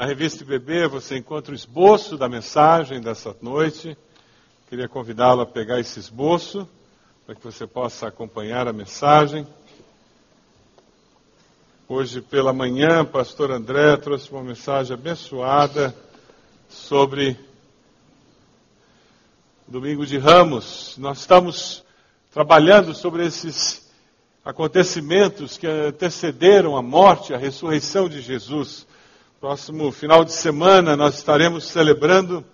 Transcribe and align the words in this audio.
Na 0.00 0.06
revista 0.06 0.42
IBB 0.42 0.88
você 0.88 1.18
encontra 1.18 1.52
o 1.52 1.54
esboço 1.54 2.16
da 2.16 2.26
mensagem 2.26 3.02
dessa 3.02 3.36
noite. 3.42 3.94
Queria 4.66 4.88
convidá-lo 4.88 5.42
a 5.42 5.46
pegar 5.46 5.78
esse 5.78 6.00
esboço 6.00 6.66
para 7.26 7.34
que 7.34 7.44
você 7.44 7.66
possa 7.66 8.08
acompanhar 8.08 8.66
a 8.66 8.72
mensagem. 8.72 9.46
Hoje 11.86 12.22
pela 12.22 12.50
manhã, 12.50 13.04
pastor 13.04 13.50
André 13.50 13.94
trouxe 13.98 14.30
uma 14.30 14.42
mensagem 14.42 14.94
abençoada 14.94 15.94
sobre 16.66 17.38
Domingo 19.68 20.06
de 20.06 20.16
Ramos. 20.16 20.94
Nós 20.96 21.18
estamos 21.18 21.84
trabalhando 22.32 22.94
sobre 22.94 23.26
esses 23.26 23.86
acontecimentos 24.42 25.58
que 25.58 25.66
antecederam 25.66 26.74
a 26.74 26.80
morte, 26.80 27.34
a 27.34 27.36
ressurreição 27.36 28.08
de 28.08 28.22
Jesus. 28.22 28.88
Próximo 29.40 29.90
final 29.90 30.22
de 30.22 30.34
semana 30.34 30.94
nós 30.94 31.14
estaremos 31.14 31.64
celebrando 31.64 32.44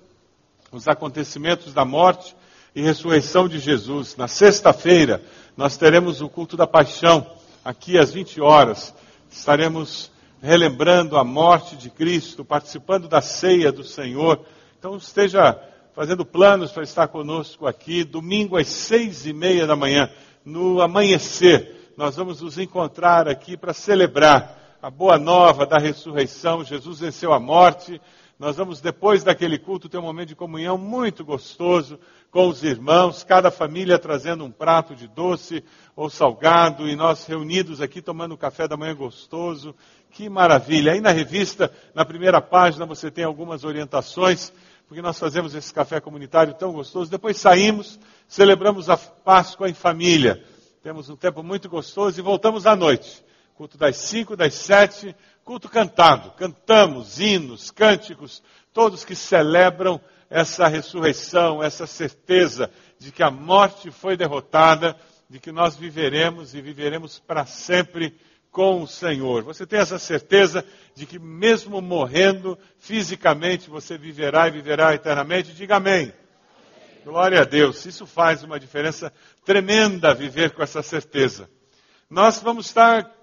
os 0.70 0.86
acontecimentos 0.86 1.74
da 1.74 1.84
morte 1.84 2.36
e 2.76 2.80
ressurreição 2.80 3.48
de 3.48 3.58
Jesus. 3.58 4.16
Na 4.16 4.28
sexta-feira 4.28 5.20
nós 5.56 5.76
teremos 5.76 6.20
o 6.20 6.28
culto 6.28 6.56
da 6.56 6.64
paixão, 6.64 7.26
aqui 7.64 7.98
às 7.98 8.12
20 8.12 8.40
horas. 8.40 8.94
Estaremos 9.28 10.12
relembrando 10.40 11.16
a 11.16 11.24
morte 11.24 11.74
de 11.74 11.90
Cristo, 11.90 12.44
participando 12.44 13.08
da 13.08 13.20
ceia 13.20 13.72
do 13.72 13.82
Senhor. 13.82 14.46
Então 14.78 14.96
esteja 14.96 15.60
fazendo 15.92 16.24
planos 16.24 16.70
para 16.70 16.84
estar 16.84 17.08
conosco 17.08 17.66
aqui, 17.66 18.04
domingo 18.04 18.56
às 18.56 18.68
seis 18.68 19.26
e 19.26 19.32
meia 19.32 19.66
da 19.66 19.74
manhã, 19.74 20.08
no 20.44 20.80
amanhecer. 20.80 21.90
Nós 21.96 22.14
vamos 22.14 22.42
nos 22.42 22.56
encontrar 22.58 23.26
aqui 23.26 23.56
para 23.56 23.72
celebrar 23.72 24.55
a 24.80 24.90
boa 24.90 25.18
nova 25.18 25.66
da 25.66 25.78
ressurreição. 25.78 26.64
Jesus 26.64 27.00
venceu 27.00 27.32
a 27.32 27.40
morte. 27.40 28.00
Nós 28.38 28.56
vamos, 28.56 28.80
depois 28.80 29.24
daquele 29.24 29.58
culto, 29.58 29.88
ter 29.88 29.98
um 29.98 30.02
momento 30.02 30.28
de 30.28 30.36
comunhão 30.36 30.76
muito 30.76 31.24
gostoso 31.24 31.98
com 32.30 32.48
os 32.48 32.62
irmãos, 32.62 33.24
cada 33.24 33.50
família 33.50 33.98
trazendo 33.98 34.44
um 34.44 34.50
prato 34.50 34.94
de 34.94 35.08
doce 35.08 35.64
ou 35.94 36.10
salgado, 36.10 36.86
e 36.86 36.94
nós 36.94 37.24
reunidos 37.24 37.80
aqui 37.80 38.02
tomando 38.02 38.36
café 38.36 38.68
da 38.68 38.76
manhã 38.76 38.94
gostoso. 38.94 39.74
Que 40.10 40.28
maravilha! 40.28 40.92
Aí 40.92 41.00
na 41.00 41.12
revista, 41.12 41.72
na 41.94 42.04
primeira 42.04 42.42
página, 42.42 42.84
você 42.84 43.10
tem 43.10 43.24
algumas 43.24 43.64
orientações, 43.64 44.52
porque 44.86 45.00
nós 45.00 45.18
fazemos 45.18 45.54
esse 45.54 45.72
café 45.72 45.98
comunitário 45.98 46.52
tão 46.52 46.72
gostoso. 46.72 47.10
Depois 47.10 47.38
saímos, 47.38 47.98
celebramos 48.28 48.90
a 48.90 48.98
Páscoa 48.98 49.70
em 49.70 49.74
família. 49.74 50.44
Temos 50.82 51.08
um 51.08 51.16
tempo 51.16 51.42
muito 51.42 51.70
gostoso 51.70 52.20
e 52.20 52.22
voltamos 52.22 52.66
à 52.66 52.76
noite 52.76 53.24
culto 53.56 53.78
das 53.78 53.96
cinco, 53.96 54.36
das 54.36 54.54
sete, 54.54 55.16
culto 55.42 55.68
cantado. 55.68 56.30
Cantamos 56.32 57.18
hinos, 57.18 57.70
cânticos, 57.70 58.42
todos 58.72 59.04
que 59.04 59.16
celebram 59.16 60.00
essa 60.28 60.68
ressurreição, 60.68 61.62
essa 61.62 61.86
certeza 61.86 62.70
de 62.98 63.10
que 63.10 63.22
a 63.22 63.30
morte 63.30 63.90
foi 63.90 64.16
derrotada, 64.16 64.94
de 65.28 65.40
que 65.40 65.50
nós 65.50 65.74
viveremos 65.74 66.54
e 66.54 66.60
viveremos 66.60 67.18
para 67.18 67.46
sempre 67.46 68.14
com 68.50 68.82
o 68.82 68.86
Senhor. 68.86 69.42
Você 69.42 69.66
tem 69.66 69.78
essa 69.78 69.98
certeza 69.98 70.64
de 70.94 71.06
que 71.06 71.18
mesmo 71.18 71.80
morrendo 71.80 72.58
fisicamente, 72.78 73.70
você 73.70 73.96
viverá 73.96 74.48
e 74.48 74.50
viverá 74.50 74.94
eternamente? 74.94 75.54
Diga 75.54 75.76
amém. 75.76 76.12
Glória 77.04 77.40
a 77.40 77.44
Deus. 77.44 77.86
Isso 77.86 78.04
faz 78.06 78.42
uma 78.42 78.60
diferença 78.60 79.12
tremenda 79.44 80.14
viver 80.14 80.50
com 80.50 80.62
essa 80.62 80.82
certeza. 80.82 81.48
Nós 82.10 82.40
vamos 82.40 82.66
estar 82.66 83.15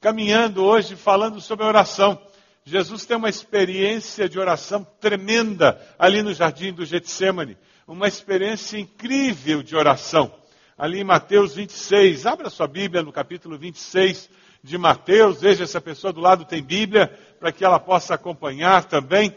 caminhando 0.00 0.64
hoje 0.64 0.96
falando 0.96 1.40
sobre 1.42 1.64
oração. 1.64 2.18
Jesus 2.64 3.04
tem 3.04 3.16
uma 3.18 3.28
experiência 3.28 4.28
de 4.28 4.38
oração 4.38 4.86
tremenda 4.98 5.78
ali 5.98 6.22
no 6.22 6.32
jardim 6.32 6.72
do 6.72 6.86
Getsemane, 6.86 7.58
uma 7.86 8.08
experiência 8.08 8.78
incrível 8.78 9.62
de 9.62 9.76
oração. 9.76 10.32
Ali 10.78 11.00
em 11.00 11.04
Mateus 11.04 11.54
26, 11.54 12.24
abra 12.24 12.48
sua 12.48 12.66
Bíblia 12.66 13.02
no 13.02 13.12
capítulo 13.12 13.58
26 13.58 14.30
de 14.62 14.78
Mateus, 14.78 15.42
veja 15.42 15.66
se 15.66 15.76
a 15.76 15.80
pessoa 15.80 16.12
do 16.12 16.20
lado 16.20 16.46
tem 16.46 16.62
Bíblia, 16.62 17.08
para 17.38 17.52
que 17.52 17.64
ela 17.64 17.78
possa 17.78 18.14
acompanhar 18.14 18.84
também. 18.84 19.34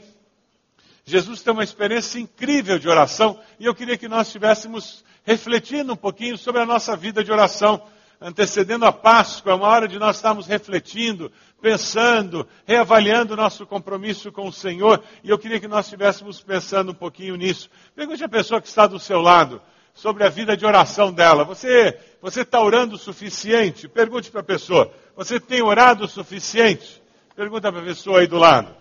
Jesus 1.03 1.41
tem 1.41 1.51
uma 1.51 1.63
experiência 1.63 2.19
incrível 2.19 2.79
de 2.79 2.87
oração 2.87 3.37
e 3.59 3.65
eu 3.65 3.75
queria 3.75 3.97
que 3.97 4.07
nós 4.07 4.27
estivéssemos 4.27 5.03
refletindo 5.25 5.91
um 5.91 5.97
pouquinho 5.97 6.37
sobre 6.37 6.61
a 6.61 6.65
nossa 6.65 6.95
vida 6.95 7.21
de 7.21 7.31
oração 7.31 7.81
antecedendo 8.23 8.85
a 8.85 8.91
Páscoa, 8.91 9.51
é 9.51 9.55
uma 9.55 9.67
hora 9.67 9.87
de 9.87 9.99
nós 9.99 10.15
estarmos 10.15 10.47
refletindo, 10.47 11.31
pensando, 11.61 12.47
reavaliando 12.65 13.33
o 13.33 13.37
nosso 13.37 13.65
compromisso 13.65 14.31
com 14.31 14.47
o 14.47 14.53
Senhor, 14.53 15.03
e 15.23 15.29
eu 15.29 15.37
queria 15.37 15.59
que 15.59 15.67
nós 15.67 15.85
estivéssemos 15.85 16.41
pensando 16.41 16.91
um 16.91 16.95
pouquinho 16.95 17.35
nisso. 17.35 17.69
Pergunte 17.93 18.23
a 18.23 18.29
pessoa 18.29 18.61
que 18.61 18.67
está 18.67 18.87
do 18.87 18.97
seu 18.97 19.21
lado 19.21 19.61
sobre 19.93 20.23
a 20.23 20.29
vida 20.29 20.55
de 20.55 20.65
oração 20.65 21.11
dela. 21.11 21.43
Você 21.43 21.99
você 22.21 22.41
está 22.41 22.61
orando 22.61 22.95
o 22.95 22.97
suficiente? 22.97 23.87
Pergunte 23.89 24.31
para 24.31 24.39
a 24.39 24.45
pessoa. 24.45 24.93
Você 25.15 25.41
tem 25.41 25.61
orado 25.61 26.05
o 26.05 26.07
suficiente? 26.07 27.03
Pergunta 27.35 27.69
para 27.69 27.81
a 27.81 27.85
pessoa 27.85 28.21
aí 28.21 28.27
do 28.27 28.37
lado. 28.37 28.73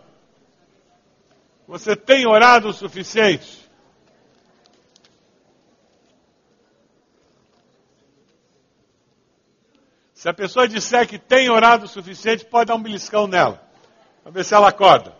Você 1.66 1.96
tem 1.96 2.24
orado 2.26 2.68
o 2.68 2.72
suficiente? 2.72 3.61
Se 10.22 10.28
a 10.28 10.32
pessoa 10.32 10.68
disser 10.68 11.08
que 11.08 11.18
tem 11.18 11.50
orado 11.50 11.86
o 11.86 11.88
suficiente, 11.88 12.44
pode 12.44 12.68
dar 12.68 12.76
um 12.76 12.80
beliscão 12.80 13.26
nela. 13.26 13.60
Para 14.22 14.30
ver 14.30 14.44
se 14.44 14.54
ela 14.54 14.68
acorda. 14.68 15.16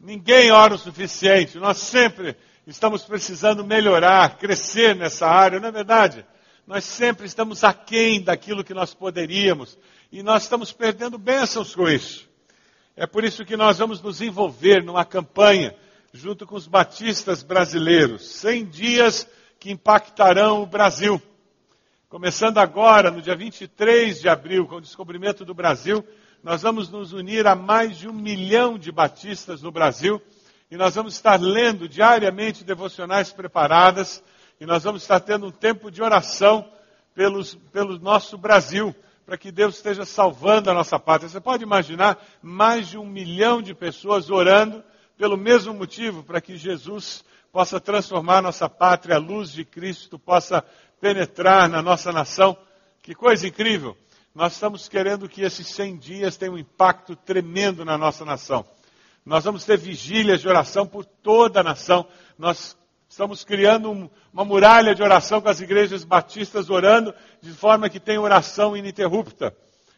Ninguém 0.00 0.50
ora 0.50 0.74
o 0.74 0.78
suficiente. 0.78 1.56
Nós 1.56 1.78
sempre 1.78 2.36
estamos 2.66 3.04
precisando 3.04 3.64
melhorar, 3.64 4.38
crescer 4.38 4.96
nessa 4.96 5.24
área, 5.24 5.60
não 5.60 5.68
é 5.68 5.70
verdade? 5.70 6.26
Nós 6.66 6.82
sempre 6.84 7.26
estamos 7.26 7.62
aquém 7.62 8.20
daquilo 8.20 8.64
que 8.64 8.74
nós 8.74 8.92
poderíamos. 8.92 9.78
E 10.10 10.20
nós 10.20 10.42
estamos 10.42 10.72
perdendo 10.72 11.16
bênçãos 11.16 11.76
com 11.76 11.88
isso. 11.88 12.28
É 12.96 13.06
por 13.06 13.22
isso 13.22 13.44
que 13.44 13.56
nós 13.56 13.78
vamos 13.78 14.02
nos 14.02 14.20
envolver 14.20 14.82
numa 14.82 15.04
campanha, 15.04 15.76
junto 16.12 16.44
com 16.44 16.56
os 16.56 16.66
batistas 16.66 17.40
brasileiros. 17.40 18.26
100 18.30 18.64
dias 18.64 19.28
que 19.60 19.70
impactarão 19.70 20.60
o 20.60 20.66
Brasil. 20.66 21.22
Começando 22.14 22.58
agora, 22.58 23.10
no 23.10 23.20
dia 23.20 23.34
23 23.34 24.20
de 24.20 24.28
abril, 24.28 24.68
com 24.68 24.76
o 24.76 24.80
descobrimento 24.80 25.44
do 25.44 25.52
Brasil, 25.52 26.06
nós 26.44 26.62
vamos 26.62 26.88
nos 26.88 27.12
unir 27.12 27.44
a 27.44 27.56
mais 27.56 27.98
de 27.98 28.08
um 28.08 28.12
milhão 28.12 28.78
de 28.78 28.92
batistas 28.92 29.62
no 29.62 29.72
Brasil 29.72 30.22
e 30.70 30.76
nós 30.76 30.94
vamos 30.94 31.14
estar 31.14 31.40
lendo 31.40 31.88
diariamente 31.88 32.62
devocionais 32.62 33.32
preparadas 33.32 34.22
e 34.60 34.64
nós 34.64 34.84
vamos 34.84 35.02
estar 35.02 35.18
tendo 35.18 35.46
um 35.46 35.50
tempo 35.50 35.90
de 35.90 36.04
oração 36.04 36.64
pelos, 37.16 37.56
pelo 37.72 37.98
nosso 37.98 38.38
Brasil, 38.38 38.94
para 39.26 39.36
que 39.36 39.50
Deus 39.50 39.74
esteja 39.74 40.04
salvando 40.04 40.70
a 40.70 40.74
nossa 40.74 41.00
pátria. 41.00 41.28
Você 41.28 41.40
pode 41.40 41.64
imaginar 41.64 42.24
mais 42.40 42.86
de 42.86 42.96
um 42.96 43.04
milhão 43.04 43.60
de 43.60 43.74
pessoas 43.74 44.30
orando 44.30 44.84
pelo 45.18 45.36
mesmo 45.36 45.74
motivo, 45.74 46.22
para 46.22 46.40
que 46.40 46.56
Jesus 46.56 47.24
possa 47.50 47.80
transformar 47.80 48.40
nossa 48.40 48.68
pátria, 48.68 49.16
a 49.16 49.18
luz 49.18 49.50
de 49.50 49.64
Cristo 49.64 50.16
possa 50.16 50.64
penetrar 51.04 51.68
na 51.68 51.82
nossa 51.82 52.10
nação. 52.10 52.56
Que 53.02 53.14
coisa 53.14 53.46
incrível! 53.46 53.94
Nós 54.34 54.54
estamos 54.54 54.88
querendo 54.88 55.28
que 55.28 55.42
esses 55.42 55.66
100 55.66 55.98
dias 55.98 56.38
tenham 56.38 56.54
um 56.54 56.58
impacto 56.58 57.14
tremendo 57.14 57.84
na 57.84 57.98
nossa 57.98 58.24
nação. 58.24 58.64
Nós 59.22 59.44
vamos 59.44 59.66
ter 59.66 59.76
vigílias 59.76 60.40
de 60.40 60.48
oração 60.48 60.86
por 60.86 61.04
toda 61.04 61.60
a 61.60 61.62
nação. 61.62 62.06
Nós 62.38 62.74
estamos 63.06 63.44
criando 63.44 63.90
um, 63.90 64.08
uma 64.32 64.46
muralha 64.46 64.94
de 64.94 65.02
oração 65.02 65.42
com 65.42 65.48
as 65.50 65.60
igrejas 65.60 66.04
batistas 66.04 66.70
orando 66.70 67.14
de 67.42 67.52
forma 67.52 67.90
que 67.90 68.00
tenha 68.00 68.18
oração 68.18 68.74
ininterrupta. 68.74 69.54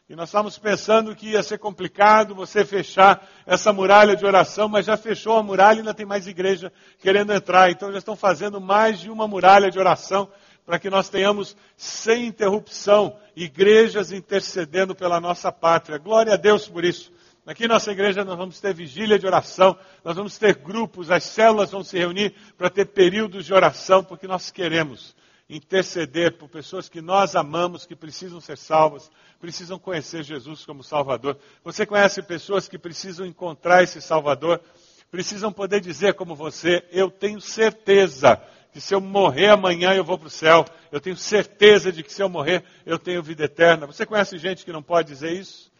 E 0.09 0.17
nós 0.17 0.29
estamos 0.29 0.59
pensando 0.59 1.15
que 1.15 1.31
ia 1.31 1.43
ser 1.43 1.59
complicado 1.59 2.35
você 2.35 2.65
fechar 2.65 3.29
essa 3.47 3.73
muralha 3.73 4.17
de 4.17 4.27
oração, 4.27 4.69
mas 4.69 4.87
já 4.87 4.97
fechou 4.97 5.37
a 5.37 5.43
muralha 5.43 5.77
e 5.77 5.79
ainda 5.81 5.95
tem 5.95 6.07
mais 6.07 6.27
igreja 6.27 6.73
querendo 6.99 7.33
entrar. 7.33 7.71
Então 7.71 7.93
já 7.93 7.99
estão 7.99 8.17
fazendo 8.17 8.61
mais 8.61 8.99
de 8.99 9.09
uma 9.09 9.29
muralha 9.29 9.71
de 9.71 9.79
oração 9.79 10.29
para 10.67 10.81
que 10.81 10.91
nós 10.91 11.09
tenhamos 11.09 11.57
sem 11.77 12.27
interrupção 12.27 13.17
igrejas 13.37 14.11
intercedendo 14.11 14.97
pela 14.97 15.21
nossa 15.21 15.53
pátria. 15.53 15.97
Glória 15.97 16.35
a 16.35 16.37
Deus 16.37 16.69
por 16.69 16.85
isso. 16.85 17.13
Aqui 17.47 17.69
na 17.69 17.75
nossa 17.75 17.93
igreja 17.93 18.25
nós 18.25 18.37
vamos 18.37 18.61
ter 18.61 18.75
vigília 18.75 19.21
de 19.21 19.25
oração, 19.25 19.79
nós 20.05 20.17
vamos 20.17 20.37
ter 20.37 20.57
grupos, 20.57 21.13
as 21.13 21.23
células 21.23 21.71
vão 21.71 21.85
se 21.85 21.97
reunir 21.97 22.35
para 22.59 22.69
ter 22.69 22.87
períodos 22.87 23.47
de 23.47 23.55
oração, 23.55 24.03
porque 24.03 24.27
nós 24.27 24.51
queremos 24.51 25.15
interceder 25.49 26.37
por 26.37 26.49
pessoas 26.49 26.89
que 26.89 27.01
nós 27.01 27.37
amamos, 27.37 27.87
que 27.87 27.95
precisam 27.95 28.41
ser 28.41 28.59
salvas, 28.59 29.09
precisam 29.39 29.79
conhecer 29.79 30.25
Jesus 30.25 30.65
como 30.65 30.83
Salvador. 30.83 31.39
Você 31.63 31.87
conhece 31.87 32.21
pessoas 32.21 32.67
que 32.69 32.77
precisam 32.77 33.25
encontrar 33.25 33.85
esse 33.85 34.03
Salvador, 34.03 34.61
precisam 35.09 35.53
poder 35.53 35.81
dizer 35.81 36.15
como 36.15 36.35
você, 36.35 36.85
eu 36.91 37.09
tenho 37.09 37.41
certeza 37.41 38.43
que 38.77 38.81
se 38.83 38.95
eu 38.95 39.01
morrer 39.01 39.49
amanhã 39.49 39.95
eu 39.95 40.05
vou 40.05 40.19
para 40.19 40.27
o 40.27 40.31
céu. 40.31 40.63
Eu 40.93 41.01
tenho 41.01 41.17
certeza 41.17 41.91
de 41.91 42.03
que 42.03 42.13
se 42.13 42.23
eu 42.23 42.29
morrer 42.29 42.63
eu 42.85 42.99
tenho 42.99 43.23
vida 43.23 43.45
eterna. 43.45 43.87
Você 43.87 44.05
conhece 44.05 44.37
gente 44.37 44.67
que 44.67 44.73
não 44.73 44.83
pode 44.83 45.09
dizer 45.09 45.33
isso? 45.33 45.73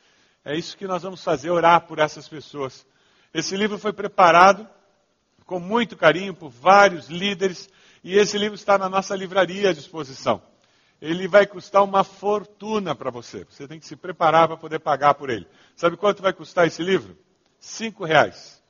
É 0.43 0.57
isso 0.57 0.75
que 0.79 0.87
nós 0.87 1.03
vamos 1.03 1.23
fazer, 1.23 1.51
orar 1.51 1.83
por 1.83 1.99
essas 1.99 2.27
pessoas. 2.27 2.87
Esse 3.35 3.55
livro 3.55 3.77
foi 3.77 3.93
preparado 3.93 4.67
com 5.45 5.61
muito 5.61 5.95
carinho 5.95 6.33
por 6.33 6.49
vários 6.49 7.11
líderes 7.11 7.69
e 8.03 8.17
esse 8.17 8.39
livro 8.39 8.55
está 8.55 8.79
na 8.79 8.89
nossa 8.89 9.15
livraria 9.15 9.69
à 9.69 9.73
disposição. 9.75 10.41
Ele 10.99 11.29
vai 11.29 11.47
custar 11.47 11.85
uma 11.85 12.03
fortuna 12.03 12.95
para 12.95 13.11
você. 13.11 13.45
Você 13.45 13.69
tem 13.69 13.79
que 13.79 13.85
se 13.85 13.95
preparar 13.95 14.49
para 14.49 14.57
poder 14.57 14.79
pagar 14.79 15.13
por 15.13 15.29
ele. 15.29 15.47
Sabe 15.77 15.99
quanto 15.99 16.23
vai 16.23 16.33
custar 16.33 16.67
esse 16.67 16.83
livro? 16.83 17.15
Cinco 17.61 18.07
reais. 18.07 18.65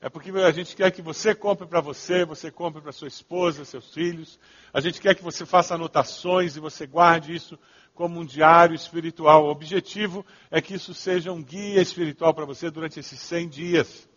É 0.00 0.08
porque 0.08 0.30
a 0.30 0.50
gente 0.52 0.76
quer 0.76 0.92
que 0.92 1.02
você 1.02 1.34
compre 1.34 1.66
para 1.66 1.80
você, 1.80 2.24
você 2.24 2.52
compre 2.52 2.80
para 2.80 2.92
sua 2.92 3.08
esposa, 3.08 3.64
seus 3.64 3.92
filhos. 3.92 4.38
A 4.72 4.80
gente 4.80 5.00
quer 5.00 5.14
que 5.14 5.24
você 5.24 5.44
faça 5.44 5.74
anotações 5.74 6.56
e 6.56 6.60
você 6.60 6.86
guarde 6.86 7.34
isso 7.34 7.58
como 7.94 8.20
um 8.20 8.24
diário 8.24 8.76
espiritual. 8.76 9.46
O 9.46 9.50
objetivo 9.50 10.24
é 10.52 10.60
que 10.60 10.74
isso 10.74 10.94
seja 10.94 11.32
um 11.32 11.42
guia 11.42 11.82
espiritual 11.82 12.32
para 12.32 12.44
você 12.44 12.70
durante 12.70 13.00
esses 13.00 13.18
100 13.18 13.48
dias. 13.48 14.08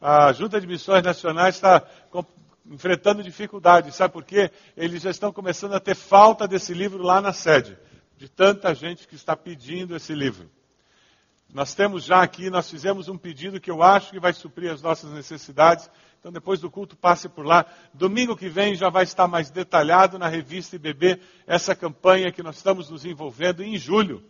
A 0.00 0.32
Junta 0.32 0.60
de 0.60 0.66
Missões 0.66 1.02
Nacionais 1.02 1.56
está 1.56 1.84
enfrentando 2.64 3.20
dificuldades. 3.24 3.96
Sabe 3.96 4.14
por 4.14 4.24
quê? 4.24 4.52
Eles 4.76 5.02
já 5.02 5.10
estão 5.10 5.32
começando 5.32 5.74
a 5.74 5.80
ter 5.80 5.96
falta 5.96 6.46
desse 6.46 6.72
livro 6.72 7.02
lá 7.02 7.20
na 7.20 7.32
sede, 7.32 7.76
de 8.16 8.28
tanta 8.28 8.72
gente 8.76 9.08
que 9.08 9.16
está 9.16 9.34
pedindo 9.34 9.96
esse 9.96 10.14
livro. 10.14 10.48
Nós 11.52 11.74
temos 11.74 12.04
já 12.04 12.22
aqui, 12.22 12.48
nós 12.48 12.70
fizemos 12.70 13.08
um 13.08 13.18
pedido 13.18 13.60
que 13.60 13.70
eu 13.70 13.82
acho 13.82 14.12
que 14.12 14.20
vai 14.20 14.32
suprir 14.32 14.70
as 14.70 14.80
nossas 14.80 15.10
necessidades. 15.10 15.90
Então, 16.20 16.30
depois 16.30 16.60
do 16.60 16.70
culto, 16.70 16.96
passe 16.96 17.28
por 17.28 17.44
lá. 17.44 17.66
Domingo 17.92 18.36
que 18.36 18.48
vem 18.48 18.76
já 18.76 18.88
vai 18.88 19.02
estar 19.02 19.26
mais 19.26 19.50
detalhado 19.50 20.16
na 20.16 20.28
revista 20.28 20.76
IBB 20.76 21.18
essa 21.48 21.74
campanha 21.74 22.30
que 22.30 22.42
nós 22.42 22.56
estamos 22.56 22.88
nos 22.88 23.04
envolvendo 23.04 23.64
em 23.64 23.76
julho. 23.76 24.22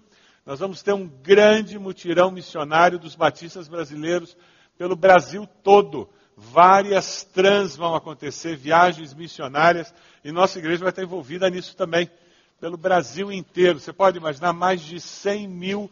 Nós 0.46 0.60
vamos 0.60 0.82
ter 0.82 0.94
um 0.94 1.06
grande 1.06 1.78
mutirão 1.78 2.30
missionário 2.30 2.98
dos 2.98 3.14
batistas 3.14 3.68
brasileiros 3.68 4.34
pelo 4.78 4.96
Brasil 4.96 5.46
todo. 5.62 6.08
Várias 6.34 7.22
trans 7.22 7.76
vão 7.76 7.94
acontecer, 7.94 8.56
viagens 8.56 9.12
missionárias, 9.12 9.92
e 10.24 10.32
nossa 10.32 10.58
igreja 10.58 10.80
vai 10.80 10.88
estar 10.88 11.02
envolvida 11.02 11.50
nisso 11.50 11.76
também, 11.76 12.10
pelo 12.58 12.78
Brasil 12.78 13.30
inteiro. 13.30 13.78
Você 13.78 13.92
pode 13.92 14.16
imaginar 14.16 14.54
mais 14.54 14.80
de 14.80 14.98
100 14.98 15.46
mil 15.48 15.90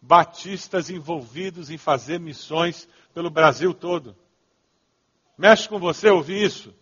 batistas 0.00 0.90
envolvidos 0.90 1.70
em 1.70 1.76
fazer 1.76 2.18
missões 2.18 2.88
pelo 3.12 3.30
Brasil 3.30 3.74
todo. 3.74 4.16
Mexe 5.36 5.68
com 5.68 5.78
você 5.78 6.08
ouvir 6.08 6.42
isso? 6.42 6.74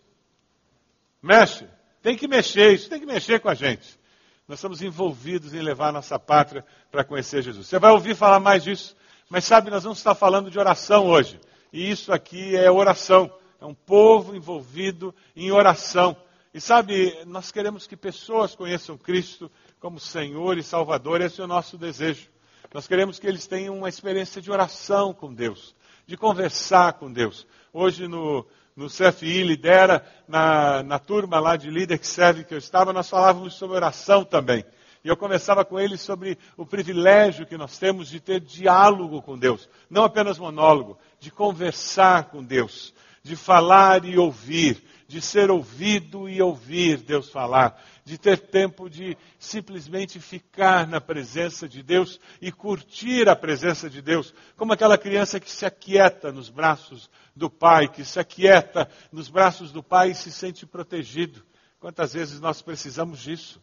Mexe. 1.21 1.67
Tem 2.01 2.15
que 2.15 2.27
mexer, 2.27 2.73
isso 2.73 2.89
tem 2.89 2.99
que 2.99 3.05
mexer 3.05 3.39
com 3.39 3.49
a 3.49 3.53
gente. 3.53 3.99
Nós 4.47 4.59
estamos 4.59 4.81
envolvidos 4.81 5.53
em 5.53 5.61
levar 5.61 5.89
a 5.89 5.91
nossa 5.91 6.17
pátria 6.17 6.65
para 6.89 7.03
conhecer 7.03 7.43
Jesus. 7.43 7.67
Você 7.67 7.77
vai 7.77 7.91
ouvir 7.91 8.15
falar 8.15 8.39
mais 8.39 8.63
disso, 8.63 8.95
mas 9.29 9.45
sabe, 9.45 9.69
nós 9.69 9.83
vamos 9.83 9.99
estar 9.99 10.15
falando 10.15 10.49
de 10.49 10.57
oração 10.57 11.07
hoje. 11.07 11.39
E 11.71 11.89
isso 11.89 12.11
aqui 12.11 12.55
é 12.55 12.71
oração. 12.71 13.31
É 13.61 13.65
um 13.65 13.75
povo 13.75 14.35
envolvido 14.35 15.13
em 15.35 15.51
oração. 15.51 16.17
E 16.53 16.59
sabe, 16.59 17.13
nós 17.25 17.51
queremos 17.51 17.85
que 17.85 17.95
pessoas 17.95 18.55
conheçam 18.55 18.97
Cristo 18.97 19.51
como 19.79 19.99
Senhor 19.99 20.57
e 20.57 20.63
Salvador. 20.63 21.21
Esse 21.21 21.41
é 21.41 21.43
o 21.43 21.47
nosso 21.47 21.77
desejo. 21.77 22.27
Nós 22.71 22.87
queremos 22.87 23.17
que 23.17 23.25
eles 23.25 23.47
tenham 23.47 23.75
uma 23.75 23.89
experiência 23.89 24.39
de 24.39 24.51
oração 24.51 25.11
com 25.11 25.33
Deus, 25.33 25.75
de 26.05 26.15
conversar 26.15 26.93
com 26.93 27.11
Deus. 27.11 27.47
Hoje 27.73 28.07
no, 28.07 28.45
no 28.75 28.87
CFI 28.87 29.43
Lidera, 29.43 30.05
na, 30.27 30.83
na 30.83 30.99
turma 30.99 31.39
lá 31.39 31.55
de 31.55 31.71
líder 31.71 31.97
que 31.97 32.05
serve 32.05 32.43
que 32.43 32.53
eu 32.53 32.59
estava, 32.59 32.93
nós 32.93 33.09
falávamos 33.09 33.55
sobre 33.55 33.75
oração 33.75 34.23
também. 34.23 34.63
E 35.03 35.07
eu 35.07 35.17
conversava 35.17 35.65
com 35.65 35.79
eles 35.79 35.99
sobre 36.01 36.37
o 36.55 36.63
privilégio 36.63 37.47
que 37.47 37.57
nós 37.57 37.79
temos 37.79 38.07
de 38.07 38.19
ter 38.19 38.39
diálogo 38.39 39.19
com 39.23 39.35
Deus, 39.35 39.67
não 39.89 40.03
apenas 40.03 40.37
monólogo, 40.37 40.99
de 41.19 41.31
conversar 41.31 42.25
com 42.25 42.43
Deus, 42.43 42.93
de 43.23 43.35
falar 43.35 44.05
e 44.05 44.15
ouvir, 44.15 44.83
de 45.09 45.19
ser 45.23 45.49
ouvido 45.49 46.29
e 46.29 46.39
ouvir 46.39 46.97
Deus 46.97 47.31
falar, 47.31 47.81
de 48.05 48.15
ter 48.15 48.37
tempo 48.37 48.87
de 48.87 49.17
simplesmente 49.39 50.19
ficar 50.19 50.85
na 50.85 51.01
presença 51.01 51.67
de 51.67 51.81
Deus 51.81 52.19
e 52.39 52.51
curtir 52.51 53.27
a 53.27 53.35
presença 53.35 53.89
de 53.89 54.03
Deus, 54.03 54.31
como 54.55 54.71
aquela 54.71 54.99
criança 54.99 55.39
que 55.39 55.49
se 55.49 55.65
aquieta 55.65 56.31
nos 56.31 56.47
braços 56.51 57.09
do 57.35 57.49
pai, 57.49 57.87
que 57.87 58.05
se 58.05 58.19
aquieta 58.19 58.87
nos 59.11 59.29
braços 59.29 59.71
do 59.71 59.81
pai 59.81 60.11
e 60.11 60.15
se 60.15 60.31
sente 60.31 60.63
protegido. 60.63 61.43
Quantas 61.79 62.13
vezes 62.13 62.39
nós 62.39 62.61
precisamos 62.61 63.19
disso? 63.19 63.59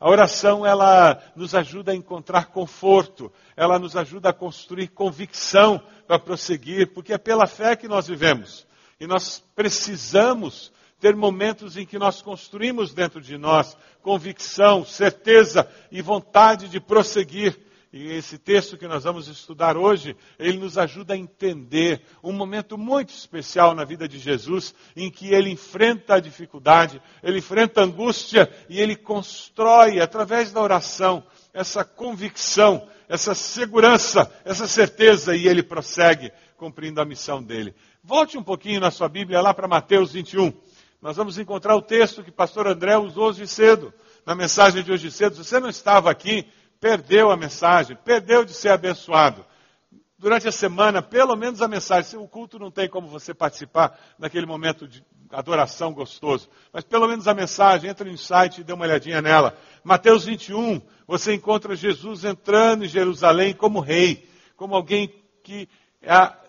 A 0.00 0.08
oração, 0.08 0.64
ela 0.64 1.22
nos 1.36 1.54
ajuda 1.54 1.92
a 1.92 1.94
encontrar 1.94 2.46
conforto, 2.46 3.30
ela 3.54 3.78
nos 3.78 3.94
ajuda 3.96 4.30
a 4.30 4.32
construir 4.32 4.88
convicção 4.88 5.78
para 6.06 6.18
prosseguir, 6.18 6.94
porque 6.94 7.12
é 7.12 7.18
pela 7.18 7.46
fé 7.46 7.76
que 7.76 7.86
nós 7.86 8.06
vivemos. 8.06 8.66
E 8.98 9.06
nós 9.06 9.44
precisamos 9.54 10.72
ter 11.00 11.14
momentos 11.14 11.76
em 11.76 11.84
que 11.84 11.98
nós 11.98 12.22
construímos 12.22 12.94
dentro 12.94 13.20
de 13.20 13.36
nós 13.36 13.76
convicção, 14.02 14.84
certeza 14.84 15.68
e 15.90 16.00
vontade 16.00 16.68
de 16.68 16.80
prosseguir. 16.80 17.58
E 17.92 18.12
esse 18.12 18.36
texto 18.36 18.76
que 18.76 18.86
nós 18.86 19.04
vamos 19.04 19.26
estudar 19.26 19.76
hoje, 19.76 20.16
ele 20.38 20.58
nos 20.58 20.76
ajuda 20.76 21.14
a 21.14 21.16
entender 21.16 22.02
um 22.22 22.32
momento 22.32 22.76
muito 22.76 23.10
especial 23.10 23.74
na 23.74 23.84
vida 23.84 24.06
de 24.06 24.18
Jesus, 24.18 24.74
em 24.94 25.10
que 25.10 25.32
ele 25.32 25.50
enfrenta 25.50 26.16
a 26.16 26.20
dificuldade, 26.20 27.00
ele 27.22 27.38
enfrenta 27.38 27.80
a 27.80 27.84
angústia 27.84 28.50
e 28.68 28.80
ele 28.80 28.96
constrói, 28.96 30.00
através 30.00 30.52
da 30.52 30.60
oração, 30.60 31.24
essa 31.54 31.84
convicção, 31.84 32.86
essa 33.08 33.34
segurança, 33.34 34.30
essa 34.44 34.66
certeza, 34.66 35.34
e 35.34 35.48
ele 35.48 35.62
prossegue 35.62 36.32
cumprindo 36.56 37.00
a 37.00 37.04
missão 37.04 37.42
dele. 37.42 37.74
Volte 38.02 38.36
um 38.36 38.42
pouquinho 38.42 38.80
na 38.80 38.90
sua 38.90 39.08
Bíblia 39.08 39.40
lá 39.40 39.54
para 39.54 39.66
Mateus 39.66 40.12
21. 40.12 40.52
Nós 41.06 41.16
vamos 41.16 41.38
encontrar 41.38 41.76
o 41.76 41.82
texto 41.82 42.24
que 42.24 42.32
pastor 42.32 42.66
André 42.66 42.98
usou 42.98 43.28
hoje 43.28 43.46
cedo, 43.46 43.94
na 44.26 44.34
mensagem 44.34 44.82
de 44.82 44.90
hoje 44.90 45.08
cedo. 45.08 45.36
Se 45.36 45.44
você 45.44 45.60
não 45.60 45.68
estava 45.68 46.10
aqui, 46.10 46.44
perdeu 46.80 47.30
a 47.30 47.36
mensagem, 47.36 47.96
perdeu 48.04 48.44
de 48.44 48.52
ser 48.52 48.70
abençoado. 48.70 49.46
Durante 50.18 50.48
a 50.48 50.50
semana, 50.50 51.00
pelo 51.00 51.36
menos 51.36 51.62
a 51.62 51.68
mensagem. 51.68 52.10
Se 52.10 52.16
o 52.16 52.26
culto 52.26 52.58
não 52.58 52.72
tem 52.72 52.88
como 52.88 53.06
você 53.06 53.32
participar 53.32 53.96
naquele 54.18 54.46
momento 54.46 54.88
de 54.88 55.00
adoração 55.30 55.92
gostoso, 55.92 56.48
mas 56.72 56.82
pelo 56.82 57.06
menos 57.06 57.28
a 57.28 57.34
mensagem, 57.34 57.88
entra 57.88 58.10
no 58.10 58.18
site 58.18 58.62
e 58.62 58.64
dê 58.64 58.72
uma 58.72 58.84
olhadinha 58.84 59.22
nela. 59.22 59.56
Mateus 59.84 60.24
21, 60.24 60.82
você 61.06 61.32
encontra 61.32 61.76
Jesus 61.76 62.24
entrando 62.24 62.84
em 62.84 62.88
Jerusalém 62.88 63.54
como 63.54 63.78
rei, 63.78 64.28
como 64.56 64.74
alguém 64.74 65.14
que 65.44 65.68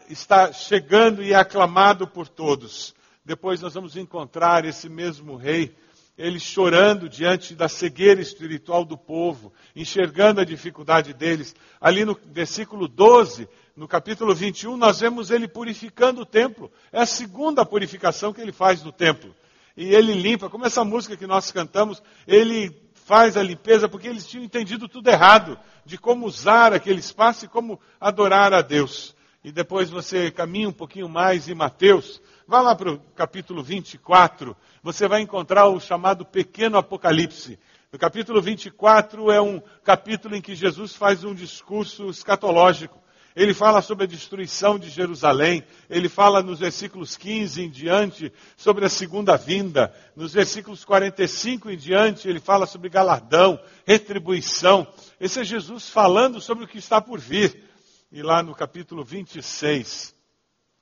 está 0.10 0.52
chegando 0.52 1.22
e 1.22 1.34
é 1.34 1.36
aclamado 1.36 2.08
por 2.08 2.28
todos. 2.28 2.97
Depois 3.28 3.60
nós 3.60 3.74
vamos 3.74 3.98
encontrar 3.98 4.64
esse 4.64 4.88
mesmo 4.88 5.36
rei 5.36 5.76
eles 6.18 6.44
chorando 6.44 7.10
diante 7.10 7.54
da 7.54 7.68
cegueira 7.68 8.22
espiritual 8.22 8.86
do 8.86 8.98
povo, 8.98 9.52
enxergando 9.76 10.40
a 10.40 10.46
dificuldade 10.46 11.14
deles. 11.14 11.54
Ali 11.80 12.06
no 12.06 12.18
versículo 12.26 12.88
12, 12.88 13.50
no 13.76 13.86
capítulo 13.86 14.34
21, 14.34 14.78
nós 14.78 15.02
vemos 15.02 15.30
ele 15.30 15.46
purificando 15.46 16.22
o 16.22 16.26
templo. 16.26 16.72
É 16.90 17.02
a 17.02 17.06
segunda 17.06 17.66
purificação 17.66 18.32
que 18.32 18.40
ele 18.40 18.54
faz 18.54 18.82
no 18.82 18.94
templo. 18.94 19.36
E 19.76 19.94
ele 19.94 20.14
limpa, 20.14 20.50
como 20.50 20.66
essa 20.66 20.86
música 20.86 21.18
que 21.18 21.28
nós 21.28 21.52
cantamos, 21.52 22.02
ele 22.26 22.74
faz 22.94 23.36
a 23.36 23.44
limpeza 23.44 23.90
porque 23.90 24.08
eles 24.08 24.26
tinham 24.26 24.46
entendido 24.46 24.88
tudo 24.88 25.10
errado 25.10 25.60
de 25.86 25.98
como 25.98 26.26
usar 26.26 26.72
aquele 26.72 27.02
espaço 27.02 27.44
e 27.44 27.50
como 27.50 27.78
adorar 28.00 28.54
a 28.54 28.62
Deus. 28.62 29.17
E 29.44 29.52
depois 29.52 29.90
você 29.90 30.32
caminha 30.32 30.70
um 30.70 30.74
pouquinho 30.74 31.08
mais 31.08 31.48
em 31.48 31.54
Mateus, 31.54 32.22
vá 32.48 32.60
lá 32.60 32.76
para 32.76 32.94
o 32.94 33.00
capítulo 33.16 33.64
24, 33.64 34.58
você 34.82 35.08
vai 35.08 35.22
encontrar 35.22 35.68
o 35.68 35.80
chamado 35.80 36.26
pequeno 36.26 36.78
Apocalipse. 36.78 37.60
No 37.92 37.98
capítulo 37.98 38.42
24 38.42 39.32
é 39.32 39.40
um 39.40 39.62
capítulo 39.84 40.36
em 40.36 40.42
que 40.42 40.56
Jesus 40.56 40.96
faz 40.96 41.24
um 41.24 41.34
discurso 41.34 42.10
escatológico. 42.10 43.02
Ele 43.36 43.54
fala 43.54 43.84
sobre 43.84 44.06
a 44.06 44.08
destruição 44.08 44.80
de 44.80 44.90
Jerusalém, 44.90 45.64
ele 45.88 46.10
fala 46.10 46.42
nos 46.42 46.60
versículos 46.60 47.16
15 47.16 47.62
em 47.62 47.70
diante 47.70 48.34
sobre 48.58 48.84
a 48.84 48.90
segunda 48.90 49.38
vinda, 49.38 49.94
nos 50.16 50.34
versículos 50.34 50.84
45 50.84 51.70
em 51.70 51.78
diante 51.78 52.28
ele 52.28 52.40
fala 52.40 52.66
sobre 52.66 52.90
galardão, 52.90 53.60
retribuição. 53.86 54.88
Esse 55.20 55.42
é 55.42 55.44
Jesus 55.44 55.88
falando 55.88 56.42
sobre 56.42 56.64
o 56.64 56.68
que 56.68 56.80
está 56.80 57.00
por 57.00 57.20
vir. 57.20 57.64
E 58.10 58.22
lá 58.22 58.42
no 58.42 58.56
capítulo 58.56 59.04
26, 59.04 60.16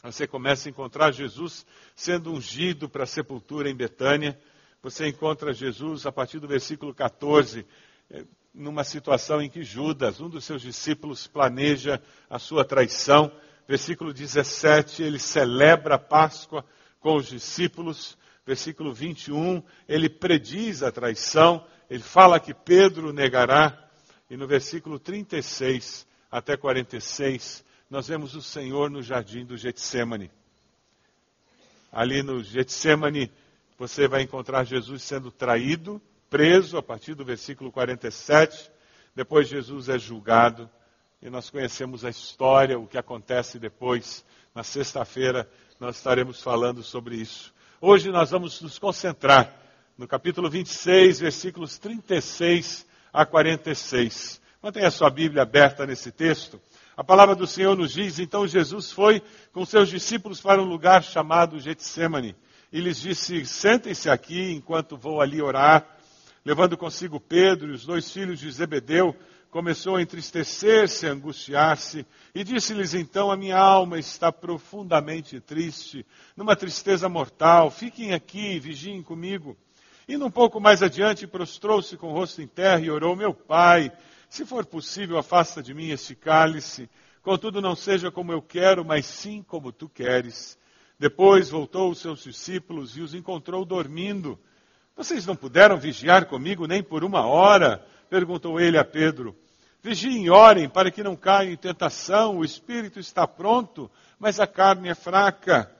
você 0.04 0.28
começa 0.28 0.70
a 0.70 0.72
encontrar 0.72 1.12
Jesus 1.12 1.66
sendo 1.96 2.32
ungido 2.32 2.88
para 2.88 3.02
a 3.02 3.08
sepultura 3.08 3.68
em 3.68 3.76
Betânia. 3.76 4.40
Você 4.84 5.08
encontra 5.08 5.52
Jesus 5.52 6.06
a 6.06 6.12
partir 6.12 6.38
do 6.40 6.48
versículo 6.48 6.94
14, 6.94 7.66
eh, 8.12 8.26
numa 8.54 8.84
situação 8.84 9.42
em 9.42 9.50
que 9.50 9.64
Judas, 9.64 10.22
um 10.22 10.30
dos 10.30 10.46
seus 10.46 10.62
discípulos, 10.62 11.26
planeja 11.26 12.00
a 12.30 12.38
sua 12.38 12.64
traição. 12.64 13.32
Versículo 13.68 14.14
17, 14.14 15.02
ele 15.02 15.18
celebra 15.18 15.96
a 15.96 16.00
Páscoa 16.00 16.64
com 17.00 17.16
os 17.16 17.26
discípulos. 17.26 18.16
Versículo 18.46 18.94
21, 18.94 19.64
ele 19.88 20.10
prediz 20.10 20.84
a 20.84 20.92
traição. 20.92 21.66
Ele 21.90 22.04
fala 22.04 22.40
que 22.40 22.54
Pedro 22.54 23.12
negará. 23.12 23.90
E 24.30 24.38
no 24.38 24.46
versículo 24.46 25.00
36 25.00 26.06
até 26.36 26.58
46, 26.58 27.64
nós 27.90 28.10
vemos 28.10 28.36
o 28.36 28.42
Senhor 28.42 28.90
no 28.90 29.02
jardim 29.02 29.46
do 29.46 29.56
Getsemane. 29.56 30.30
Ali 31.90 32.22
no 32.22 32.44
Getsemane, 32.44 33.32
você 33.80 34.06
vai 34.06 34.24
encontrar 34.24 34.66
Jesus 34.66 35.02
sendo 35.02 35.32
traído, 35.32 36.02
preso, 36.30 36.78
a 36.78 36.84
partir 36.84 37.14
do 37.14 37.24
versículo 37.24 37.72
47. 37.72 38.70
Depois, 39.16 39.48
Jesus 39.48 39.88
é 39.88 39.98
julgado. 39.98 40.70
E 41.22 41.30
nós 41.30 41.50
conhecemos 41.50 42.04
a 42.04 42.10
história, 42.10 42.78
o 42.78 42.86
que 42.86 42.98
acontece 42.98 43.58
depois. 43.58 44.26
Na 44.54 44.62
sexta-feira, 44.62 45.50
nós 45.80 45.96
estaremos 45.96 46.44
falando 46.44 46.84
sobre 46.84 47.16
isso. 47.16 47.54
Hoje, 47.80 48.12
nós 48.12 48.32
vamos 48.32 48.60
nos 48.60 48.78
concentrar 48.78 49.58
no 49.98 50.06
capítulo 50.06 50.50
26, 50.50 51.22
versículos 51.22 51.78
36 51.78 52.86
a 53.14 53.26
46. 53.26 54.44
Mantenha 54.66 54.88
a 54.88 54.92
sua 54.92 55.12
Bíblia 55.12 55.44
aberta 55.44 55.86
nesse 55.86 56.12
texto. 56.12 56.60
A 56.98 57.04
palavra 57.04 57.36
do 57.36 57.46
Senhor 57.46 57.78
nos 57.78 57.94
diz: 57.94 58.18
então 58.18 58.48
Jesus 58.48 58.92
foi 58.92 59.22
com 59.54 59.64
seus 59.64 59.90
discípulos 59.90 60.42
para 60.42 60.60
um 60.60 60.66
lugar 60.66 61.04
chamado 61.04 61.60
Getsemane 61.60 62.36
e 62.74 62.80
lhes 62.80 63.00
disse: 63.00 63.46
Sentem-se 63.46 64.10
aqui 64.10 64.54
enquanto 64.54 64.98
vou 64.98 65.22
ali 65.22 65.40
orar. 65.40 65.86
Levando 66.44 66.76
consigo 66.76 67.20
Pedro 67.20 67.70
e 67.70 67.74
os 67.74 67.86
dois 67.86 68.12
filhos 68.12 68.40
de 68.40 68.50
Zebedeu, 68.50 69.16
começou 69.52 69.98
a 69.98 70.02
entristecer-se, 70.02 71.06
a 71.06 71.12
angustiar-se, 71.12 72.04
e 72.34 72.44
disse-lhes 72.44 72.96
então: 72.96 73.30
A 73.30 73.38
minha 73.38 73.60
alma 73.60 74.00
está 74.00 74.32
profundamente 74.32 75.40
triste, 75.40 76.04
numa 76.36 76.56
tristeza 76.56 77.08
mortal. 77.08 77.70
Fiquem 77.70 78.16
aqui 78.16 78.54
e 78.54 78.60
vigiem 78.60 79.04
comigo. 79.04 79.56
Indo 80.10 80.26
um 80.26 80.32
pouco 80.32 80.60
mais 80.60 80.82
adiante, 80.82 81.28
prostrou-se 81.28 81.96
com 81.98 82.08
o 82.08 82.14
rosto 82.14 82.42
em 82.42 82.48
terra 82.48 82.80
e 82.80 82.90
orou: 82.90 83.16
Meu 83.16 83.32
pai, 83.32 83.92
se 84.36 84.46
for 84.46 84.66
possível, 84.66 85.18
afasta 85.18 85.64
de 85.64 85.74
mim 85.74 85.92
este 85.92 86.14
cálice. 86.14 86.90
Contudo, 87.22 87.62
não 87.62 87.74
seja 87.74 88.12
como 88.12 88.34
eu 88.34 88.42
quero, 88.42 88.84
mas 88.84 89.06
sim 89.06 89.42
como 89.42 89.72
tu 89.72 89.88
queres. 89.88 90.60
Depois 91.00 91.50
voltou 91.50 91.90
os 91.90 92.00
seus 92.00 92.22
discípulos 92.22 92.98
e 92.98 93.02
os 93.02 93.14
encontrou 93.14 93.64
dormindo. 93.64 94.38
Vocês 94.94 95.26
não 95.26 95.38
puderam 95.38 95.78
vigiar 95.78 96.26
comigo 96.26 96.68
nem 96.68 96.84
por 96.84 97.06
uma 97.06 97.26
hora? 97.26 97.86
perguntou 98.10 98.60
ele 98.60 98.78
a 98.78 98.84
Pedro. 98.84 99.34
Vigiem 99.82 100.26
e 100.26 100.30
orem 100.30 100.68
para 100.68 100.92
que 100.92 101.02
não 101.02 101.16
caiam 101.16 101.54
em 101.54 101.58
tentação. 101.58 102.38
O 102.38 102.44
espírito 102.44 103.00
está 103.00 103.26
pronto, 103.26 103.90
mas 104.20 104.38
a 104.38 104.46
carne 104.46 104.90
é 104.90 104.96
fraca. 104.96 105.72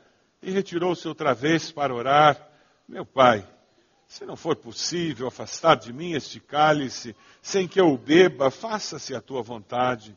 E 0.42 0.50
retirou-se 0.50 1.06
outra 1.10 1.34
vez 1.34 1.74
para 1.74 1.94
orar. 1.94 2.50
Meu 2.88 3.06
pai, 3.06 3.46
se 4.16 4.26
não 4.26 4.38
for 4.38 4.56
possível 4.56 5.28
afastar 5.28 5.76
de 5.76 5.92
mim 5.92 6.14
este 6.14 6.40
cálice, 6.40 7.14
sem 7.42 7.68
que 7.68 7.82
eu 7.82 7.92
o 7.92 7.98
beba, 7.98 8.50
faça-se 8.50 9.14
a 9.14 9.20
tua 9.20 9.42
vontade. 9.42 10.16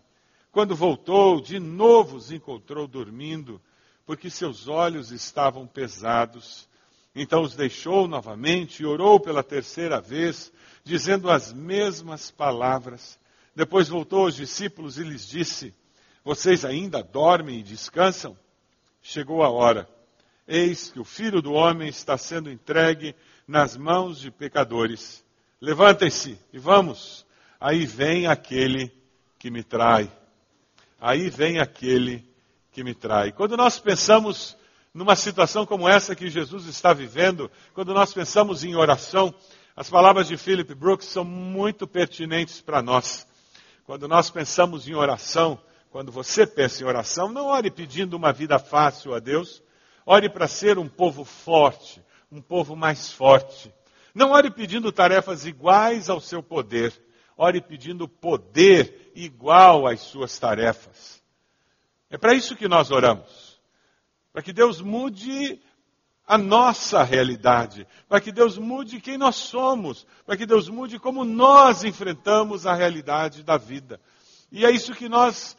Quando 0.52 0.76
voltou, 0.76 1.40
de 1.40 1.59
novo 1.59 2.17
os 2.17 2.31
encontrou 2.31 2.87
dormindo, 2.87 3.61
porque 4.07 4.31
seus 4.31 4.69
olhos 4.69 5.11
estavam 5.11 5.67
pesados. 5.67 6.69
Então 7.12 7.43
os 7.43 7.57
deixou 7.57 8.07
novamente 8.07 8.85
e 8.85 8.87
orou 8.87 9.19
pela 9.19 9.43
terceira 9.43 10.00
vez, 10.00 10.52
dizendo 10.85 11.28
as 11.28 11.52
mesmas 11.52 12.31
palavras. 12.31 13.19
Depois 13.52 13.88
voltou 13.88 14.26
aos 14.26 14.37
discípulos 14.37 14.97
e 14.97 15.02
lhes 15.02 15.26
disse: 15.26 15.75
Vocês 16.23 16.64
ainda 16.64 17.02
dormem 17.02 17.59
e 17.59 17.64
descansam? 17.64 18.38
Chegou 19.02 19.43
a 19.43 19.50
hora. 19.50 19.88
Eis 20.47 20.88
que 20.88 21.00
o 21.00 21.05
filho 21.05 21.43
do 21.43 21.52
homem 21.52 21.88
está 21.88 22.17
sendo 22.17 22.49
entregue 22.49 23.14
nas 23.49 23.78
mãos 23.78 24.21
de 24.21 24.31
pecadores. 24.31 25.25
Levantem-se 25.59 26.38
e 26.52 26.59
vamos. 26.59 27.25
Aí 27.59 27.87
vem 27.87 28.26
aquele 28.26 28.93
que 29.38 29.50
me 29.50 29.64
trai. 29.64 30.12
Aí 31.00 31.31
vem 31.31 31.59
aquele 31.59 32.28
que 32.71 32.85
me 32.85 32.95
trai. 32.95 33.33
Quando 33.33 33.57
nós 33.57 33.78
pensamos 33.78 34.55
numa 34.93 35.17
situação 35.17 35.64
como 35.64 35.88
essa 35.88 36.14
que 36.14 36.28
Jesus 36.28 36.67
está 36.67 36.93
vivendo, 36.93 37.50
quando 37.73 37.95
nós 37.95 38.12
pensamos 38.12 38.64
em 38.64 38.75
oração, 38.75 39.35
as 39.75 39.88
palavras 39.88 40.28
de 40.28 40.37
Philip 40.37 40.75
Brooks 40.75 41.09
são 41.09 41.25
muito 41.25 41.87
pertinentes 41.87 42.61
para 42.61 42.83
nós. 42.83 43.26
Quando 43.85 44.07
nós 44.07 44.28
pensamos 44.28 44.87
em 44.87 44.95
oração, 44.95 45.59
quando 45.90 46.12
você 46.12 46.47
pensa 46.47 46.83
em 46.83 46.87
oração, 46.87 47.33
não 47.33 47.47
ore 47.47 47.71
pedindo 47.71 48.14
uma 48.14 48.33
vida 48.33 48.59
fácil 48.59 49.14
a 49.14 49.19
Deus, 49.19 49.62
ore 50.05 50.28
para 50.28 50.47
ser 50.47 50.78
um 50.78 50.88
povo 50.88 51.25
forte, 51.25 52.02
um 52.30 52.40
povo 52.40 52.76
mais 52.76 53.11
forte. 53.12 53.73
Não 54.14 54.32
ore 54.32 54.50
pedindo 54.50 54.90
tarefas 54.92 55.47
iguais 55.47 56.08
ao 56.08 56.20
seu 56.20 56.42
poder, 56.42 56.92
ore 57.37 57.61
pedindo 57.61 58.08
poder 58.08 59.12
igual 59.14 59.87
às 59.87 60.00
suas 60.00 60.38
tarefas. 60.38 61.23
É 62.11 62.16
para 62.16 62.35
isso 62.35 62.56
que 62.56 62.68
nós 62.68 62.90
oramos. 62.90 63.61
Para 64.32 64.42
que 64.42 64.52
Deus 64.52 64.80
mude 64.80 65.61
a 66.26 66.37
nossa 66.37 67.02
realidade, 67.02 67.87
para 68.06 68.20
que 68.20 68.30
Deus 68.30 68.58
mude 68.58 69.00
quem 69.00 69.16
nós 69.16 69.37
somos, 69.37 70.06
para 70.26 70.37
que 70.37 70.44
Deus 70.44 70.68
mude 70.68 70.99
como 70.99 71.25
nós 71.25 71.85
enfrentamos 71.85 72.66
a 72.66 72.75
realidade 72.75 73.42
da 73.42 73.56
vida. 73.56 73.99
E 74.52 74.64
é 74.64 74.70
isso 74.70 74.94
que 74.94 75.08
nós 75.08 75.56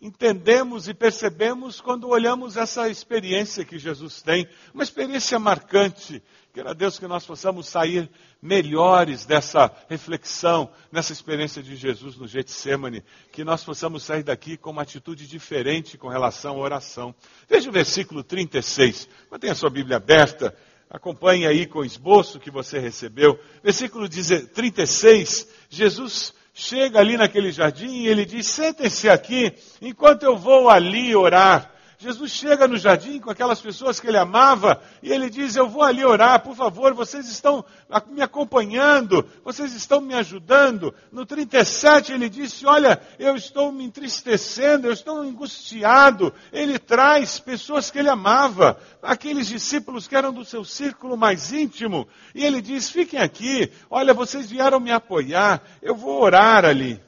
entendemos 0.00 0.88
e 0.88 0.94
percebemos 0.94 1.80
quando 1.80 2.08
olhamos 2.08 2.56
essa 2.56 2.88
experiência 2.88 3.64
que 3.64 3.78
Jesus 3.78 4.22
tem, 4.22 4.48
uma 4.72 4.82
experiência 4.82 5.38
marcante. 5.38 6.22
Queira 6.52 6.74
Deus 6.74 6.98
que 6.98 7.06
nós 7.06 7.24
possamos 7.24 7.68
sair 7.68 8.10
melhores 8.42 9.24
dessa 9.24 9.70
reflexão, 9.88 10.68
nessa 10.90 11.12
experiência 11.12 11.62
de 11.62 11.76
Jesus 11.76 12.16
no 12.16 12.26
Getsemane, 12.26 13.04
que 13.30 13.44
nós 13.44 13.62
possamos 13.62 14.02
sair 14.02 14.24
daqui 14.24 14.56
com 14.56 14.70
uma 14.70 14.82
atitude 14.82 15.28
diferente 15.28 15.96
com 15.96 16.08
relação 16.08 16.56
à 16.56 16.58
oração. 16.58 17.14
Veja 17.48 17.68
o 17.68 17.72
versículo 17.72 18.24
36. 18.24 19.08
Mantenha 19.30 19.52
a 19.52 19.56
sua 19.56 19.70
Bíblia 19.70 19.98
aberta. 19.98 20.56
Acompanhe 20.88 21.46
aí 21.46 21.66
com 21.66 21.80
o 21.80 21.84
esboço 21.84 22.40
que 22.40 22.50
você 22.50 22.80
recebeu. 22.80 23.38
Versículo 23.62 24.08
36, 24.08 25.46
Jesus 25.68 26.34
chega 26.60 27.00
ali 27.00 27.16
naquele 27.16 27.50
jardim 27.50 28.02
e 28.02 28.08
ele 28.08 28.24
diz: 28.24 28.46
Sentem-se 28.46 29.08
aqui 29.08 29.52
enquanto 29.80 30.22
eu 30.24 30.36
vou 30.36 30.68
ali 30.68 31.16
orar. 31.16 31.72
Jesus 32.00 32.32
chega 32.32 32.66
no 32.66 32.78
jardim 32.78 33.20
com 33.20 33.30
aquelas 33.30 33.60
pessoas 33.60 34.00
que 34.00 34.06
ele 34.06 34.16
amava 34.16 34.82
e 35.02 35.12
ele 35.12 35.28
diz: 35.28 35.54
Eu 35.54 35.68
vou 35.68 35.82
ali 35.82 36.02
orar, 36.02 36.42
por 36.42 36.56
favor, 36.56 36.94
vocês 36.94 37.28
estão 37.28 37.62
me 38.08 38.22
acompanhando, 38.22 39.28
vocês 39.44 39.74
estão 39.74 40.00
me 40.00 40.14
ajudando. 40.14 40.94
No 41.12 41.26
37 41.26 42.14
ele 42.14 42.30
disse: 42.30 42.64
Olha, 42.64 42.98
eu 43.18 43.36
estou 43.36 43.70
me 43.70 43.84
entristecendo, 43.84 44.86
eu 44.86 44.94
estou 44.94 45.18
angustiado. 45.18 46.32
Ele 46.50 46.78
traz 46.78 47.38
pessoas 47.38 47.90
que 47.90 47.98
ele 47.98 48.08
amava, 48.08 48.80
aqueles 49.02 49.46
discípulos 49.46 50.08
que 50.08 50.16
eram 50.16 50.32
do 50.32 50.42
seu 50.42 50.64
círculo 50.64 51.18
mais 51.18 51.52
íntimo, 51.52 52.08
e 52.34 52.46
ele 52.46 52.62
diz: 52.62 52.88
Fiquem 52.88 53.20
aqui, 53.20 53.70
olha, 53.90 54.14
vocês 54.14 54.50
vieram 54.50 54.80
me 54.80 54.90
apoiar, 54.90 55.62
eu 55.82 55.94
vou 55.94 56.22
orar 56.22 56.64
ali. 56.64 56.98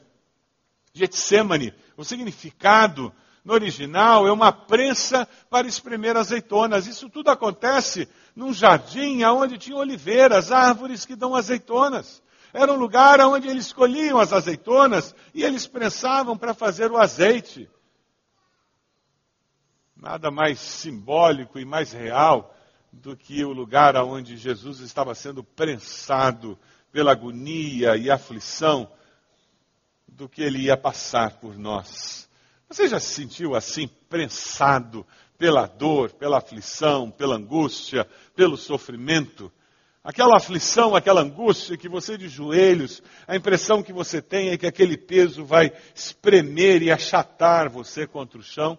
Getsemane, 0.93 1.73
o 1.97 2.05
significado 2.05 3.11
no 3.45 3.55
original, 3.55 4.27
é 4.27 4.33
uma 4.33 4.53
prensa 4.53 5.27
para 5.51 5.67
espremer 5.67 6.17
azeitonas. 6.17 6.87
Isso 6.87 7.09
tudo 7.09 7.31
acontece 7.31 8.09
num 8.37 8.53
jardim 8.53 9.25
onde 9.25 9.59
tinha 9.59 9.77
oliveiras, 9.77 10.53
árvores 10.53 11.05
que 11.05 11.17
dão 11.17 11.35
azeitonas. 11.35 12.23
Era 12.53 12.73
um 12.73 12.77
lugar 12.77 13.19
onde 13.21 13.49
eles 13.49 13.73
colhiam 13.73 14.19
as 14.19 14.33
azeitonas 14.33 15.15
e 15.35 15.43
eles 15.43 15.67
prensavam 15.67 16.37
para 16.37 16.55
fazer 16.55 16.91
o 16.91 16.99
azeite. 16.99 17.69
Nada 19.97 20.31
mais 20.31 20.61
simbólico 20.61 21.59
e 21.59 21.65
mais 21.65 21.93
real 21.93 22.55
do 22.93 23.17
que 23.17 23.45
o 23.45 23.53
lugar 23.53 23.97
onde 23.97 24.37
Jesus 24.37 24.81
estava 24.81 25.15
sendo 25.15 25.43
prensado 25.43 26.59
pela 26.93 27.13
agonia 27.13 27.97
e 27.97 28.11
aflição 28.11 28.91
do 30.07 30.29
que 30.29 30.43
ele 30.43 30.59
ia 30.59 30.77
passar 30.77 31.39
por 31.39 31.59
nós. 31.59 32.29
Você 32.73 32.89
já 32.89 32.99
se 32.99 33.13
sentiu 33.13 33.55
assim, 33.55 33.87
prensado 34.09 35.07
pela 35.37 35.67
dor, 35.67 36.11
pela 36.13 36.39
aflição, 36.39 37.11
pela 37.11 37.37
angústia, 37.37 38.09
pelo 38.35 38.57
sofrimento? 38.57 39.53
Aquela 40.03 40.39
aflição, 40.39 40.97
aquela 40.97 41.21
angústia 41.21 41.77
que 41.77 41.87
você 41.87 42.17
de 42.17 42.31
joelhos, 42.31 43.03
a 43.29 43.37
impressão 43.37 43.83
que 43.83 43.93
você 43.93 44.23
tem 44.23 44.49
é 44.49 44.57
que 44.57 44.67
aquele 44.67 44.97
peso 44.97 45.45
vai 45.45 45.71
espremer 45.95 46.83
e 46.83 46.91
achatar 46.91 47.69
você 47.69 48.07
contra 48.07 48.39
o 48.39 48.43
chão. 48.43 48.79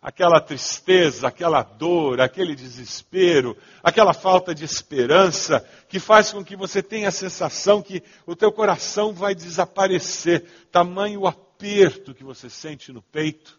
Aquela 0.00 0.40
tristeza, 0.40 1.26
aquela 1.26 1.64
dor, 1.64 2.20
aquele 2.20 2.54
desespero, 2.54 3.56
aquela 3.82 4.14
falta 4.14 4.54
de 4.54 4.64
esperança 4.64 5.68
que 5.88 5.98
faz 5.98 6.30
com 6.30 6.44
que 6.44 6.54
você 6.54 6.80
tenha 6.84 7.08
a 7.08 7.10
sensação 7.10 7.82
que 7.82 8.00
o 8.24 8.36
teu 8.36 8.52
coração 8.52 9.12
vai 9.12 9.34
desaparecer, 9.34 10.44
tamanho 10.70 11.26
aperto 11.26 11.47
aperto 11.58 12.14
que 12.14 12.22
você 12.22 12.48
sente 12.48 12.92
no 12.92 13.02
peito. 13.02 13.58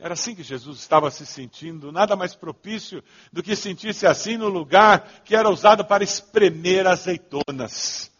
Era 0.00 0.14
assim 0.14 0.34
que 0.34 0.42
Jesus 0.42 0.78
estava 0.78 1.10
se 1.10 1.26
sentindo, 1.26 1.92
nada 1.92 2.16
mais 2.16 2.34
propício 2.34 3.04
do 3.30 3.42
que 3.42 3.54
sentir-se 3.54 4.06
assim 4.06 4.36
no 4.38 4.48
lugar 4.48 5.22
que 5.24 5.36
era 5.36 5.48
usado 5.48 5.84
para 5.84 6.02
espremer 6.02 6.86
azeitonas. 6.86 8.10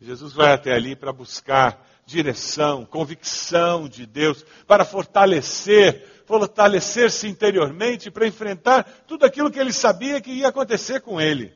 Jesus 0.00 0.32
vai 0.32 0.52
até 0.52 0.72
ali 0.72 0.94
para 0.96 1.12
buscar 1.12 1.86
direção, 2.06 2.84
convicção 2.84 3.88
de 3.88 4.06
Deus, 4.06 4.44
para 4.66 4.84
fortalecer, 4.84 6.24
fortalecer-se 6.26 7.28
interiormente 7.28 8.10
para 8.10 8.26
enfrentar 8.26 8.84
tudo 9.06 9.24
aquilo 9.24 9.50
que 9.50 9.58
ele 9.58 9.72
sabia 9.72 10.20
que 10.20 10.32
ia 10.32 10.48
acontecer 10.48 11.00
com 11.00 11.20
ele. 11.20 11.52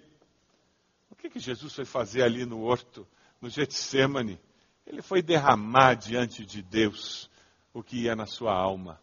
O 1.11 1.17
que, 1.17 1.31
que 1.31 1.41
Jesus 1.41 1.73
foi 1.73 1.85
fazer 1.85 2.23
ali 2.23 2.45
no 2.45 2.63
horto, 2.63 3.07
no 3.41 3.49
Getsemane? 3.49 4.39
Ele 4.87 5.01
foi 5.01 5.23
derramar 5.23 5.95
diante 5.95 6.45
de 6.45 6.63
Deus 6.63 7.31
o 7.73 7.83
que 7.83 8.03
ia 8.03 8.15
na 8.15 8.27
sua 8.27 8.53
alma. 8.53 9.01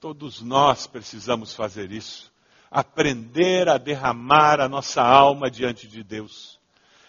Todos 0.00 0.42
nós 0.42 0.86
precisamos 0.86 1.54
fazer 1.54 1.90
isso. 1.92 2.32
Aprender 2.70 3.68
a 3.68 3.78
derramar 3.78 4.60
a 4.60 4.68
nossa 4.68 5.02
alma 5.02 5.50
diante 5.50 5.86
de 5.86 6.02
Deus. 6.02 6.58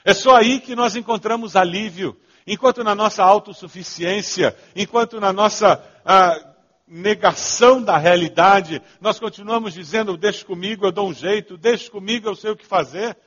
É 0.06 0.14
só 0.14 0.36
aí 0.38 0.62
que 0.62 0.76
nós 0.76 0.96
encontramos 0.96 1.56
alívio. 1.56 2.16
Enquanto 2.46 2.84
na 2.84 2.96
nossa 2.96 3.24
autossuficiência, 3.24 4.56
enquanto 4.74 5.20
na 5.20 5.34
nossa 5.34 5.84
ah, 6.06 6.56
negação 6.88 7.84
da 7.84 7.98
realidade, 7.98 8.82
nós 9.02 9.20
continuamos 9.20 9.74
dizendo: 9.74 10.16
deixe 10.16 10.46
comigo, 10.46 10.86
eu 10.86 10.92
dou 10.92 11.10
um 11.10 11.14
jeito, 11.14 11.58
deixe 11.58 11.92
comigo, 11.92 12.30
eu 12.30 12.36
sei 12.36 12.52
o 12.52 12.56
que 12.56 12.66
fazer. 12.66 13.18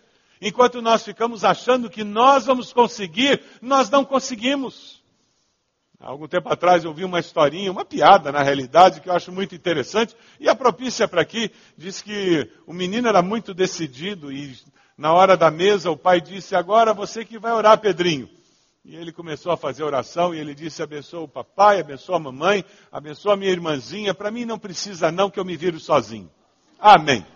Enquanto 0.41 0.81
nós 0.81 1.05
ficamos 1.05 1.45
achando 1.45 1.91
que 1.91 2.03
nós 2.03 2.47
vamos 2.47 2.73
conseguir, 2.73 3.43
nós 3.61 3.91
não 3.91 4.05
conseguimos. 4.05 5.01
Há 5.99 6.09
algum 6.09 6.27
tempo 6.27 6.49
atrás 6.49 6.83
eu 6.83 6.95
vi 6.95 7.05
uma 7.05 7.21
historinha, 7.21 7.71
uma 7.71 7.85
piada 7.85 8.33
na 8.33 8.43
realidade, 8.43 9.03
que 9.03 9.11
eu 9.11 9.13
acho 9.13 9.31
muito 9.31 9.55
interessante, 9.55 10.17
e 10.41 10.49
a 10.49 10.55
propícia 10.55 11.07
para 11.07 11.21
aqui 11.21 11.51
diz 11.77 12.01
que 12.01 12.51
o 12.67 12.73
menino 12.73 13.07
era 13.07 13.21
muito 13.21 13.53
decidido 13.53 14.33
e 14.33 14.57
na 14.97 15.13
hora 15.13 15.37
da 15.37 15.51
mesa 15.51 15.91
o 15.91 15.97
pai 15.97 16.21
disse: 16.21 16.57
Agora 16.57 16.95
você 16.95 17.23
que 17.23 17.39
vai 17.39 17.53
orar, 17.53 17.79
Pedrinho. 17.79 18.31
E 18.83 18.97
ele 18.97 19.13
começou 19.13 19.53
a 19.53 19.59
fazer 19.59 19.83
oração 19.83 20.35
e 20.35 20.39
ele 20.39 20.55
disse: 20.55 20.83
Abençoa 20.83 21.21
o 21.21 21.29
papai, 21.29 21.81
abençoa 21.81 22.17
a 22.17 22.21
mamãe, 22.21 22.65
abençoa 22.91 23.35
a 23.35 23.37
minha 23.37 23.51
irmãzinha. 23.51 24.15
Para 24.15 24.31
mim 24.31 24.47
não 24.47 24.59
precisa, 24.59 25.13
não, 25.13 25.31
que 25.31 25.39
eu 25.39 25.45
me 25.45 25.55
viro 25.55 25.79
sozinho. 25.79 26.31
Amém. 26.79 27.27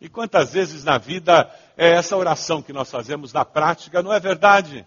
E 0.00 0.08
quantas 0.08 0.52
vezes 0.52 0.84
na 0.84 0.96
vida 0.96 1.50
é 1.76 1.90
essa 1.90 2.16
oração 2.16 2.62
que 2.62 2.72
nós 2.72 2.90
fazemos 2.90 3.32
na 3.32 3.44
prática, 3.44 4.02
não 4.02 4.12
é 4.12 4.20
verdade? 4.20 4.86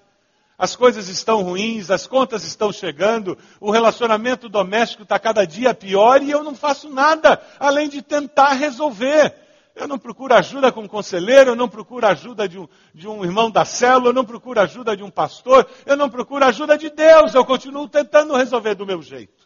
As 0.58 0.76
coisas 0.76 1.10
estão 1.10 1.42
ruins, 1.42 1.90
as 1.90 2.06
contas 2.06 2.46
estão 2.46 2.72
chegando, 2.72 3.38
o 3.60 3.72
relacionamento 3.72 4.48
doméstico 4.48 5.04
está 5.04 5.18
cada 5.18 5.44
dia 5.44 5.74
pior 5.74 6.22
e 6.22 6.32
eu 6.32 6.44
não 6.44 6.56
faço 6.56 6.90
nada 6.90 7.42
além 7.60 7.90
de 7.90 8.02
tentar 8.02 8.54
resolver. 8.54 9.36
Eu 9.76 9.88
não 9.88 9.98
procuro 9.98 10.34
ajuda 10.34 10.72
com 10.72 10.82
um 10.82 10.88
conselheiro, 10.88 11.52
eu 11.52 11.56
não 11.56 11.68
procuro 11.68 12.06
ajuda 12.06 12.48
de 12.48 12.60
um, 12.60 12.68
de 12.94 13.08
um 13.08 13.24
irmão 13.26 13.50
da 13.50 13.66
célula, 13.66 14.10
eu 14.10 14.14
não 14.14 14.24
procuro 14.24 14.60
ajuda 14.60 14.96
de 14.96 15.04
um 15.04 15.10
pastor, 15.10 15.68
eu 15.86 15.98
não 15.98 16.10
procuro 16.10 16.46
ajuda 16.46 16.78
de 16.78 16.90
Deus, 16.90 17.34
eu 17.34 17.44
continuo 17.44 17.88
tentando 17.88 18.36
resolver 18.36 18.76
do 18.76 18.86
meu 18.86 19.02
jeito. 19.02 19.41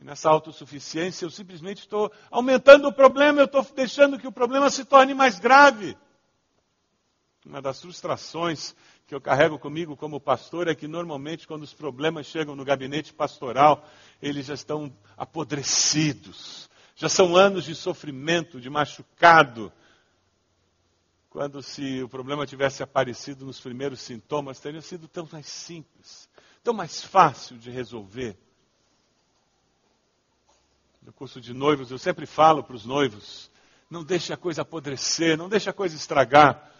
E 0.00 0.04
nessa 0.04 0.30
autossuficiência 0.30 1.26
eu 1.26 1.30
simplesmente 1.30 1.80
estou 1.80 2.10
aumentando 2.30 2.86
o 2.86 2.92
problema, 2.92 3.40
eu 3.40 3.46
estou 3.46 3.66
deixando 3.74 4.18
que 4.18 4.28
o 4.28 4.32
problema 4.32 4.70
se 4.70 4.84
torne 4.84 5.12
mais 5.12 5.40
grave. 5.40 5.96
Uma 7.44 7.60
das 7.60 7.80
frustrações 7.80 8.76
que 9.08 9.14
eu 9.14 9.20
carrego 9.20 9.58
comigo 9.58 9.96
como 9.96 10.20
pastor 10.20 10.68
é 10.68 10.74
que 10.74 10.86
normalmente 10.86 11.48
quando 11.48 11.64
os 11.64 11.74
problemas 11.74 12.26
chegam 12.26 12.54
no 12.54 12.64
gabinete 12.64 13.12
pastoral, 13.12 13.84
eles 14.22 14.46
já 14.46 14.54
estão 14.54 14.94
apodrecidos. 15.16 16.70
Já 16.94 17.08
são 17.08 17.36
anos 17.36 17.64
de 17.64 17.74
sofrimento, 17.74 18.60
de 18.60 18.70
machucado. 18.70 19.72
Quando 21.28 21.60
se 21.60 22.02
o 22.02 22.08
problema 22.08 22.46
tivesse 22.46 22.84
aparecido 22.84 23.44
nos 23.44 23.60
primeiros 23.60 24.00
sintomas, 24.00 24.60
teria 24.60 24.80
sido 24.80 25.08
tão 25.08 25.28
mais 25.32 25.46
simples, 25.46 26.28
tão 26.62 26.74
mais 26.74 27.02
fácil 27.02 27.58
de 27.58 27.70
resolver 27.70 28.36
no 31.08 31.12
curso 31.14 31.40
de 31.40 31.54
noivos, 31.54 31.90
eu 31.90 31.96
sempre 31.96 32.26
falo 32.26 32.62
para 32.62 32.76
os 32.76 32.84
noivos: 32.84 33.50
não 33.88 34.04
deixe 34.04 34.30
a 34.30 34.36
coisa 34.36 34.60
apodrecer, 34.60 35.38
não 35.38 35.48
deixe 35.48 35.70
a 35.70 35.72
coisa 35.72 35.96
estragar. 35.96 36.70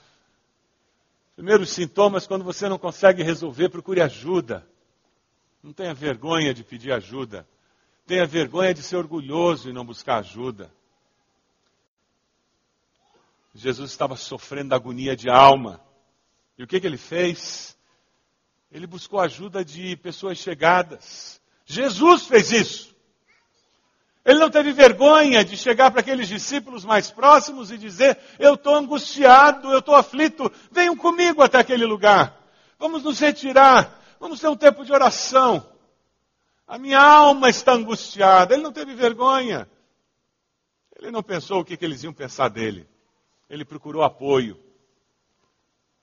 Primeiros 1.35 1.71
sintomas, 1.71 2.27
quando 2.27 2.45
você 2.45 2.69
não 2.69 2.79
consegue 2.79 3.23
resolver, 3.23 3.71
procure 3.71 4.03
ajuda. 4.03 4.69
Não 5.63 5.73
tenha 5.73 5.95
vergonha 5.95 6.53
de 6.53 6.63
pedir 6.63 6.93
ajuda. 6.93 7.49
Tenha 8.07 8.27
vergonha 8.27 8.75
de 8.75 8.83
ser 8.83 8.97
orgulhoso 8.97 9.71
e 9.71 9.73
não 9.73 9.83
buscar 9.83 10.19
ajuda. 10.19 10.71
Jesus 13.55 13.91
estava 13.91 14.15
sofrendo 14.15 14.75
agonia 14.75 15.17
de 15.17 15.31
alma. 15.31 15.81
E 16.59 16.63
o 16.63 16.67
que, 16.67 16.79
que 16.79 16.87
ele 16.87 16.99
fez? 16.99 17.79
Ele 18.71 18.87
buscou 18.87 19.21
ajuda 19.21 19.65
de 19.65 19.97
pessoas 19.97 20.37
chegadas. 20.37 21.41
Jesus 21.65 22.27
fez 22.27 22.53
isso. 22.53 22.88
Ele 24.29 24.41
não 24.41 24.51
teve 24.51 24.73
vergonha 24.73 25.43
de 25.43 25.57
chegar 25.57 25.91
para 25.91 26.01
aqueles 26.01 26.29
discípulos 26.29 26.85
mais 26.85 27.11
próximos 27.11 27.71
e 27.71 27.79
dizer: 27.79 28.19
Eu 28.39 28.57
estou 28.57 28.75
angustiado, 28.75 29.73
eu 29.73 29.79
estou 29.79 29.95
aflito, 29.95 30.53
venham 30.71 30.95
comigo 30.95 31.41
até 31.41 31.57
aquele 31.57 31.87
lugar. 31.87 32.39
Vamos 32.79 33.03
nos 33.03 33.19
retirar, 33.19 33.99
vamos 34.21 34.39
ter 34.39 34.49
um 34.49 34.55
tempo 34.55 34.85
de 34.85 34.93
oração. 34.93 35.67
A 36.67 36.77
minha 36.77 37.01
alma 37.01 37.49
está 37.49 37.73
angustiada. 37.73 38.53
Ele 38.53 38.63
não 38.63 38.71
teve 38.71 38.95
vergonha. 38.95 39.67
Ele 40.99 41.11
não 41.11 41.23
pensou 41.23 41.61
o 41.61 41.65
que, 41.65 41.75
que 41.75 41.85
eles 41.87 42.03
iam 42.03 42.13
pensar 42.13 42.49
dele. 42.49 42.87
Ele 43.49 43.65
procurou 43.65 44.03
apoio. 44.03 44.61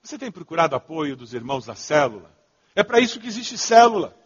Você 0.01 0.17
tem 0.17 0.31
procurado 0.31 0.75
apoio 0.75 1.15
dos 1.15 1.31
irmãos 1.35 1.67
da 1.67 1.75
célula? 1.75 2.35
É 2.73 2.81
para 2.81 2.99
isso 2.99 3.19
que 3.19 3.27
existe 3.27 3.55
célula. 3.55 4.17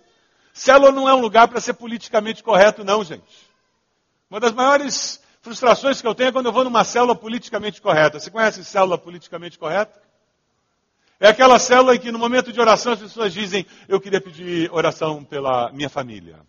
Célula 0.54 0.90
não 0.90 1.08
é 1.10 1.14
um 1.14 1.20
lugar 1.20 1.50
para 1.50 1.60
ser 1.60 1.74
politicamente 1.74 2.42
correto, 2.42 2.86
não, 2.86 3.04
gente. 3.04 3.49
Uma 4.30 4.40
das 4.40 4.54
maiores 4.54 5.22
frustrações 5.42 6.02
que 6.02 6.08
eu 6.08 6.14
tenho 6.14 6.30
é 6.30 6.32
quando 6.32 6.46
eu 6.46 6.52
vou 6.52 6.64
numa 6.64 6.84
célula 6.84 7.16
politicamente 7.16 7.82
correta. 7.82 8.20
Você 8.20 8.30
conhece 8.30 8.64
célula 8.64 8.98
politicamente 8.98 9.58
correta? 9.58 10.00
É 11.20 11.28
aquela 11.28 11.58
célula 11.60 11.96
em 11.96 12.00
que 12.00 12.12
no 12.12 12.20
momento 12.20 12.54
de 12.54 12.62
oração 12.62 12.94
as 12.94 13.00
pessoas 13.00 13.34
dizem, 13.34 13.66
eu 13.88 14.00
queria 14.00 14.22
pedir 14.22 14.72
oração 14.72 15.24
pela 15.24 15.72
minha 15.72 15.90
família. 15.90 16.40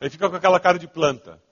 Aí 0.00 0.08
fica 0.08 0.30
com 0.30 0.36
aquela 0.36 0.60
cara 0.60 0.78
de 0.78 0.86
planta. 0.86 1.42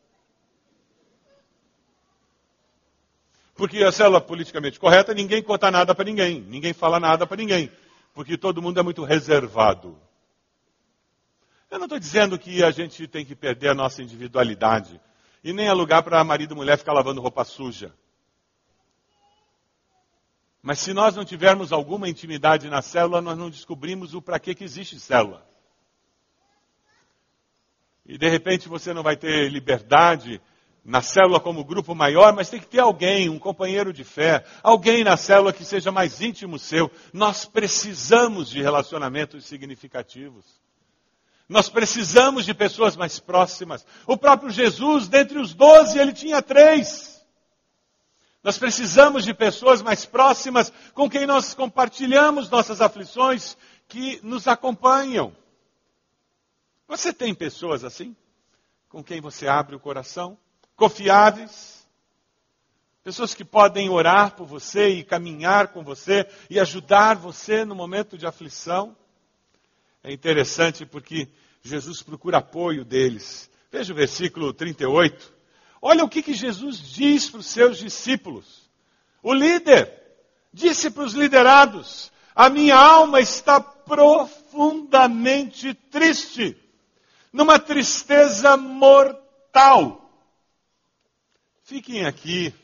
Porque 3.57 3.83
a 3.83 3.91
célula 3.91 4.21
politicamente 4.21 4.79
correta, 4.79 5.13
ninguém 5.13 5.43
conta 5.43 5.71
nada 5.71 5.95
para 5.95 6.05
ninguém, 6.05 6.41
ninguém 6.43 6.73
fala 6.73 7.01
nada 7.01 7.27
para 7.27 7.39
ninguém, 7.39 7.73
porque 8.15 8.37
todo 8.37 8.63
mundo 8.63 8.79
é 8.79 8.83
muito 8.83 9.03
reservado. 9.03 9.99
Eu 11.71 11.79
não 11.79 11.87
estou 11.87 11.99
dizendo 11.99 12.39
que 12.39 12.63
a 12.63 12.71
gente 12.71 13.07
tem 13.09 13.25
que 13.25 13.35
perder 13.35 13.71
a 13.71 13.75
nossa 13.75 14.03
individualidade. 14.03 15.01
E 15.43 15.53
nem 15.53 15.67
é 15.67 15.73
lugar 15.73 16.03
para 16.03 16.23
marido 16.23 16.55
e 16.55 16.57
mulher 16.57 16.79
ficar 16.79 16.93
lavando 16.93 17.21
roupa 17.21 17.45
suja. 17.45 17.93
Mas 20.63 20.81
se 20.81 20.93
nós 20.93 21.15
não 21.15 21.25
tivermos 21.25 21.73
alguma 21.73 22.09
intimidade 22.09 22.69
na 22.69 22.83
célula, 22.83 23.21
nós 23.21 23.39
não 23.39 23.49
descobrimos 23.51 24.15
o 24.15 24.23
para 24.23 24.39
que, 24.39 24.57
existe 24.65 24.99
célula. 24.99 25.47
E 28.05 28.19
de 28.19 28.29
repente 28.29 28.69
você 28.69 28.93
não 28.93 29.03
vai 29.03 29.17
ter 29.17 29.51
liberdade 29.51 30.41
na 30.85 31.03
célula 31.03 31.41
como 31.41 31.65
grupo 31.65 31.95
maior, 31.95 32.33
mas 32.33 32.49
tem 32.49 32.61
que 32.61 32.67
ter 32.67 32.79
alguém, 32.79 33.29
um 33.29 33.39
companheiro 33.39 33.93
de 33.93 34.05
fé, 34.05 34.45
alguém 34.63 35.03
na 35.03 35.17
célula 35.17 35.53
que 35.53 35.65
seja 35.65 35.91
mais 35.91 36.21
íntimo 36.21 36.59
seu. 36.59 36.91
Nós 37.13 37.45
precisamos 37.45 38.49
de 38.49 38.63
relacionamentos 38.63 39.45
significativos. 39.45 40.45
Nós 41.49 41.69
precisamos 41.69 42.45
de 42.45 42.53
pessoas 42.53 42.97
mais 42.97 43.21
próximas. 43.21 43.87
O 44.07 44.17
próprio 44.17 44.51
Jesus, 44.51 45.09
dentre 45.09 45.39
os 45.39 45.55
doze, 45.55 45.99
ele 45.99 46.13
tinha 46.13 46.43
três. 46.43 47.25
Nós 48.43 48.59
precisamos 48.59 49.25
de 49.25 49.35
pessoas 49.35 49.83
mais 49.83 50.05
próximas 50.05 50.73
com 50.95 51.09
quem 51.09 51.27
nós 51.27 51.55
compartilhamos 51.55 52.51
nossas 52.51 52.81
aflições, 52.81 53.57
que 53.89 54.21
nos 54.23 54.49
acompanham. 54.49 55.37
Você 56.89 57.13
tem 57.13 57.35
pessoas 57.35 57.85
assim? 57.85 58.17
Com 58.89 59.03
quem 59.03 59.21
você 59.21 59.47
abre 59.47 59.75
o 59.75 59.81
coração? 59.81 60.39
Confiáveis? 60.75 61.87
Pessoas 63.03 63.35
que 63.35 63.45
podem 63.45 63.89
orar 63.89 64.35
por 64.35 64.47
você 64.47 64.89
e 64.89 65.05
caminhar 65.05 65.69
com 65.69 65.85
você 65.85 66.29
e 66.51 66.59
ajudar 66.59 67.17
você 67.17 67.65
no 67.65 67.75
momento 67.75 68.19
de 68.19 68.27
aflição? 68.27 68.97
É 70.07 70.13
interessante 70.13 70.87
porque 70.87 71.29
Jesus 71.61 72.01
procura 72.01 72.39
apoio 72.39 72.85
deles. 72.85 73.51
Veja 73.73 73.93
o 73.93 73.97
versículo 73.97 74.53
38. 74.53 75.35
Olha 75.83 76.05
o 76.05 76.09
que, 76.09 76.23
que 76.23 76.33
Jesus 76.33 76.79
diz 76.79 77.29
para 77.29 77.41
os 77.41 77.47
seus 77.47 77.77
discípulos. 77.77 78.71
O 79.21 79.35
líder 79.35 79.93
disse 80.53 80.93
para 80.93 81.03
os 81.03 81.15
liderados: 81.15 82.13
A 82.37 82.49
minha 82.49 82.77
alma 82.77 83.21
está 83.21 83.61
profundamente 83.61 85.75
triste, 85.75 86.57
numa 87.33 87.59
tristeza 87.59 88.57
mortal. 88.57 90.09
Fiquem 91.65 92.07
aqui, 92.07 92.55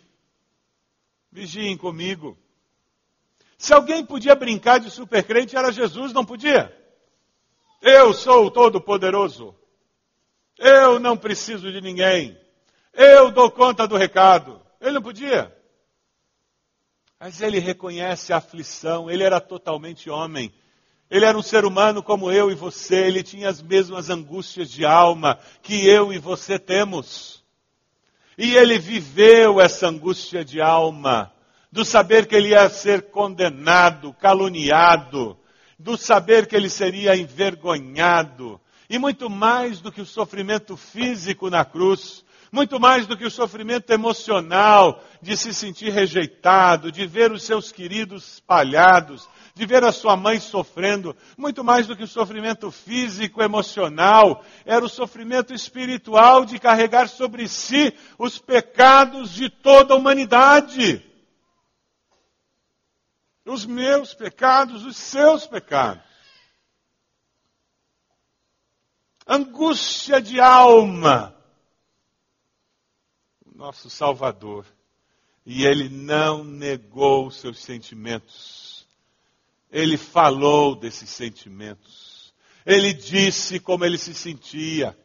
vigiem 1.32 1.76
comigo. 1.76 2.38
Se 3.58 3.74
alguém 3.74 4.06
podia 4.06 4.36
brincar 4.36 4.78
de 4.78 4.92
supercrente, 4.92 5.56
era 5.56 5.72
Jesus, 5.72 6.12
não 6.12 6.24
podia? 6.24 6.80
Eu 7.82 8.14
sou 8.14 8.46
o 8.46 8.50
Todo-Poderoso. 8.50 9.56
Eu 10.56 11.00
não 11.00 11.16
preciso 11.16 11.72
de 11.72 11.80
ninguém. 11.80 12.38
Eu 12.92 13.32
dou 13.32 13.50
conta 13.50 13.88
do 13.88 13.96
recado. 13.96 14.62
Ele 14.80 14.92
não 14.92 15.02
podia. 15.02 15.52
Mas 17.18 17.42
ele 17.42 17.58
reconhece 17.58 18.32
a 18.32 18.36
aflição, 18.36 19.10
ele 19.10 19.24
era 19.24 19.40
totalmente 19.40 20.08
homem. 20.08 20.54
Ele 21.10 21.24
era 21.24 21.36
um 21.36 21.42
ser 21.42 21.64
humano 21.64 22.02
como 22.02 22.30
eu 22.30 22.50
e 22.52 22.54
você, 22.54 23.04
ele 23.04 23.22
tinha 23.22 23.48
as 23.48 23.60
mesmas 23.60 24.08
angústias 24.08 24.70
de 24.70 24.84
alma 24.84 25.38
que 25.60 25.86
eu 25.86 26.12
e 26.12 26.18
você 26.18 26.58
temos. 26.58 27.44
E 28.38 28.56
ele 28.56 28.78
viveu 28.78 29.60
essa 29.60 29.88
angústia 29.88 30.44
de 30.44 30.60
alma, 30.60 31.32
do 31.70 31.84
saber 31.84 32.26
que 32.26 32.34
ele 32.34 32.50
ia 32.50 32.68
ser 32.70 33.10
condenado, 33.10 34.14
caluniado, 34.14 35.36
do 35.82 35.96
saber 35.96 36.46
que 36.46 36.54
ele 36.54 36.70
seria 36.70 37.16
envergonhado, 37.16 38.60
e 38.88 38.98
muito 38.98 39.28
mais 39.28 39.80
do 39.80 39.90
que 39.90 40.00
o 40.00 40.06
sofrimento 40.06 40.76
físico 40.76 41.50
na 41.50 41.64
cruz, 41.64 42.24
muito 42.52 42.78
mais 42.78 43.06
do 43.06 43.16
que 43.16 43.24
o 43.24 43.30
sofrimento 43.30 43.90
emocional 43.90 45.02
de 45.20 45.36
se 45.36 45.52
sentir 45.52 45.90
rejeitado, 45.90 46.92
de 46.92 47.06
ver 47.06 47.32
os 47.32 47.42
seus 47.42 47.72
queridos 47.72 48.34
espalhados, 48.34 49.28
de 49.54 49.66
ver 49.66 49.82
a 49.82 49.90
sua 49.90 50.16
mãe 50.16 50.38
sofrendo, 50.38 51.16
muito 51.36 51.64
mais 51.64 51.86
do 51.86 51.96
que 51.96 52.04
o 52.04 52.08
sofrimento 52.08 52.70
físico, 52.70 53.42
emocional, 53.42 54.44
era 54.64 54.84
o 54.84 54.88
sofrimento 54.88 55.52
espiritual 55.52 56.44
de 56.44 56.58
carregar 56.58 57.08
sobre 57.08 57.48
si 57.48 57.92
os 58.18 58.38
pecados 58.38 59.32
de 59.32 59.50
toda 59.50 59.94
a 59.94 59.96
humanidade. 59.96 61.11
Os 63.44 63.66
meus 63.66 64.14
pecados, 64.14 64.84
os 64.84 64.96
seus 64.96 65.46
pecados. 65.46 66.02
Angústia 69.26 70.20
de 70.20 70.40
alma 70.40 71.36
nosso 73.62 73.88
Salvador. 73.88 74.66
E 75.46 75.64
ele 75.64 75.88
não 75.88 76.42
negou 76.42 77.28
os 77.28 77.36
seus 77.36 77.58
sentimentos. 77.58 78.86
Ele 79.70 79.96
falou 79.96 80.74
desses 80.74 81.08
sentimentos. 81.10 82.34
Ele 82.66 82.92
disse 82.92 83.60
como 83.60 83.84
ele 83.84 83.98
se 83.98 84.14
sentia. 84.14 84.96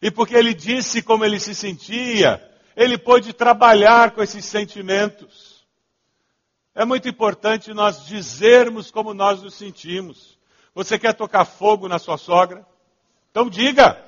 E 0.00 0.10
porque 0.10 0.34
ele 0.34 0.54
disse 0.54 1.02
como 1.02 1.24
ele 1.24 1.40
se 1.40 1.54
sentia, 1.54 2.42
ele 2.76 2.96
pôde 2.96 3.32
trabalhar 3.32 4.12
com 4.12 4.22
esses 4.22 4.44
sentimentos. 4.44 5.55
É 6.76 6.84
muito 6.84 7.08
importante 7.08 7.72
nós 7.72 8.04
dizermos 8.04 8.90
como 8.90 9.14
nós 9.14 9.42
nos 9.42 9.54
sentimos. 9.54 10.38
Você 10.74 10.98
quer 10.98 11.14
tocar 11.14 11.46
fogo 11.46 11.88
na 11.88 11.98
sua 11.98 12.18
sogra? 12.18 12.66
Então 13.30 13.48
diga. 13.48 14.04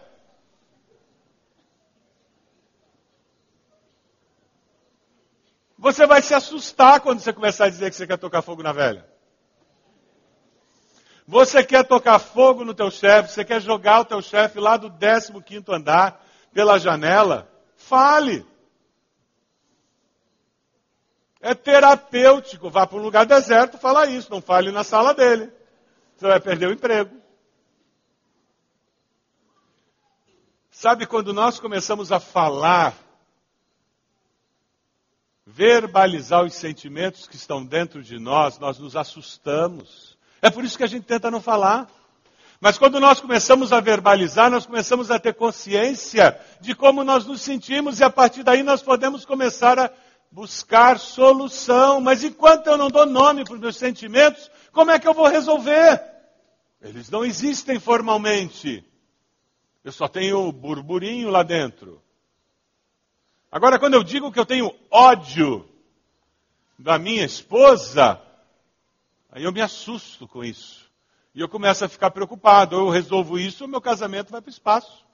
Você 5.79 6.07
vai 6.07 6.21
se 6.21 6.35
assustar 6.35 7.01
quando 7.01 7.21
você 7.21 7.33
começar 7.33 7.65
a 7.65 7.71
dizer 7.71 7.89
que 7.89 7.97
você 7.97 8.07
quer 8.07 8.19
tocar 8.19 8.43
fogo 8.43 8.63
na 8.63 8.73
velha. 8.75 9.09
Você 11.27 11.65
quer 11.65 11.85
tocar 11.85 12.19
fogo 12.19 12.67
no 12.67 12.75
teu 12.75 12.91
chefe, 12.91 13.33
você 13.33 13.47
quer 13.47 13.63
jogar 13.63 14.01
o 14.01 14.05
teu 14.05 14.21
chefe 14.21 14.61
lá 14.61 14.77
do 14.77 14.91
15 14.91 15.65
andar 15.69 16.23
pela 16.53 16.79
janela? 16.79 17.51
Fale. 17.77 18.47
É 21.41 21.55
terapêutico. 21.55 22.71
Vá 22.71 22.87
para 22.87 22.99
um 22.99 23.03
lugar 23.03 23.27
deserto 23.27 23.79
falar 23.79 24.07
isso. 24.07 24.31
Não 24.31 24.41
fale 24.41 24.71
na 24.71 24.85
sala 24.85 25.15
dele. 25.15 25.53
Você 26.17 26.27
vai 26.27 26.41
perder 26.41 26.69
o 26.69 26.73
emprego. 26.73 27.17
Sabe 30.71 31.07
quando 31.07 31.33
nós 31.33 31.59
começamos 31.59 32.13
a 32.13 32.21
falar 32.21 32.95
verbalizar 35.45 36.45
os 36.45 36.55
sentimentos 36.55 37.27
que 37.27 37.35
estão 37.35 37.65
dentro 37.65 38.03
de 38.03 38.19
nós, 38.19 38.59
nós 38.59 38.79
nos 38.79 38.95
assustamos. 38.95 40.17
É 40.43 40.51
por 40.51 40.63
isso 40.63 40.77
que 40.77 40.85
a 40.85 40.89
gente 40.89 41.05
tenta 41.05 41.31
não 41.31 41.41
falar. 41.41 41.89
Mas 42.61 42.77
quando 42.77 43.01
nós 43.01 43.21
começamos 43.21 43.73
a 43.73 43.81
verbalizar, 43.81 44.51
nós 44.51 44.67
começamos 44.67 45.11
a 45.11 45.19
ter 45.19 45.35
consciência 45.35 46.39
de 46.61 46.75
como 46.75 47.03
nós 47.03 47.25
nos 47.25 47.41
sentimos 47.41 47.99
e 47.99 48.05
a 48.05 48.11
partir 48.11 48.43
daí 48.43 48.63
nós 48.63 48.83
podemos 48.83 49.25
começar 49.25 49.79
a 49.79 49.91
buscar 50.31 50.99
solução. 50.99 52.01
Mas 52.01 52.23
enquanto 52.25 52.67
eu 52.67 52.77
não 52.77 52.89
dou 52.89 53.07
nome 53.07 53.45
para 53.45 53.55
os 53.55 53.61
meus 53.61 53.77
sentimentos, 53.77 54.51
como 54.73 54.91
é 54.91 54.99
que 54.99 55.09
eu 55.09 55.15
vou 55.15 55.29
resolver? 55.29 56.03
Eles 56.81 57.11
não 57.11 57.25
existem 57.25 57.81
formalmente. 57.81 58.85
Eu 59.83 59.93
só 59.93 60.07
tenho 60.07 60.51
burburinho 60.53 61.31
lá 61.31 61.43
dentro. 61.43 62.03
Agora, 63.51 63.79
quando 63.79 63.95
eu 63.95 64.05
digo 64.05 64.31
que 64.31 64.39
eu 64.39 64.47
tenho 64.47 64.75
ódio 64.91 65.69
da 66.79 66.99
minha 66.99 67.25
esposa, 67.25 68.21
aí 69.31 69.43
eu 69.43 69.53
me 69.53 69.61
assusto 69.61 70.29
com 70.29 70.45
isso. 70.45 70.89
E 71.35 71.41
eu 71.41 71.49
começo 71.49 71.85
a 71.85 71.89
ficar 71.89 72.11
preocupado. 72.11 72.77
Ou 72.77 72.87
eu 72.87 72.91
resolvo 72.91 73.39
isso, 73.39 73.65
o 73.65 73.69
meu 73.69 73.81
casamento 73.81 74.31
vai 74.31 74.41
para 74.41 74.49
o 74.49 74.53
espaço. 74.53 75.08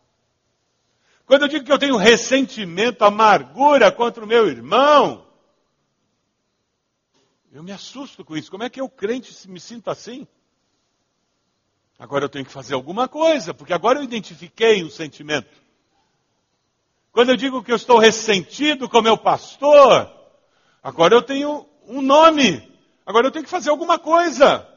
Quando 1.26 1.42
eu 1.42 1.48
digo 1.48 1.64
que 1.64 1.72
eu 1.72 1.78
tenho 1.78 1.96
ressentimento, 1.96 3.04
amargura 3.04 3.90
contra 3.90 4.22
o 4.22 4.26
meu 4.26 4.46
irmão, 4.46 5.26
eu 7.50 7.62
me 7.62 7.72
assusto 7.72 8.24
com 8.24 8.36
isso. 8.36 8.50
Como 8.50 8.62
é 8.62 8.68
que 8.68 8.80
eu, 8.80 8.88
crente, 8.88 9.48
me 9.48 9.58
sinto 9.58 9.90
assim? 9.90 10.26
Agora 11.98 12.24
eu 12.24 12.28
tenho 12.28 12.44
que 12.44 12.52
fazer 12.52 12.74
alguma 12.74 13.08
coisa, 13.08 13.54
porque 13.54 13.72
agora 13.72 13.98
eu 13.98 14.02
identifiquei 14.02 14.82
o 14.82 14.90
sentimento. 14.90 15.48
Quando 17.12 17.30
eu 17.30 17.36
digo 17.36 17.62
que 17.62 17.70
eu 17.70 17.76
estou 17.76 17.98
ressentido 17.98 18.88
com 18.88 19.00
meu 19.00 19.16
pastor, 19.16 20.12
agora 20.82 21.14
eu 21.14 21.22
tenho 21.22 21.64
um 21.86 22.02
nome. 22.02 22.70
Agora 23.06 23.28
eu 23.28 23.30
tenho 23.30 23.44
que 23.44 23.50
fazer 23.50 23.70
alguma 23.70 23.98
coisa. 23.98 24.68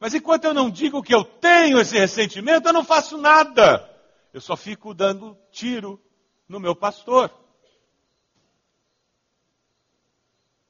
Mas 0.00 0.12
enquanto 0.12 0.44
eu 0.44 0.52
não 0.52 0.68
digo 0.68 1.02
que 1.02 1.14
eu 1.14 1.22
tenho 1.22 1.80
esse 1.80 1.96
ressentimento, 1.96 2.68
eu 2.68 2.72
não 2.72 2.84
faço 2.84 3.16
nada. 3.16 3.88
Eu 4.32 4.40
só 4.40 4.56
fico 4.56 4.94
dando 4.94 5.36
tiro 5.50 6.00
no 6.48 6.58
meu 6.58 6.74
pastor. 6.74 7.30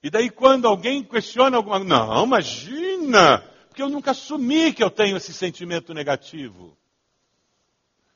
E 0.02 0.10
daí 0.10 0.30
quando 0.30 0.66
alguém 0.66 1.02
questiona 1.04 1.56
alguma 1.56 1.78
coisa, 1.78 1.94
não, 1.96 2.24
imagina, 2.24 3.38
porque 3.68 3.82
eu 3.82 3.88
nunca 3.88 4.10
assumi 4.10 4.72
que 4.72 4.82
eu 4.82 4.90
tenho 4.90 5.16
esse 5.16 5.32
sentimento 5.32 5.94
negativo. 5.94 6.76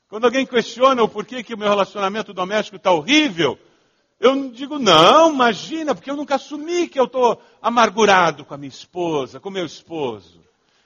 Quando 0.09 0.25
alguém 0.25 0.45
questiona 0.45 1.01
o 1.03 1.09
porquê 1.09 1.43
que 1.43 1.53
o 1.53 1.57
meu 1.57 1.69
relacionamento 1.69 2.33
doméstico 2.33 2.77
está 2.77 2.91
horrível, 2.91 3.57
eu 4.19 4.49
digo, 4.49 4.79
não, 4.79 5.31
imagina, 5.33 5.93
porque 5.93 6.09
eu 6.09 6.15
nunca 6.15 6.35
assumi 6.35 6.87
que 6.87 6.99
eu 6.99 7.05
estou 7.05 7.41
amargurado 7.61 8.43
com 8.43 8.53
a 8.53 8.57
minha 8.57 8.69
esposa, 8.69 9.39
com 9.39 9.49
o 9.49 9.51
meu 9.51 9.65
esposo. 9.65 10.41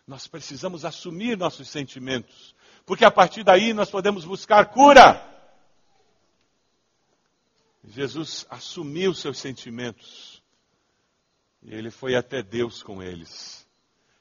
Nós 0.06 0.28
precisamos 0.28 0.84
assumir 0.84 1.38
nossos 1.38 1.70
sentimentos, 1.70 2.54
porque 2.92 3.06
a 3.06 3.10
partir 3.10 3.42
daí 3.42 3.74
nós 3.74 3.90
podemos 3.90 4.26
buscar 4.26 4.66
cura. 4.66 5.26
Jesus 7.86 8.46
assumiu 8.50 9.14
seus 9.14 9.38
sentimentos 9.38 10.44
e 11.64 11.74
ele 11.74 11.90
foi 11.90 12.16
até 12.16 12.44
Deus 12.44 12.84
com 12.84 13.02
eles. 13.02 13.66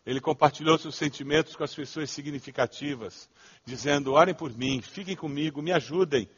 Ele 0.07 0.21
compartilhou 0.21 0.79
seus 0.79 0.95
sentimentos 0.95 1.57
com 1.57 1.65
as 1.65 1.75
pessoas 1.75 2.13
significativas 2.13 3.29
dizendo: 3.65 4.13
orem 4.13 4.37
por 4.37 4.57
mim, 4.57 4.81
fiquem 4.81 5.17
comigo, 5.17 5.61
me 5.61 5.73
ajudem. 5.73 6.31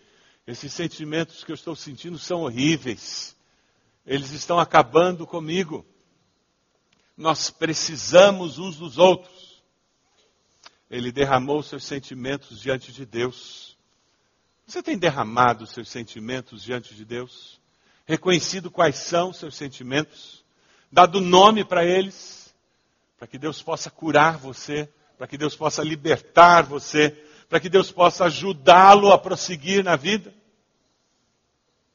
Esses 0.46 0.72
sentimentos 0.72 1.44
que 1.44 1.52
eu 1.52 1.54
estou 1.54 1.76
sentindo 1.76 2.18
são 2.18 2.44
horríveis. 2.44 3.36
Eles 4.06 4.30
estão 4.30 4.58
acabando 4.58 5.26
comigo. 5.26 5.84
Nós 7.14 7.50
precisamos 7.50 8.58
uns 8.58 8.78
dos 8.78 8.96
outros. 8.96 9.51
Ele 10.92 11.10
derramou 11.10 11.60
seus 11.60 11.82
sentimentos 11.82 12.60
diante 12.60 12.92
de 12.92 13.04
Deus. 13.04 13.76
Você 14.64 14.80
tem 14.80 14.96
derramado 14.96 15.66
seus 15.66 15.88
sentimentos 15.88 16.62
diante 16.62 16.94
de 16.94 17.04
Deus? 17.04 17.60
Reconhecido 18.06 18.70
quais 18.70 18.94
são 18.94 19.32
seus 19.32 19.56
sentimentos? 19.56 20.44
Dado 20.92 21.20
nome 21.20 21.64
para 21.64 21.84
eles? 21.84 22.54
Para 23.18 23.26
que 23.26 23.38
Deus 23.38 23.60
possa 23.60 23.90
curar 23.90 24.38
você 24.38 24.88
para 25.22 25.28
que 25.28 25.38
Deus 25.38 25.54
possa 25.54 25.84
libertar 25.84 26.64
você, 26.64 27.10
para 27.48 27.60
que 27.60 27.68
Deus 27.68 27.92
possa 27.92 28.24
ajudá-lo 28.24 29.12
a 29.12 29.16
prosseguir 29.16 29.84
na 29.84 29.94
vida. 29.94 30.34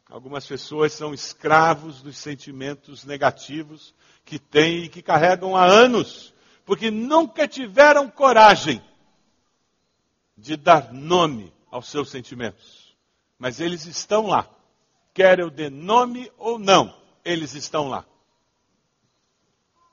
Algumas 0.10 0.47
pessoas 0.47 0.93
são 0.93 1.13
escravos 1.13 2.01
dos 2.01 2.15
sentimentos 2.15 3.03
negativos 3.03 3.93
que 4.23 4.39
têm 4.39 4.86
e 4.86 4.88
que 4.88 5.01
carregam 5.01 5.57
há 5.57 5.65
anos, 5.65 6.33
porque 6.67 6.91
nunca 6.91 7.47
tiveram 7.47 8.10
coragem 8.10 8.84
de 10.38 10.58
dar 10.58 10.91
nome 10.91 11.53
aos 11.71 11.88
seus 11.88 12.10
sentimentos. 12.10 12.93
Mas 13.39 13.62
eles 13.62 13.86
estão 13.86 14.27
lá. 14.27 14.49
Quer 15.13 15.39
eu 15.39 15.49
dê 15.49 15.69
nome 15.69 16.30
ou 16.38 16.60
não, 16.60 16.93
eles 17.23 17.56
estão 17.56 17.88
lá. 17.88 18.06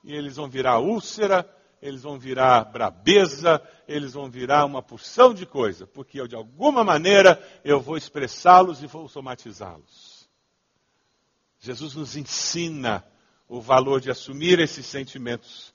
e 0.03 0.13
eles 0.13 0.35
vão 0.35 0.49
virar 0.49 0.79
úlcera, 0.79 1.49
eles 1.81 2.03
vão 2.03 2.19
virar 2.19 2.65
brabeza, 2.65 3.61
eles 3.87 4.13
vão 4.13 4.29
virar 4.29 4.65
uma 4.65 4.83
porção 4.83 5.33
de 5.33 5.45
coisa, 5.45 5.87
porque 5.87 6.19
eu, 6.19 6.27
de 6.27 6.35
alguma 6.35 6.83
maneira 6.83 7.41
eu 7.63 7.79
vou 7.79 7.95
expressá-los 7.95 8.83
e 8.83 8.87
vou 8.87 9.07
somatizá-los. 9.07 10.29
Jesus 11.57 11.95
nos 11.95 12.17
ensina 12.17 13.03
o 13.47 13.61
valor 13.61 14.01
de 14.01 14.11
assumir 14.11 14.59
esses 14.59 14.85
sentimentos. 14.85 15.73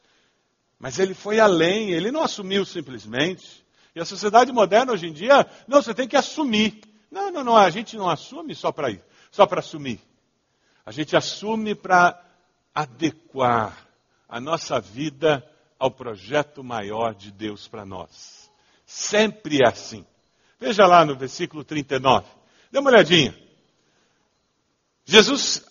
Mas 0.81 0.99
ele 0.99 1.13
foi 1.13 1.39
além, 1.39 1.91
ele 1.91 2.11
não 2.11 2.23
assumiu 2.23 2.65
simplesmente. 2.65 3.63
E 3.95 4.01
a 4.01 4.05
sociedade 4.05 4.51
moderna 4.51 4.93
hoje 4.93 5.07
em 5.07 5.13
dia, 5.13 5.47
não, 5.69 5.83
você 5.83 5.93
tem 5.93 6.09
que 6.09 6.17
assumir. 6.17 6.81
Não, 7.11 7.31
não, 7.31 7.45
não, 7.45 7.57
a 7.57 7.69
gente 7.69 7.99
não 7.99 8.09
assume 8.09 8.55
só 8.55 8.73
para 8.73 8.91
ir, 8.91 9.05
só 9.31 9.47
para 9.47 9.61
assumir. 9.61 10.01
A 10.87 10.91
gente 10.91 11.15
assume 11.15 11.75
para 11.75 12.19
adequar 12.75 13.87
a 14.27 14.41
nossa 14.41 14.81
vida 14.81 15.47
ao 15.79 15.91
projeto 15.91 16.65
maior 16.65 17.15
de 17.15 17.31
Deus 17.31 17.69
para 17.69 17.85
nós. 17.85 18.51
Sempre 18.87 19.59
é 19.63 19.69
assim. 19.69 20.07
Veja 20.59 20.87
lá 20.87 21.05
no 21.05 21.15
versículo 21.15 21.63
39. 21.63 22.27
Dê 22.73 22.79
uma 22.79 22.91
olhadinha. 22.91 23.37
Jesus 25.05 25.67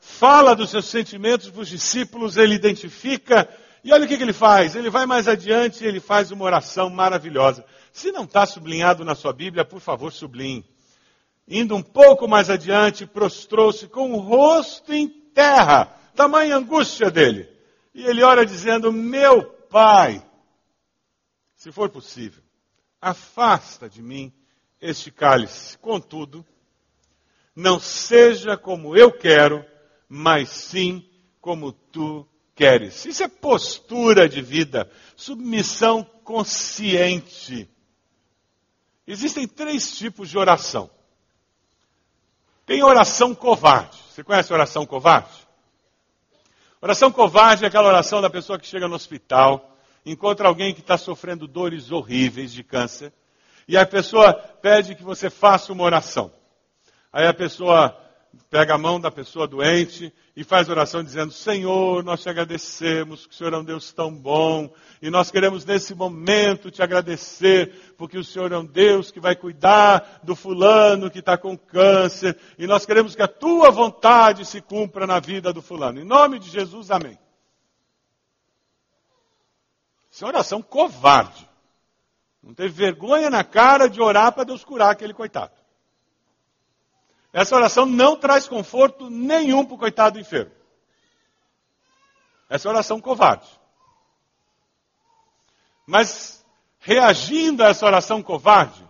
fala 0.00 0.54
dos 0.54 0.70
seus 0.70 0.86
sentimentos 0.86 1.48
para 1.48 1.60
os 1.60 1.68
discípulos, 1.68 2.36
ele 2.36 2.54
identifica, 2.54 3.48
e 3.84 3.92
olha 3.92 4.04
o 4.04 4.08
que, 4.08 4.16
que 4.16 4.22
ele 4.22 4.32
faz. 4.32 4.76
Ele 4.76 4.88
vai 4.88 5.06
mais 5.06 5.26
adiante 5.26 5.82
e 5.82 5.86
ele 5.86 6.00
faz 6.00 6.30
uma 6.30 6.44
oração 6.44 6.88
maravilhosa. 6.88 7.64
Se 7.92 8.12
não 8.12 8.24
está 8.24 8.46
sublinhado 8.46 9.04
na 9.04 9.14
sua 9.14 9.32
Bíblia, 9.32 9.64
por 9.64 9.80
favor, 9.80 10.12
sublinhe. 10.12 10.64
Indo 11.46 11.74
um 11.74 11.82
pouco 11.82 12.28
mais 12.28 12.48
adiante, 12.48 13.04
prostrou-se 13.04 13.88
com 13.88 14.12
o 14.12 14.18
rosto 14.18 14.92
em 14.92 15.08
terra, 15.08 15.86
tamanha 16.14 16.56
angústia 16.56 17.10
dele. 17.10 17.48
E 17.92 18.04
ele 18.04 18.22
ora 18.22 18.46
dizendo: 18.46 18.92
Meu 18.92 19.44
pai, 19.44 20.24
se 21.56 21.72
for 21.72 21.90
possível, 21.90 22.42
afasta 23.00 23.88
de 23.88 24.00
mim 24.00 24.32
este 24.80 25.10
cálice. 25.10 25.76
Contudo, 25.78 26.46
não 27.54 27.80
seja 27.80 28.56
como 28.56 28.96
eu 28.96 29.10
quero, 29.10 29.64
mas 30.08 30.48
sim 30.48 31.08
como 31.40 31.72
tu 31.72 32.26
queres. 32.62 33.04
Isso 33.04 33.24
é 33.24 33.28
postura 33.28 34.28
de 34.28 34.40
vida, 34.40 34.88
submissão 35.16 36.04
consciente. 36.22 37.68
Existem 39.04 39.48
três 39.48 39.96
tipos 39.98 40.30
de 40.30 40.38
oração. 40.38 40.88
Tem 42.64 42.80
oração 42.84 43.34
covarde. 43.34 43.98
Você 44.08 44.22
conhece 44.22 44.52
oração 44.52 44.86
covarde? 44.86 45.32
Oração 46.80 47.10
covarde 47.10 47.64
é 47.64 47.66
aquela 47.66 47.88
oração 47.88 48.22
da 48.22 48.30
pessoa 48.30 48.58
que 48.60 48.66
chega 48.66 48.86
no 48.86 48.94
hospital, 48.94 49.76
encontra 50.06 50.46
alguém 50.46 50.72
que 50.72 50.80
está 50.80 50.96
sofrendo 50.96 51.48
dores 51.48 51.90
horríveis 51.90 52.52
de 52.52 52.62
câncer, 52.62 53.12
e 53.66 53.76
a 53.76 53.84
pessoa 53.84 54.34
pede 54.34 54.94
que 54.94 55.02
você 55.02 55.28
faça 55.28 55.72
uma 55.72 55.82
oração. 55.82 56.32
Aí 57.12 57.26
a 57.26 57.34
pessoa 57.34 57.96
pega 58.50 58.74
a 58.74 58.78
mão 58.78 59.00
da 59.00 59.10
pessoa 59.10 59.46
doente 59.46 60.12
e 60.36 60.44
faz 60.44 60.68
oração 60.68 61.02
dizendo: 61.02 61.32
Senhor, 61.32 62.02
nós 62.02 62.22
te 62.22 62.28
agradecemos, 62.28 63.26
que 63.26 63.34
o 63.34 63.36
Senhor 63.36 63.52
é 63.52 63.58
um 63.58 63.64
Deus 63.64 63.92
tão 63.92 64.14
bom, 64.14 64.72
e 65.00 65.10
nós 65.10 65.30
queremos 65.30 65.64
nesse 65.64 65.94
momento 65.94 66.70
te 66.70 66.82
agradecer, 66.82 67.94
porque 67.96 68.18
o 68.18 68.24
Senhor 68.24 68.52
é 68.52 68.58
um 68.58 68.64
Deus 68.64 69.10
que 69.10 69.20
vai 69.20 69.36
cuidar 69.36 70.20
do 70.22 70.34
fulano 70.34 71.10
que 71.10 71.18
está 71.18 71.36
com 71.36 71.56
câncer, 71.56 72.38
e 72.58 72.66
nós 72.66 72.86
queremos 72.86 73.14
que 73.14 73.22
a 73.22 73.28
tua 73.28 73.70
vontade 73.70 74.44
se 74.44 74.60
cumpra 74.60 75.06
na 75.06 75.20
vida 75.20 75.52
do 75.52 75.62
fulano. 75.62 76.00
Em 76.00 76.04
nome 76.04 76.38
de 76.38 76.50
Jesus, 76.50 76.90
amém. 76.90 77.18
Isso 80.10 80.24
é 80.24 80.28
oração 80.28 80.60
covarde. 80.60 81.48
Não 82.42 82.52
teve 82.52 82.70
vergonha 82.70 83.30
na 83.30 83.44
cara 83.44 83.88
de 83.88 84.00
orar 84.00 84.32
para 84.32 84.44
Deus 84.44 84.64
curar 84.64 84.90
aquele 84.90 85.14
coitado. 85.14 85.61
Essa 87.32 87.56
oração 87.56 87.86
não 87.86 88.16
traz 88.16 88.46
conforto 88.46 89.08
nenhum 89.08 89.64
para 89.64 89.74
o 89.74 89.78
coitado 89.78 90.20
enfermo. 90.20 90.52
Essa 92.48 92.68
oração 92.68 93.00
covarde. 93.00 93.48
Mas, 95.86 96.44
reagindo 96.78 97.64
a 97.64 97.68
essa 97.68 97.86
oração 97.86 98.22
covarde, 98.22 98.86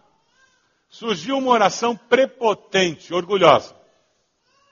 surgiu 0.89 1.39
uma 1.39 1.53
oração 1.53 1.97
prepotente, 1.97 3.15
orgulhosa. 3.15 3.75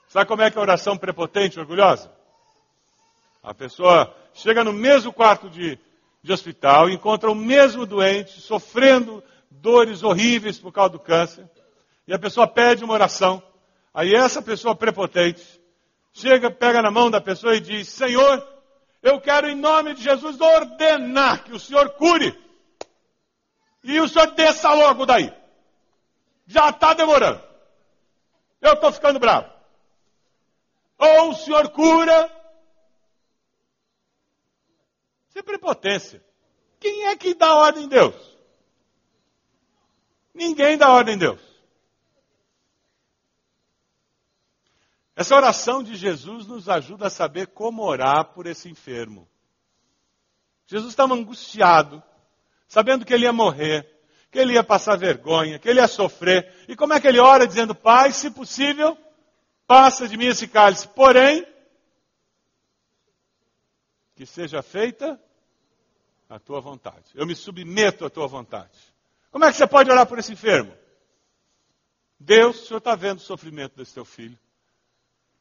Sabe 0.08 0.26
como 0.26 0.42
é 0.42 0.50
que 0.50 0.58
é 0.58 0.60
a 0.60 0.62
oração 0.62 0.98
prepotente, 0.98 1.60
orgulhosa? 1.60 2.12
A 3.42 3.54
pessoa 3.54 4.14
chega 4.34 4.64
no 4.64 4.72
mesmo 4.72 5.12
quarto 5.12 5.48
de, 5.48 5.78
de 6.20 6.32
hospital, 6.32 6.90
encontra 6.90 7.30
o 7.30 7.34
mesmo 7.34 7.86
doente, 7.86 8.40
sofrendo 8.40 9.22
dores 9.48 10.02
horríveis 10.02 10.58
por 10.58 10.72
causa 10.72 10.90
do 10.90 10.98
câncer, 10.98 11.48
e 12.06 12.12
a 12.12 12.18
pessoa 12.18 12.46
pede 12.46 12.84
uma 12.84 12.94
oração. 12.94 13.40
Aí 13.92 14.14
essa 14.14 14.40
pessoa 14.40 14.74
prepotente 14.74 15.60
chega, 16.12 16.50
pega 16.50 16.82
na 16.82 16.90
mão 16.90 17.10
da 17.10 17.20
pessoa 17.20 17.56
e 17.56 17.60
diz: 17.60 17.88
Senhor, 17.88 18.46
eu 19.02 19.20
quero 19.20 19.48
em 19.48 19.56
nome 19.56 19.94
de 19.94 20.02
Jesus 20.02 20.40
ordenar 20.40 21.44
que 21.44 21.52
o 21.52 21.60
Senhor 21.60 21.90
cure. 21.90 22.38
E 23.82 23.98
o 24.00 24.08
Senhor 24.08 24.30
desça 24.32 24.72
logo 24.72 25.06
daí. 25.06 25.32
Já 26.46 26.70
está 26.70 26.94
demorando. 26.94 27.42
Eu 28.60 28.74
estou 28.74 28.92
ficando 28.92 29.18
bravo. 29.18 29.50
Ou 30.98 31.30
o 31.30 31.34
Senhor 31.34 31.70
cura. 31.70 32.30
Isso 35.28 35.38
é 35.38 35.42
prepotência. 35.42 36.22
Quem 36.78 37.06
é 37.06 37.16
que 37.16 37.34
dá 37.34 37.54
ordem 37.54 37.84
em 37.84 37.88
Deus? 37.88 38.38
Ninguém 40.34 40.76
dá 40.76 40.90
ordem 40.90 41.14
em 41.14 41.18
Deus. 41.18 41.49
Essa 45.16 45.34
oração 45.36 45.82
de 45.82 45.94
Jesus 45.94 46.46
nos 46.46 46.68
ajuda 46.68 47.08
a 47.08 47.10
saber 47.10 47.48
como 47.48 47.82
orar 47.82 48.32
por 48.32 48.46
esse 48.46 48.68
enfermo. 48.68 49.28
Jesus 50.66 50.92
estava 50.92 51.14
angustiado, 51.14 52.02
sabendo 52.68 53.04
que 53.04 53.12
ele 53.12 53.24
ia 53.24 53.32
morrer, 53.32 53.86
que 54.30 54.38
ele 54.38 54.54
ia 54.54 54.62
passar 54.62 54.96
vergonha, 54.96 55.58
que 55.58 55.68
ele 55.68 55.80
ia 55.80 55.88
sofrer. 55.88 56.64
E 56.68 56.76
como 56.76 56.92
é 56.92 57.00
que 57.00 57.08
ele 57.08 57.18
ora 57.18 57.46
dizendo: 57.46 57.74
Pai, 57.74 58.12
se 58.12 58.30
possível, 58.30 58.96
passa 59.66 60.08
de 60.08 60.16
mim 60.16 60.26
esse 60.26 60.46
cálice. 60.46 60.86
Porém, 60.88 61.46
que 64.14 64.24
seja 64.24 64.62
feita 64.62 65.20
a 66.28 66.38
tua 66.38 66.60
vontade. 66.60 67.10
Eu 67.14 67.26
me 67.26 67.34
submeto 67.34 68.04
à 68.04 68.10
tua 68.10 68.28
vontade. 68.28 68.78
Como 69.30 69.44
é 69.44 69.50
que 69.50 69.56
você 69.56 69.66
pode 69.66 69.90
orar 69.90 70.06
por 70.06 70.18
esse 70.18 70.32
enfermo? 70.32 70.72
Deus, 72.18 72.62
o 72.62 72.66
Senhor 72.66 72.78
está 72.78 72.94
vendo 72.94 73.18
o 73.18 73.22
sofrimento 73.22 73.76
desse 73.76 73.94
teu 73.94 74.04
filho. 74.04 74.38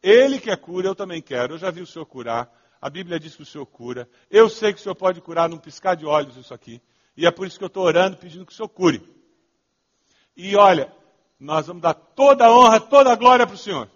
Ele 0.01 0.39
que 0.39 0.49
é 0.49 0.55
cura, 0.55 0.87
eu 0.87 0.95
também 0.95 1.21
quero. 1.21 1.55
Eu 1.55 1.57
já 1.57 1.69
vi 1.69 1.81
o 1.81 1.87
Senhor 1.87 2.05
curar. 2.05 2.49
A 2.81 2.89
Bíblia 2.89 3.19
diz 3.19 3.35
que 3.35 3.43
o 3.43 3.45
Senhor 3.45 3.65
cura. 3.65 4.09
Eu 4.29 4.49
sei 4.49 4.73
que 4.73 4.79
o 4.79 4.81
Senhor 4.83 4.95
pode 4.95 5.19
curar 5.21 5.49
num 5.49 5.57
piscar 5.57 5.95
de 5.95 6.05
olhos 6.05 6.37
isso 6.37 6.53
aqui. 6.53 6.81
E 7.17 7.25
é 7.25 7.31
por 7.31 7.45
isso 7.45 7.57
que 7.57 7.63
eu 7.63 7.67
estou 7.67 7.83
orando, 7.83 8.17
pedindo 8.17 8.45
que 8.45 8.53
o 8.53 8.55
Senhor 8.55 8.69
cure. 8.69 9.03
E 10.35 10.55
olha, 10.55 10.93
nós 11.37 11.67
vamos 11.67 11.81
dar 11.81 11.93
toda 11.93 12.45
a 12.45 12.51
honra, 12.57 12.79
toda 12.79 13.11
a 13.11 13.15
glória 13.15 13.45
para 13.45 13.55
o 13.55 13.57
Senhor. 13.57 13.89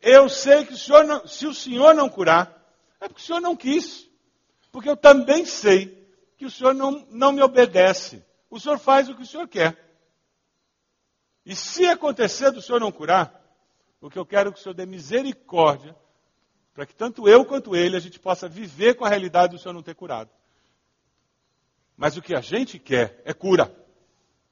Eu 0.00 0.28
sei 0.28 0.66
que 0.66 0.74
o 0.74 0.78
Senhor 0.78 1.04
não, 1.04 1.26
se 1.26 1.46
o 1.46 1.54
Senhor 1.54 1.94
não 1.94 2.08
curar, 2.08 2.62
é 3.00 3.08
porque 3.08 3.22
o 3.22 3.24
Senhor 3.24 3.40
não 3.40 3.56
quis. 3.56 4.08
Porque 4.70 4.88
eu 4.88 4.96
também 4.96 5.44
sei 5.44 6.06
que 6.36 6.44
o 6.44 6.50
Senhor 6.50 6.74
não, 6.74 7.06
não 7.10 7.32
me 7.32 7.42
obedece. 7.42 8.22
O 8.50 8.60
Senhor 8.60 8.78
faz 8.78 9.08
o 9.08 9.14
que 9.14 9.22
o 9.22 9.26
Senhor 9.26 9.48
quer. 9.48 9.90
E 11.44 11.56
se 11.56 11.86
acontecer 11.86 12.50
do 12.50 12.62
Senhor 12.62 12.80
não 12.80 12.92
curar, 12.92 13.39
o 14.00 14.10
que 14.10 14.18
eu 14.18 14.24
quero 14.24 14.48
é 14.48 14.52
que 14.52 14.58
o 14.58 14.62
Senhor 14.62 14.74
dê 14.74 14.86
misericórdia 14.86 15.94
para 16.72 16.86
que 16.86 16.94
tanto 16.94 17.28
eu 17.28 17.44
quanto 17.44 17.76
ele 17.76 17.96
a 17.96 18.00
gente 18.00 18.18
possa 18.18 18.48
viver 18.48 18.94
com 18.94 19.04
a 19.04 19.08
realidade 19.08 19.54
do 19.54 19.58
Senhor 19.58 19.74
não 19.74 19.82
ter 19.82 19.94
curado. 19.94 20.30
Mas 21.96 22.16
o 22.16 22.22
que 22.22 22.34
a 22.34 22.40
gente 22.40 22.78
quer 22.78 23.20
é 23.24 23.34
cura. 23.34 23.70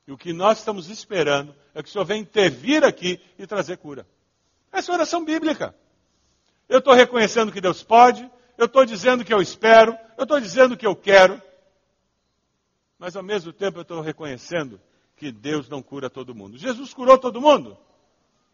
E 0.07 0.13
o 0.13 0.19
que 0.19 0.33
nós 0.33 0.59
estamos 0.59 0.91
esperando 0.91 1.55
é 1.75 1.83
que 1.83 1.89
o 1.89 1.93
Senhor 1.93 2.05
venha 2.05 2.21
intervir 2.21 2.85
aqui 2.85 3.21
e 3.39 3.47
trazer 3.47 3.79
cura. 3.79 4.07
Essa 4.71 4.93
é 4.93 4.95
oração 4.95 5.25
bíblica. 5.25 5.75
Eu 6.69 6.81
estou 6.81 6.93
reconhecendo 6.93 7.51
que 7.51 7.61
Deus 7.61 7.83
pode, 7.83 8.31
eu 8.59 8.67
estou 8.67 8.85
dizendo 8.85 9.25
que 9.25 9.33
eu 9.33 9.41
espero, 9.41 9.97
eu 10.19 10.25
estou 10.25 10.39
dizendo 10.39 10.77
que 10.77 10.87
eu 10.87 10.95
quero, 10.95 11.41
mas 12.99 13.17
ao 13.17 13.23
mesmo 13.23 13.53
tempo 13.53 13.79
eu 13.79 13.83
estou 13.83 14.03
reconhecendo 14.03 14.79
que 15.17 15.33
Deus 15.33 15.69
não 15.69 15.81
cura 15.81 16.11
todo 16.11 16.35
mundo. 16.35 16.59
Jesus 16.59 16.93
curou 16.93 17.17
todo 17.17 17.41
mundo? 17.41 17.79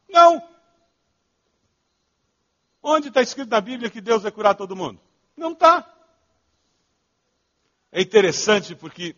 Não. 0.08 0.53
Onde 2.86 3.08
está 3.08 3.22
escrito 3.22 3.48
na 3.48 3.60
Bíblia 3.60 3.90
que 3.90 4.00
Deus 4.00 4.22
vai 4.22 4.30
curar 4.30 4.54
todo 4.54 4.76
mundo? 4.76 5.00
Não 5.36 5.52
está. 5.52 5.90
É 7.90 8.00
interessante 8.00 8.76
porque, 8.76 9.16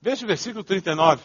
veja 0.00 0.24
o 0.24 0.28
versículo 0.28 0.62
39. 0.62 1.22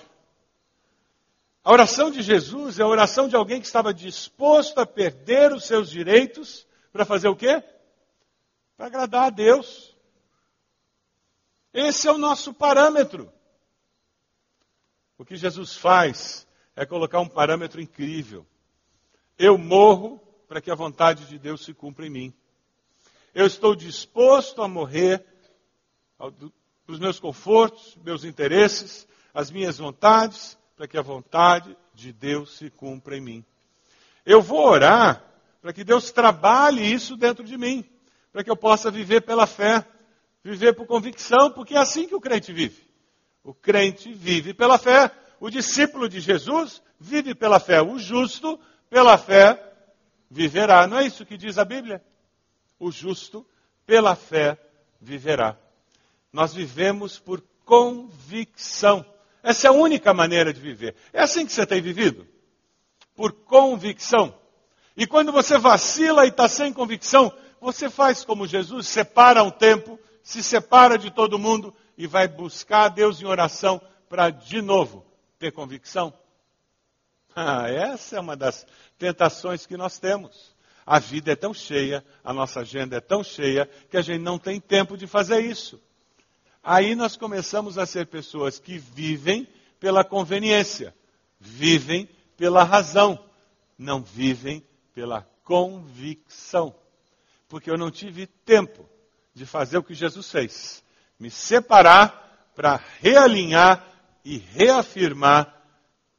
A 1.64 1.72
oração 1.72 2.10
de 2.10 2.22
Jesus 2.22 2.80
é 2.80 2.84
a 2.84 2.88
oração 2.88 3.30
de 3.30 3.36
alguém 3.36 3.62
que 3.62 3.68
estava 3.68 3.94
disposto 3.94 4.80
a 4.80 4.86
perder 4.86 5.54
os 5.54 5.66
seus 5.66 5.90
direitos 5.90 6.68
para 6.92 7.06
fazer 7.06 7.28
o 7.28 7.36
quê? 7.36 7.64
para 8.78 8.86
agradar 8.86 9.26
a 9.26 9.30
Deus. 9.32 9.96
Esse 11.74 12.08
é 12.08 12.12
o 12.12 12.18
nosso 12.18 12.54
parâmetro. 12.54 13.32
O 15.18 15.26
que 15.26 15.36
Jesus 15.36 15.76
faz 15.76 16.48
é 16.76 16.86
colocar 16.86 17.20
um 17.20 17.28
parâmetro 17.28 17.82
incrível. 17.82 18.46
Eu 19.38 19.58
morro 19.58 20.22
para 20.48 20.62
que 20.62 20.72
a 20.72 20.76
vontade 20.76 21.26
de 21.26 21.38
Deus 21.38 21.64
se 21.66 21.74
cumpra 21.74 22.06
em 22.06 22.10
mim. 22.10 22.34
Eu 23.36 23.46
estou 23.46 23.76
disposto 23.76 24.62
a 24.62 24.68
morrer 24.68 25.24
para 26.18 26.32
os 26.88 27.00
meus 27.00 27.20
confortos, 27.20 27.98
meus 28.04 28.24
interesses, 28.24 29.08
as 29.34 29.52
minhas 29.52 29.78
vontades, 29.78 30.58
para 30.76 30.88
que 30.88 30.98
a 30.98 31.02
vontade 31.02 31.78
de 31.94 32.14
Deus 32.14 32.58
se 32.58 32.70
cumpra 32.70 33.18
em 33.18 33.22
mim. 33.22 33.46
Eu 34.26 34.42
vou 34.42 34.66
orar 34.66 35.24
para 35.62 35.74
que 35.74 35.84
Deus 35.84 36.12
trabalhe 36.12 36.82
isso 36.82 37.18
dentro 37.18 37.44
de 37.44 37.58
mim, 37.58 37.84
para 38.32 38.44
que 38.44 38.50
eu 38.50 38.56
possa 38.56 38.90
viver 38.90 39.22
pela 39.22 39.46
fé, 39.46 39.86
viver 40.44 40.74
por 40.74 40.88
convicção, 40.88 41.52
porque 41.52 41.76
é 41.76 41.78
assim 41.78 42.08
que 42.08 42.16
o 42.16 42.22
crente 42.22 42.54
vive. 42.54 42.88
O 43.44 43.54
crente 43.54 44.14
vive 44.14 44.54
pela 44.54 44.78
fé, 44.78 45.12
o 45.40 45.50
discípulo 45.50 46.08
de 46.08 46.20
Jesus 46.20 46.82
vive 47.00 47.36
pela 47.36 47.60
fé, 47.60 47.82
o 47.82 48.00
justo 48.00 48.60
pela 48.90 49.18
fé 49.18 49.67
viverá. 50.30 50.88
Não 50.88 51.00
é 51.00 51.06
isso 51.06 51.26
que 51.26 51.38
diz 51.38 51.58
a 51.58 51.66
Bíblia? 51.66 52.04
O 52.80 52.92
justo 52.92 53.46
pela 53.86 54.16
fé 54.16 54.58
viverá. 55.00 55.58
Nós 56.32 56.54
vivemos 56.54 57.18
por 57.18 57.44
convicção. 57.66 59.06
Essa 59.42 59.68
é 59.68 59.70
a 59.70 59.74
única 59.74 60.14
maneira 60.14 60.54
de 60.54 60.60
viver. 60.60 60.96
É 61.14 61.22
assim 61.22 61.46
que 61.46 61.52
você 61.52 61.66
tem 61.66 61.82
vivido? 61.82 62.28
Por 63.16 63.32
convicção. 63.32 64.38
E 64.96 65.06
quando 65.08 65.32
você 65.32 65.58
vacila 65.58 66.26
e 66.26 66.30
está 66.30 66.48
sem 66.50 66.74
convicção, 66.74 67.32
você 67.60 67.90
faz 67.90 68.24
como 68.24 68.48
Jesus, 68.48 68.88
separa 68.88 69.44
um 69.44 69.52
tempo, 69.52 70.00
se 70.22 70.44
separa 70.44 70.98
de 70.98 71.12
todo 71.12 71.40
mundo 71.40 71.74
e 71.98 72.06
vai 72.06 72.28
buscar 72.28 72.86
a 72.86 72.90
Deus 72.90 73.22
em 73.22 73.26
oração 73.26 73.82
para 74.10 74.30
de 74.30 74.62
novo 74.62 75.06
ter 75.40 75.52
convicção. 75.52 76.14
Ah, 77.40 77.70
essa 77.70 78.16
é 78.16 78.20
uma 78.20 78.36
das 78.36 78.66
tentações 78.98 79.68
que 79.68 79.78
nós 79.78 80.00
temos. 80.00 80.56
A 80.84 80.98
vida 80.98 81.34
é 81.34 81.36
tão 81.36 81.54
cheia, 81.54 82.04
a 82.24 82.34
nossa 82.34 82.62
agenda 82.62 82.98
é 82.98 83.00
tão 83.00 83.24
cheia, 83.24 83.70
que 83.92 83.98
a 83.98 84.02
gente 84.02 84.24
não 84.24 84.40
tem 84.40 84.60
tempo 84.60 84.98
de 84.98 85.06
fazer 85.06 85.42
isso. 85.42 85.80
Aí 86.64 86.96
nós 86.96 87.16
começamos 87.16 87.78
a 87.78 87.86
ser 87.86 88.08
pessoas 88.08 88.58
que 88.58 88.80
vivem 88.80 89.48
pela 89.80 90.04
conveniência, 90.04 90.96
vivem 91.40 92.10
pela 92.36 92.64
razão, 92.64 93.24
não 93.78 94.02
vivem 94.02 94.66
pela 94.92 95.22
convicção. 95.44 96.74
Porque 97.48 97.70
eu 97.70 97.78
não 97.78 97.92
tive 97.92 98.26
tempo 98.26 98.90
de 99.36 99.46
fazer 99.46 99.78
o 99.78 99.84
que 99.84 99.94
Jesus 99.94 100.32
fez, 100.32 100.84
me 101.20 101.30
separar 101.30 102.50
para 102.56 102.82
realinhar 103.00 103.86
e 104.26 104.40
reafirmar 104.40 105.57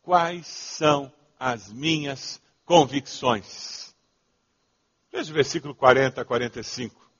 quais 0.08 0.46
são 0.46 1.12
as 1.38 1.70
minhas 1.70 2.40
convicções. 2.64 3.94
Veja 5.12 5.30
o 5.30 5.34
versículo 5.34 5.74
40 5.74 6.22
a 6.22 6.24
45. 6.24 7.10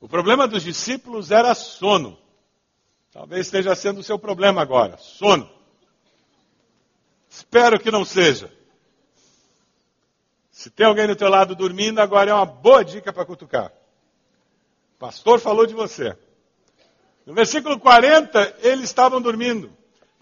O 0.00 0.08
problema 0.08 0.46
dos 0.46 0.62
discípulos 0.62 1.32
era 1.32 1.52
sono. 1.56 2.16
Talvez 3.10 3.46
esteja 3.46 3.74
sendo 3.74 3.98
o 3.98 4.04
seu 4.04 4.20
problema 4.20 4.62
agora, 4.62 4.96
sono. 4.98 5.50
Espero 7.28 7.80
que 7.80 7.90
não 7.90 8.04
seja. 8.04 8.48
Se 10.48 10.70
tem 10.70 10.86
alguém 10.86 11.08
do 11.08 11.16
teu 11.16 11.28
lado 11.28 11.56
dormindo, 11.56 11.98
agora 11.98 12.30
é 12.30 12.34
uma 12.34 12.46
boa 12.46 12.84
dica 12.84 13.12
para 13.12 13.26
cutucar. 13.26 13.72
O 14.94 14.98
pastor 15.00 15.40
falou 15.40 15.66
de 15.66 15.74
você. 15.74 16.16
No 17.26 17.34
versículo 17.34 17.80
40, 17.80 18.58
eles 18.62 18.84
estavam 18.84 19.20
dormindo. 19.20 19.76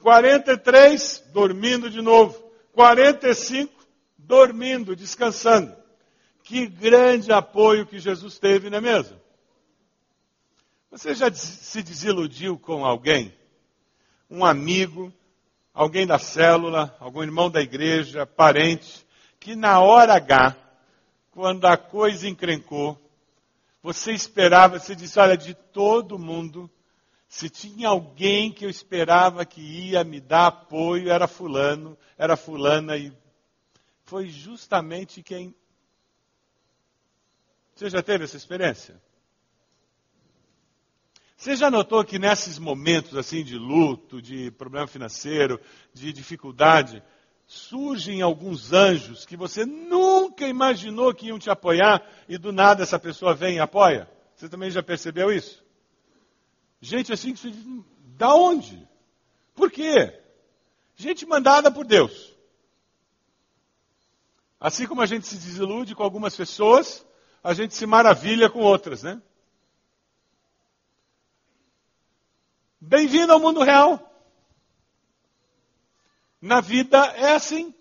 43, 0.07 1.25
dormindo 1.33 1.91
de 1.91 2.01
novo. 2.01 2.41
45, 2.75 3.75
dormindo, 4.17 4.95
descansando. 4.95 5.75
Que 6.45 6.65
grande 6.69 7.33
apoio 7.33 7.85
que 7.85 7.99
Jesus 7.99 8.39
teve, 8.39 8.71
não 8.71 8.79
é 8.79 8.81
mesmo? 8.81 9.21
Você 10.93 11.13
já 11.13 11.29
se 11.35 11.83
desiludiu 11.83 12.57
com 12.57 12.87
alguém? 12.87 13.37
Um 14.31 14.45
amigo, 14.45 15.13
alguém 15.75 16.07
da 16.07 16.21
célula, 16.21 16.97
algum 17.01 17.25
irmão 17.25 17.51
da 17.51 17.61
igreja, 17.61 18.25
parente, 18.25 19.05
que 19.41 19.57
na 19.57 19.81
hora 19.81 20.15
H, 20.15 20.57
quando 21.33 21.65
a 21.65 21.77
coisa 21.77 22.29
encrencou, 22.29 22.97
você 23.83 24.13
esperava, 24.13 24.79
você 24.79 24.95
disse, 24.95 25.19
olha, 25.19 25.37
de 25.37 25.53
todo 25.53 26.17
mundo, 26.17 26.71
se 27.29 27.51
tinha 27.51 27.89
alguém 27.89 28.53
que 28.53 28.65
eu 28.65 28.71
esperava 28.71 29.45
que 29.45 29.61
ia 29.61 30.05
me 30.05 30.21
dar 30.21 30.47
apoio, 30.47 31.11
era 31.11 31.27
fulano, 31.27 31.99
era 32.17 32.37
fulana, 32.37 32.97
e 32.97 33.13
foi 34.05 34.29
justamente 34.29 35.23
quem. 35.23 35.55
Você 37.75 37.91
já 37.91 38.03
teve 38.03 38.25
essa 38.25 38.37
experiência? 38.37 39.01
Você 41.37 41.55
já 41.55 41.71
notou 41.71 42.03
que 42.05 42.19
nesses 42.19 42.59
momentos 42.59 43.17
assim 43.17 43.45
de 43.45 43.59
luto, 43.59 44.23
de 44.23 44.51
problema 44.53 44.87
financeiro, 44.87 45.61
de 45.93 46.13
dificuldade, 46.13 47.03
surgem 47.47 48.23
alguns 48.23 48.73
anjos 48.73 49.27
que 49.27 49.37
você 49.37 49.67
nunca 49.67 50.47
imaginou 50.47 51.13
que 51.13 51.27
iam 51.27 51.39
te 51.39 51.51
apoiar 51.51 52.03
e 52.29 52.39
do 52.39 52.53
nada 52.53 52.83
essa 52.83 52.99
pessoa 52.99 53.35
vem 53.35 53.57
e 53.57 53.61
apoia? 53.61 54.09
Você 54.35 54.49
também 54.49 54.71
já 54.71 54.83
percebeu 54.83 55.31
isso? 55.31 55.66
Gente 56.81 57.13
assim 57.13 57.33
que 57.33 57.41
você 57.41 57.51
diz, 57.51 57.65
da 58.17 58.35
onde? 58.35 58.87
Por 59.55 59.71
quê? 59.71 60.23
Gente 60.95 61.27
mandada 61.27 61.71
por 61.71 61.85
Deus. 61.87 62.35
Assim 64.59 64.87
como 64.87 65.03
a 65.03 65.07
gente 65.07 65.27
se 65.27 65.37
desilude 65.37 65.95
com 65.95 66.03
algumas 66.03 66.35
pessoas, 66.37 67.05
a 67.43 67.55
gente 67.55 67.75
se 67.75 67.87
maravilha 67.87 68.51
com 68.51 68.61
outras, 68.61 69.03
né? 69.03 69.21
Bem-vindo 72.81 73.33
ao 73.33 73.41
mundo 73.41 73.63
real. 73.63 74.03
Na 76.41 76.61
vida 76.61 76.99
é 77.17 77.33
assim. 77.35 77.75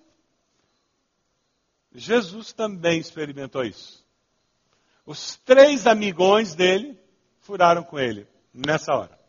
Jesus 1.93 2.51
também 2.51 2.99
experimentou 2.99 3.63
isso. 3.63 4.05
Os 5.05 5.36
três 5.38 5.86
amigões 5.86 6.55
dele 6.55 6.99
furaram 7.39 7.84
com 7.84 7.99
ele 7.99 8.27
nessa 8.56 8.96
hora. 8.96 9.20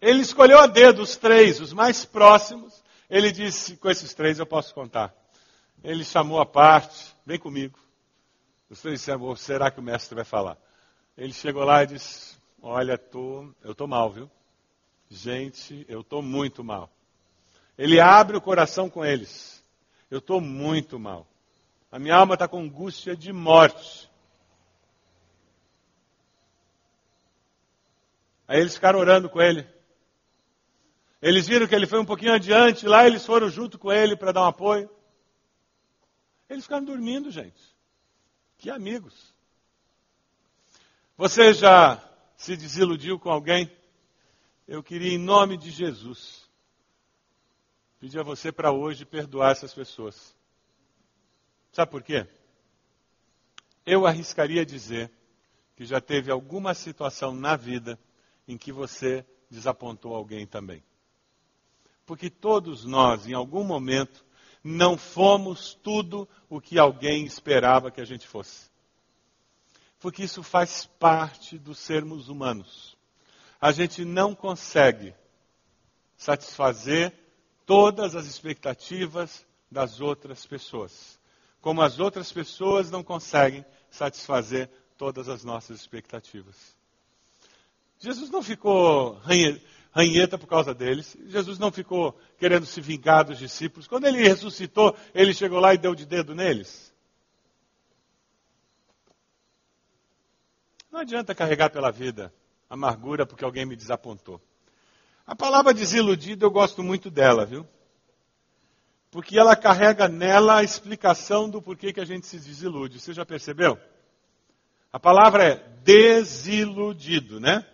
Ele 0.00 0.20
escolheu 0.20 0.58
a 0.58 0.66
dedo 0.66 1.02
os 1.02 1.16
três, 1.16 1.60
os 1.60 1.72
mais 1.72 2.04
próximos. 2.04 2.82
Ele 3.08 3.30
disse: 3.30 3.76
com 3.76 3.90
esses 3.90 4.14
três 4.14 4.38
eu 4.38 4.46
posso 4.46 4.74
contar. 4.74 5.14
Ele 5.82 6.04
chamou 6.04 6.40
a 6.40 6.46
parte, 6.46 7.14
vem 7.26 7.38
comigo. 7.38 7.78
Os 8.70 8.80
três 8.80 9.00
disseram: 9.00 9.36
será 9.36 9.70
que 9.70 9.80
o 9.80 9.82
mestre 9.82 10.14
vai 10.14 10.24
falar? 10.24 10.56
Ele 11.16 11.32
chegou 11.32 11.64
lá 11.64 11.82
e 11.82 11.88
disse: 11.88 12.36
Olha, 12.62 12.96
tô, 12.96 13.50
eu 13.62 13.74
tô 13.74 13.86
mal, 13.86 14.10
viu? 14.10 14.30
Gente, 15.10 15.84
eu 15.88 16.02
tô 16.02 16.22
muito 16.22 16.64
mal. 16.64 16.90
Ele 17.76 18.00
abre 18.00 18.36
o 18.36 18.40
coração 18.40 18.88
com 18.88 19.04
eles. 19.04 19.62
Eu 20.10 20.20
tô 20.20 20.40
muito 20.40 20.98
mal. 20.98 21.26
A 21.90 21.98
minha 21.98 22.16
alma 22.16 22.34
está 22.34 22.48
com 22.48 22.60
angústia 22.60 23.16
de 23.16 23.32
morte. 23.32 24.10
Aí 28.46 28.60
eles 28.60 28.74
ficaram 28.74 28.98
orando 28.98 29.28
com 29.28 29.40
ele. 29.40 29.66
Eles 31.20 31.46
viram 31.46 31.66
que 31.66 31.74
ele 31.74 31.86
foi 31.86 31.98
um 31.98 32.04
pouquinho 32.04 32.34
adiante, 32.34 32.86
lá 32.86 33.06
eles 33.06 33.24
foram 33.24 33.48
junto 33.48 33.78
com 33.78 33.90
ele 33.90 34.14
para 34.14 34.32
dar 34.32 34.42
um 34.42 34.48
apoio. 34.48 34.90
Eles 36.48 36.64
ficaram 36.64 36.84
dormindo, 36.84 37.30
gente. 37.30 37.74
Que 38.58 38.68
amigos. 38.68 39.34
Você 41.16 41.54
já 41.54 42.02
se 42.36 42.56
desiludiu 42.56 43.18
com 43.18 43.30
alguém, 43.30 43.70
eu 44.66 44.82
queria, 44.82 45.12
em 45.12 45.18
nome 45.18 45.56
de 45.56 45.70
Jesus, 45.70 46.48
pedir 47.98 48.18
a 48.18 48.22
você 48.22 48.52
para 48.52 48.72
hoje 48.72 49.04
perdoar 49.04 49.52
essas 49.52 49.72
pessoas. 49.72 50.36
Sabe 51.72 51.90
por 51.90 52.02
quê? 52.02 52.26
Eu 53.86 54.06
arriscaria 54.06 54.64
dizer 54.66 55.10
que 55.76 55.84
já 55.84 56.00
teve 56.00 56.30
alguma 56.30 56.74
situação 56.74 57.34
na 57.34 57.56
vida 57.56 57.98
em 58.46 58.56
que 58.56 58.72
você 58.72 59.24
desapontou 59.50 60.14
alguém 60.14 60.46
também. 60.46 60.82
Porque 62.06 62.28
todos 62.28 62.84
nós, 62.84 63.26
em 63.26 63.32
algum 63.32 63.64
momento, 63.64 64.24
não 64.62 64.96
fomos 64.96 65.74
tudo 65.74 66.28
o 66.48 66.60
que 66.60 66.78
alguém 66.78 67.24
esperava 67.24 67.90
que 67.90 68.00
a 68.00 68.04
gente 68.04 68.26
fosse 68.26 68.74
porque 70.04 70.24
isso 70.24 70.42
faz 70.42 70.84
parte 70.84 71.58
dos 71.58 71.78
sermos 71.78 72.28
humanos. 72.28 72.94
A 73.58 73.72
gente 73.72 74.04
não 74.04 74.34
consegue 74.34 75.14
satisfazer 76.14 77.10
todas 77.64 78.14
as 78.14 78.26
expectativas 78.26 79.46
das 79.70 80.02
outras 80.02 80.44
pessoas. 80.44 81.18
como 81.58 81.80
as 81.80 81.98
outras 81.98 82.30
pessoas 82.30 82.90
não 82.90 83.02
conseguem 83.02 83.64
satisfazer 83.90 84.68
todas 84.98 85.26
as 85.30 85.42
nossas 85.42 85.80
expectativas. 85.80 86.73
Jesus 88.04 88.28
não 88.28 88.42
ficou 88.42 89.18
ranheta 89.92 90.36
por 90.36 90.46
causa 90.46 90.74
deles. 90.74 91.16
Jesus 91.26 91.58
não 91.58 91.72
ficou 91.72 92.14
querendo 92.36 92.66
se 92.66 92.78
vingar 92.78 93.24
dos 93.24 93.38
discípulos. 93.38 93.88
Quando 93.88 94.04
ele 94.04 94.22
ressuscitou, 94.22 94.94
ele 95.14 95.32
chegou 95.32 95.58
lá 95.58 95.72
e 95.72 95.78
deu 95.78 95.94
de 95.94 96.04
dedo 96.04 96.34
neles. 96.34 96.92
Não 100.92 101.00
adianta 101.00 101.34
carregar 101.34 101.70
pela 101.70 101.90
vida 101.90 102.30
amargura 102.68 103.24
porque 103.24 103.42
alguém 103.42 103.64
me 103.64 103.74
desapontou. 103.74 104.38
A 105.26 105.34
palavra 105.34 105.72
desiludido 105.72 106.44
eu 106.44 106.50
gosto 106.50 106.82
muito 106.82 107.10
dela, 107.10 107.46
viu? 107.46 107.66
Porque 109.10 109.38
ela 109.38 109.56
carrega 109.56 110.08
nela 110.08 110.58
a 110.58 110.62
explicação 110.62 111.48
do 111.48 111.62
porquê 111.62 111.90
que 111.90 112.00
a 112.00 112.04
gente 112.04 112.26
se 112.26 112.38
desilude. 112.38 113.00
Você 113.00 113.14
já 113.14 113.24
percebeu? 113.24 113.78
A 114.92 115.00
palavra 115.00 115.44
é 115.44 115.56
desiludido, 115.82 117.40
né? 117.40 117.66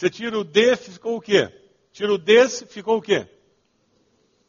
Você 0.00 0.08
tira 0.08 0.38
o 0.38 0.42
D, 0.42 0.76
ficou 0.76 1.18
o 1.18 1.20
quê? 1.20 1.52
Tira 1.92 2.10
o 2.10 2.16
des, 2.16 2.64
ficou 2.70 2.96
o 2.96 3.02
quê? 3.02 3.28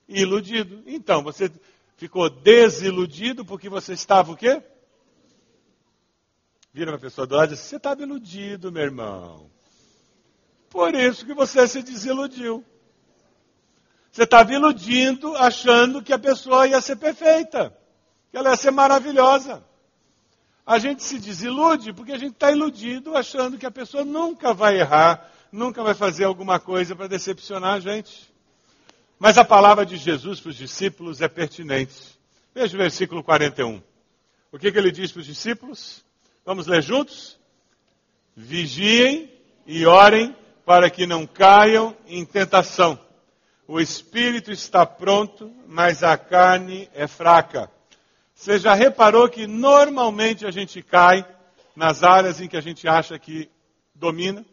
Iludido. 0.07 0.81
Então, 0.85 1.21
você 1.21 1.51
ficou 1.97 2.29
desiludido 2.29 3.43
porque 3.43 3.67
você 3.67 3.91
estava 3.91 4.31
o 4.31 4.37
quê? 4.37 4.63
Vira 6.71 6.93
uma 6.93 6.97
pessoa 6.97 7.27
do 7.27 7.35
lado 7.35 7.51
e 7.51 7.55
diz, 7.57 7.65
você 7.65 7.75
estava 7.75 8.01
iludido, 8.01 8.71
meu 8.71 8.81
irmão. 8.81 9.51
Por 10.69 10.95
isso 10.95 11.25
que 11.25 11.33
você 11.33 11.67
se 11.67 11.83
desiludiu. 11.83 12.63
Você 14.09 14.23
estava 14.23 14.53
iludindo, 14.53 15.35
achando 15.35 16.01
que 16.01 16.13
a 16.13 16.19
pessoa 16.19 16.65
ia 16.65 16.79
ser 16.79 16.95
perfeita, 16.95 17.77
que 18.31 18.37
ela 18.37 18.51
ia 18.51 18.55
ser 18.55 18.71
maravilhosa. 18.71 19.61
A 20.65 20.79
gente 20.79 21.03
se 21.03 21.19
desilude 21.19 21.91
porque 21.91 22.13
a 22.13 22.17
gente 22.17 22.35
está 22.35 22.53
iludido, 22.53 23.17
achando 23.17 23.57
que 23.57 23.65
a 23.65 23.71
pessoa 23.71 24.05
nunca 24.05 24.53
vai 24.53 24.79
errar, 24.79 25.29
nunca 25.51 25.83
vai 25.83 25.93
fazer 25.93 26.23
alguma 26.23 26.59
coisa 26.59 26.95
para 26.95 27.07
decepcionar 27.07 27.73
a 27.73 27.79
gente. 27.79 28.31
Mas 29.19 29.37
a 29.37 29.45
palavra 29.45 29.85
de 29.85 29.97
Jesus 29.97 30.39
para 30.39 30.49
os 30.49 30.55
discípulos 30.55 31.21
é 31.21 31.27
pertinente. 31.27 32.19
Veja 32.55 32.75
o 32.75 32.79
versículo 32.79 33.23
41. 33.23 33.81
O 34.51 34.57
que, 34.57 34.71
que 34.71 34.77
ele 34.77 34.91
diz 34.91 35.11
para 35.11 35.19
os 35.19 35.25
discípulos? 35.25 36.03
Vamos 36.45 36.67
ler 36.67 36.81
juntos? 36.81 37.37
Vigiem 38.35 39.31
e 39.65 39.85
orem 39.85 40.35
para 40.65 40.89
que 40.89 41.05
não 41.05 41.27
caiam 41.27 41.95
em 42.07 42.25
tentação. 42.25 42.99
O 43.67 43.79
espírito 43.79 44.51
está 44.51 44.85
pronto, 44.85 45.53
mas 45.67 46.03
a 46.03 46.17
carne 46.17 46.89
é 46.93 47.07
fraca. 47.07 47.71
Você 48.33 48.57
já 48.57 48.73
reparou 48.73 49.29
que 49.29 49.45
normalmente 49.45 50.45
a 50.45 50.51
gente 50.51 50.81
cai 50.81 51.25
nas 51.75 52.03
áreas 52.03 52.41
em 52.41 52.47
que 52.47 52.57
a 52.57 52.61
gente 52.61 52.87
acha 52.87 53.17
que 53.19 53.49
domina? 53.93 54.43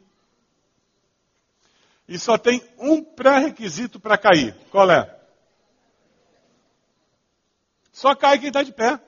E 2.08 2.18
só 2.18 2.38
tem 2.38 2.66
um 2.78 3.04
pré-requisito 3.04 4.00
para 4.00 4.16
cair. 4.16 4.56
Qual 4.70 4.90
é? 4.90 5.14
Só 7.92 8.14
cai 8.14 8.38
quem 8.38 8.48
está 8.48 8.62
de 8.62 8.72
pé. 8.72 8.98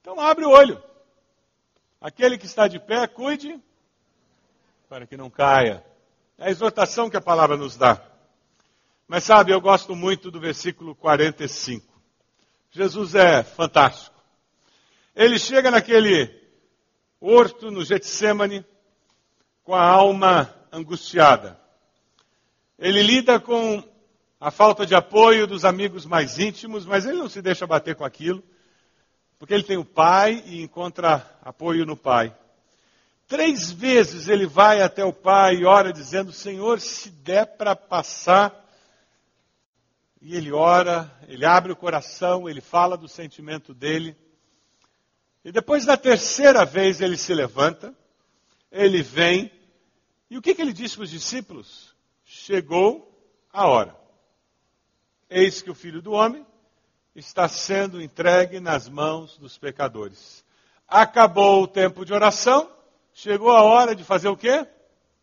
Então 0.00 0.20
abre 0.20 0.44
o 0.44 0.50
olho. 0.50 0.82
Aquele 2.00 2.36
que 2.36 2.46
está 2.46 2.68
de 2.68 2.78
pé, 2.78 3.06
cuide 3.06 3.58
para 4.88 5.06
que 5.06 5.16
não 5.16 5.30
caia. 5.30 5.84
É 6.36 6.46
a 6.46 6.50
exortação 6.50 7.08
que 7.08 7.16
a 7.16 7.20
palavra 7.20 7.56
nos 7.56 7.76
dá. 7.76 8.00
Mas 9.06 9.24
sabe, 9.24 9.52
eu 9.52 9.60
gosto 9.60 9.96
muito 9.96 10.30
do 10.30 10.38
versículo 10.38 10.94
45. 10.94 11.86
Jesus 12.70 13.14
é 13.14 13.42
fantástico. 13.42 14.22
Ele 15.16 15.38
chega 15.38 15.70
naquele 15.70 16.30
horto 17.20 17.70
no 17.70 17.84
Getsemane 17.84 18.64
com 19.64 19.74
a 19.74 19.82
alma 19.82 20.54
angustiada. 20.70 21.58
Ele 22.78 23.02
lida 23.02 23.40
com 23.40 23.82
a 24.38 24.52
falta 24.52 24.86
de 24.86 24.94
apoio 24.94 25.48
dos 25.48 25.64
amigos 25.64 26.06
mais 26.06 26.38
íntimos, 26.38 26.86
mas 26.86 27.04
ele 27.04 27.18
não 27.18 27.28
se 27.28 27.42
deixa 27.42 27.66
bater 27.66 27.96
com 27.96 28.04
aquilo, 28.04 28.42
porque 29.36 29.52
ele 29.52 29.64
tem 29.64 29.76
o 29.76 29.84
pai 29.84 30.44
e 30.46 30.62
encontra 30.62 31.38
apoio 31.42 31.84
no 31.84 31.96
pai. 31.96 32.32
Três 33.26 33.72
vezes 33.72 34.28
ele 34.28 34.46
vai 34.46 34.80
até 34.80 35.04
o 35.04 35.12
pai 35.12 35.56
e 35.56 35.64
ora 35.64 35.92
dizendo: 35.92 36.32
Senhor, 36.32 36.80
se 36.80 37.10
der 37.10 37.46
para 37.56 37.74
passar. 37.74 38.66
E 40.20 40.36
ele 40.36 40.50
ora, 40.50 41.10
ele 41.28 41.44
abre 41.44 41.70
o 41.70 41.76
coração, 41.76 42.48
ele 42.48 42.60
fala 42.60 42.96
do 42.96 43.08
sentimento 43.08 43.74
dele. 43.74 44.16
E 45.44 45.52
depois 45.52 45.84
da 45.84 45.96
terceira 45.96 46.64
vez 46.64 47.00
ele 47.00 47.16
se 47.16 47.32
levanta, 47.32 47.94
ele 48.70 49.02
vem, 49.02 49.52
e 50.28 50.36
o 50.36 50.42
que, 50.42 50.54
que 50.54 50.62
ele 50.62 50.72
diz 50.72 50.94
para 50.94 51.04
os 51.04 51.10
discípulos? 51.10 51.87
Chegou 52.48 53.06
a 53.52 53.66
hora. 53.66 53.94
Eis 55.28 55.60
que 55.60 55.70
o 55.70 55.74
filho 55.74 56.00
do 56.00 56.12
homem 56.12 56.46
está 57.14 57.46
sendo 57.46 58.00
entregue 58.00 58.58
nas 58.58 58.88
mãos 58.88 59.36
dos 59.36 59.58
pecadores. 59.58 60.42
Acabou 60.86 61.62
o 61.62 61.68
tempo 61.68 62.06
de 62.06 62.14
oração, 62.14 62.72
chegou 63.12 63.50
a 63.50 63.62
hora 63.62 63.94
de 63.94 64.02
fazer 64.02 64.28
o 64.28 64.36
quê? 64.36 64.66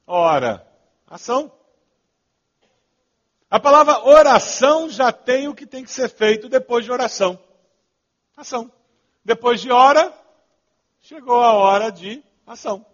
Ora, 0.05 0.67
ação. 1.07 1.51
A 3.49 3.59
palavra 3.59 4.05
oração 4.05 4.87
já 4.87 5.11
tem 5.11 5.47
o 5.47 5.55
que 5.55 5.65
tem 5.65 5.83
que 5.83 5.91
ser 5.91 6.09
feito 6.09 6.47
depois 6.47 6.85
de 6.85 6.91
oração. 6.91 7.39
Ação. 8.37 8.71
Depois 9.23 9.59
de 9.61 9.71
hora, 9.71 10.13
chegou 11.01 11.41
a 11.41 11.53
hora 11.53 11.91
de 11.91 12.23
ação. 12.45 12.85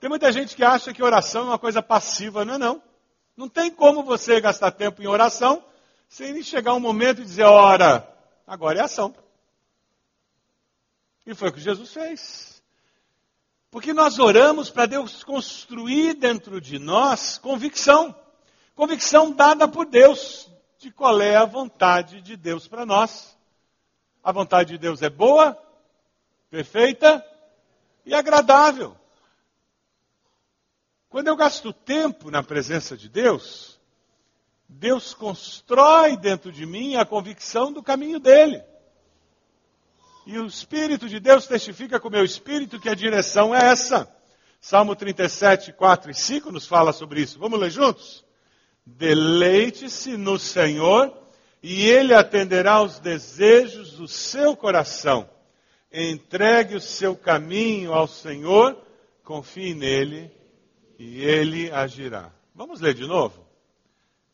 Tem 0.00 0.08
muita 0.08 0.32
gente 0.32 0.56
que 0.56 0.64
acha 0.64 0.94
que 0.94 1.02
oração 1.02 1.42
é 1.42 1.44
uma 1.44 1.58
coisa 1.58 1.82
passiva. 1.82 2.44
Não 2.44 2.54
é 2.54 2.58
não. 2.58 2.82
Não 3.36 3.48
tem 3.48 3.70
como 3.70 4.02
você 4.02 4.40
gastar 4.40 4.70
tempo 4.70 5.02
em 5.02 5.06
oração 5.06 5.62
sem 6.08 6.42
chegar 6.42 6.74
um 6.74 6.80
momento 6.80 7.20
e 7.20 7.24
dizer, 7.24 7.44
ora, 7.44 8.08
agora 8.46 8.80
é 8.80 8.82
ação. 8.82 9.14
E 11.24 11.34
foi 11.34 11.50
o 11.50 11.52
que 11.52 11.60
Jesus 11.60 11.92
fez. 11.92 12.62
Porque 13.70 13.92
nós 13.92 14.18
oramos 14.18 14.70
para 14.70 14.86
Deus 14.86 15.22
construir 15.22 16.14
dentro 16.14 16.60
de 16.60 16.78
nós 16.78 17.38
convicção. 17.38 18.14
Convicção 18.74 19.30
dada 19.30 19.68
por 19.68 19.86
Deus 19.86 20.50
de 20.78 20.90
qual 20.90 21.20
é 21.20 21.36
a 21.36 21.44
vontade 21.44 22.22
de 22.22 22.36
Deus 22.36 22.66
para 22.66 22.86
nós. 22.86 23.36
A 24.24 24.32
vontade 24.32 24.70
de 24.70 24.78
Deus 24.78 25.02
é 25.02 25.10
boa, 25.10 25.56
perfeita 26.50 27.24
e 28.04 28.14
agradável. 28.14 28.96
Quando 31.10 31.26
eu 31.26 31.34
gasto 31.34 31.72
tempo 31.72 32.30
na 32.30 32.40
presença 32.40 32.96
de 32.96 33.08
Deus, 33.08 33.80
Deus 34.68 35.12
constrói 35.12 36.16
dentro 36.16 36.52
de 36.52 36.64
mim 36.64 36.94
a 36.94 37.04
convicção 37.04 37.72
do 37.72 37.82
caminho 37.82 38.20
dele. 38.20 38.62
E 40.24 40.38
o 40.38 40.46
Espírito 40.46 41.08
de 41.08 41.18
Deus 41.18 41.48
testifica 41.48 41.98
com 41.98 42.06
o 42.06 42.12
meu 42.12 42.24
espírito 42.24 42.78
que 42.78 42.88
a 42.88 42.94
direção 42.94 43.52
é 43.52 43.72
essa. 43.72 44.08
Salmo 44.60 44.94
37, 44.94 45.72
4 45.72 46.12
e 46.12 46.14
5 46.14 46.52
nos 46.52 46.68
fala 46.68 46.92
sobre 46.92 47.22
isso. 47.22 47.40
Vamos 47.40 47.58
ler 47.58 47.70
juntos? 47.70 48.24
Deleite-se 48.86 50.16
no 50.16 50.38
Senhor 50.38 51.12
e 51.60 51.88
Ele 51.88 52.14
atenderá 52.14 52.74
aos 52.74 53.00
desejos 53.00 53.94
do 53.94 54.06
seu 54.06 54.54
coração. 54.54 55.28
Entregue 55.92 56.76
o 56.76 56.80
seu 56.80 57.16
caminho 57.16 57.92
ao 57.92 58.06
Senhor, 58.06 58.80
confie 59.24 59.74
nele 59.74 60.38
e 61.00 61.24
ele 61.24 61.72
agirá. 61.72 62.30
Vamos 62.54 62.82
ler 62.82 62.92
de 62.92 63.06
novo? 63.06 63.42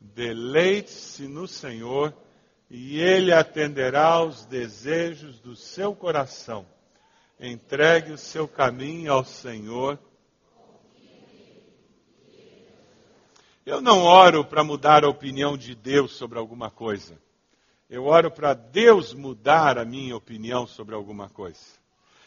Deleite-se 0.00 1.28
no 1.28 1.46
Senhor 1.46 2.12
e 2.68 2.98
ele 2.98 3.32
atenderá 3.32 4.06
aos 4.06 4.44
desejos 4.46 5.38
do 5.38 5.54
seu 5.54 5.94
coração. 5.94 6.66
Entregue 7.38 8.10
o 8.10 8.18
seu 8.18 8.48
caminho 8.48 9.12
ao 9.12 9.24
Senhor. 9.24 9.96
Eu 13.64 13.80
não 13.80 14.02
oro 14.02 14.44
para 14.44 14.64
mudar 14.64 15.04
a 15.04 15.08
opinião 15.08 15.56
de 15.56 15.72
Deus 15.72 16.16
sobre 16.16 16.36
alguma 16.36 16.68
coisa. 16.68 17.16
Eu 17.88 18.06
oro 18.06 18.28
para 18.28 18.54
Deus 18.54 19.14
mudar 19.14 19.78
a 19.78 19.84
minha 19.84 20.16
opinião 20.16 20.66
sobre 20.66 20.96
alguma 20.96 21.28
coisa. 21.28 21.64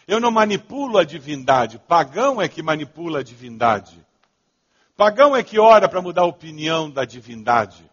Eu 0.08 0.18
não 0.18 0.32
manipulo 0.32 0.98
a 0.98 1.04
divindade. 1.04 1.78
Pagão 1.78 2.42
é 2.42 2.48
que 2.48 2.64
manipula 2.64 3.20
a 3.20 3.24
divindade. 3.24 4.08
Pagão 5.00 5.34
é 5.34 5.42
que 5.42 5.58
ora 5.58 5.88
para 5.88 6.02
mudar 6.02 6.24
a 6.24 6.26
opinião 6.26 6.92
da 6.92 7.06
divindade. 7.06 7.90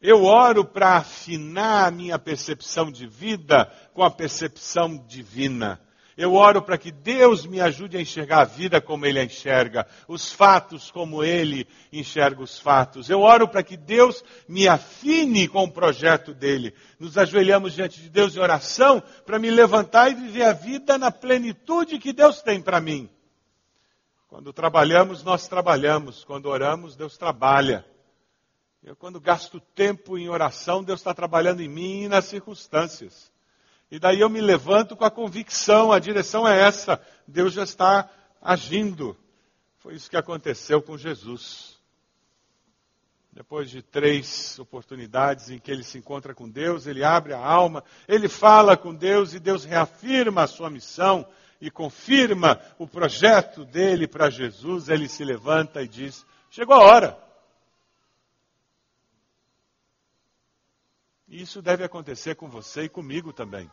Eu 0.00 0.22
oro 0.22 0.64
para 0.64 0.98
afinar 0.98 1.88
a 1.88 1.90
minha 1.90 2.16
percepção 2.16 2.92
de 2.92 3.08
vida 3.08 3.66
com 3.92 4.04
a 4.04 4.10
percepção 4.12 4.96
divina. 5.08 5.80
Eu 6.16 6.34
oro 6.34 6.62
para 6.62 6.78
que 6.78 6.92
Deus 6.92 7.44
me 7.44 7.60
ajude 7.60 7.96
a 7.96 8.00
enxergar 8.00 8.42
a 8.42 8.44
vida 8.44 8.80
como 8.80 9.04
Ele 9.04 9.18
a 9.18 9.24
enxerga, 9.24 9.84
os 10.06 10.30
fatos 10.30 10.92
como 10.92 11.24
Ele 11.24 11.66
enxerga 11.92 12.40
os 12.40 12.60
fatos. 12.60 13.10
Eu 13.10 13.22
oro 13.22 13.48
para 13.48 13.64
que 13.64 13.76
Deus 13.76 14.22
me 14.48 14.68
afine 14.68 15.48
com 15.48 15.64
o 15.64 15.72
projeto 15.72 16.32
dele. 16.32 16.72
Nos 17.00 17.18
ajoelhamos 17.18 17.74
diante 17.74 18.00
de 18.00 18.08
Deus 18.08 18.36
em 18.36 18.38
oração 18.38 19.02
para 19.26 19.40
me 19.40 19.50
levantar 19.50 20.08
e 20.08 20.14
viver 20.14 20.44
a 20.44 20.52
vida 20.52 20.96
na 20.96 21.10
plenitude 21.10 21.98
que 21.98 22.12
Deus 22.12 22.40
tem 22.42 22.62
para 22.62 22.80
mim. 22.80 23.10
Quando 24.30 24.52
trabalhamos, 24.52 25.24
nós 25.24 25.48
trabalhamos. 25.48 26.22
Quando 26.22 26.46
oramos, 26.46 26.94
Deus 26.94 27.18
trabalha. 27.18 27.84
Eu, 28.80 28.94
quando 28.94 29.20
gasto 29.20 29.58
tempo 29.58 30.16
em 30.16 30.28
oração, 30.28 30.84
Deus 30.84 31.00
está 31.00 31.12
trabalhando 31.12 31.62
em 31.62 31.68
mim 31.68 32.04
e 32.04 32.08
nas 32.08 32.26
circunstâncias. 32.26 33.32
E 33.90 33.98
daí 33.98 34.20
eu 34.20 34.30
me 34.30 34.40
levanto 34.40 34.96
com 34.96 35.04
a 35.04 35.10
convicção, 35.10 35.90
a 35.90 35.98
direção 35.98 36.46
é 36.46 36.60
essa, 36.60 37.04
Deus 37.26 37.52
já 37.52 37.64
está 37.64 38.08
agindo. 38.40 39.16
Foi 39.78 39.94
isso 39.94 40.08
que 40.08 40.16
aconteceu 40.16 40.80
com 40.80 40.96
Jesus. 40.96 41.76
Depois 43.32 43.68
de 43.68 43.82
três 43.82 44.56
oportunidades 44.60 45.50
em 45.50 45.58
que 45.58 45.72
ele 45.72 45.82
se 45.82 45.98
encontra 45.98 46.36
com 46.36 46.48
Deus, 46.48 46.86
ele 46.86 47.02
abre 47.02 47.32
a 47.32 47.44
alma, 47.44 47.82
ele 48.06 48.28
fala 48.28 48.76
com 48.76 48.94
Deus 48.94 49.34
e 49.34 49.40
Deus 49.40 49.64
reafirma 49.64 50.44
a 50.44 50.46
sua 50.46 50.70
missão 50.70 51.26
e 51.60 51.70
confirma 51.70 52.60
o 52.78 52.86
projeto 52.86 53.64
dele 53.64 54.08
para 54.08 54.30
Jesus. 54.30 54.88
Ele 54.88 55.08
se 55.08 55.24
levanta 55.24 55.82
e 55.82 55.88
diz: 55.88 56.24
Chegou 56.50 56.74
a 56.74 56.84
hora. 56.84 57.30
E 61.28 61.42
isso 61.42 61.62
deve 61.62 61.84
acontecer 61.84 62.34
com 62.34 62.48
você 62.48 62.84
e 62.84 62.88
comigo 62.88 63.32
também 63.32 63.70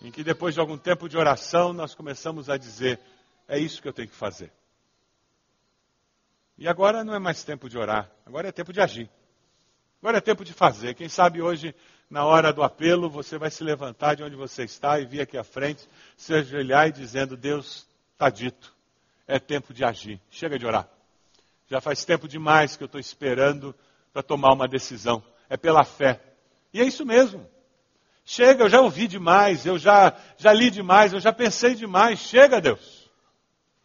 em 0.00 0.10
que 0.10 0.22
depois 0.22 0.54
de 0.54 0.60
algum 0.60 0.76
tempo 0.76 1.08
de 1.08 1.16
oração 1.16 1.72
nós 1.72 1.94
começamos 1.94 2.50
a 2.50 2.56
dizer: 2.56 3.00
é 3.48 3.58
isso 3.58 3.80
que 3.80 3.88
eu 3.88 3.92
tenho 3.92 4.08
que 4.08 4.14
fazer. 4.14 4.52
E 6.58 6.66
agora 6.66 7.04
não 7.04 7.14
é 7.14 7.18
mais 7.18 7.44
tempo 7.44 7.68
de 7.68 7.76
orar, 7.78 8.10
agora 8.24 8.48
é 8.48 8.52
tempo 8.52 8.72
de 8.72 8.80
agir. 8.80 9.10
Agora 10.00 10.18
é 10.18 10.20
tempo 10.20 10.44
de 10.44 10.52
fazer. 10.52 10.94
Quem 10.94 11.08
sabe 11.08 11.42
hoje, 11.42 11.74
na 12.08 12.24
hora 12.24 12.52
do 12.52 12.62
apelo, 12.62 13.10
você 13.10 13.36
vai 13.36 13.50
se 13.50 13.64
levantar 13.64 14.14
de 14.14 14.22
onde 14.22 14.36
você 14.36 14.64
está 14.64 14.98
e 15.00 15.04
vir 15.04 15.20
aqui 15.20 15.36
à 15.36 15.44
frente, 15.44 15.88
se 16.16 16.32
ajoelhar 16.32 16.88
e 16.88 16.92
dizendo: 16.92 17.36
Deus, 17.36 17.86
está 18.12 18.30
dito, 18.30 18.72
é 19.26 19.38
tempo 19.38 19.74
de 19.74 19.84
agir. 19.84 20.20
Chega 20.30 20.58
de 20.58 20.66
orar. 20.66 20.88
Já 21.68 21.80
faz 21.80 22.04
tempo 22.04 22.28
demais 22.28 22.76
que 22.76 22.82
eu 22.82 22.86
estou 22.86 23.00
esperando 23.00 23.74
para 24.12 24.22
tomar 24.22 24.52
uma 24.52 24.68
decisão. 24.68 25.22
É 25.48 25.56
pela 25.56 25.84
fé. 25.84 26.20
E 26.72 26.80
é 26.80 26.84
isso 26.84 27.04
mesmo. 27.04 27.46
Chega, 28.24 28.64
eu 28.64 28.68
já 28.68 28.80
ouvi 28.80 29.06
demais, 29.06 29.66
eu 29.66 29.78
já, 29.78 30.14
já 30.36 30.52
li 30.52 30.70
demais, 30.70 31.12
eu 31.12 31.20
já 31.20 31.32
pensei 31.32 31.74
demais. 31.74 32.20
Chega, 32.20 32.60
Deus. 32.60 33.10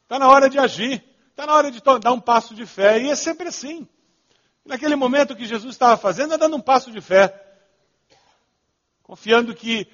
Está 0.03 0.19
na 0.19 0.27
hora 0.27 0.49
de 0.49 0.59
agir. 0.59 1.03
Está 1.29 1.45
na 1.45 1.53
hora 1.53 1.71
de 1.71 1.81
dar 1.81 2.11
um 2.11 2.19
passo 2.19 2.53
de 2.53 2.65
fé. 2.65 2.99
E 2.99 3.09
é 3.09 3.15
sempre 3.15 3.47
assim. 3.47 3.87
Naquele 4.63 4.95
momento 4.95 5.35
que 5.35 5.45
Jesus 5.45 5.73
estava 5.73 5.97
fazendo, 5.97 6.35
é 6.35 6.37
dando 6.37 6.55
um 6.55 6.61
passo 6.61 6.91
de 6.91 7.01
fé. 7.01 7.50
Confiando 9.11 9.53
que 9.53 9.85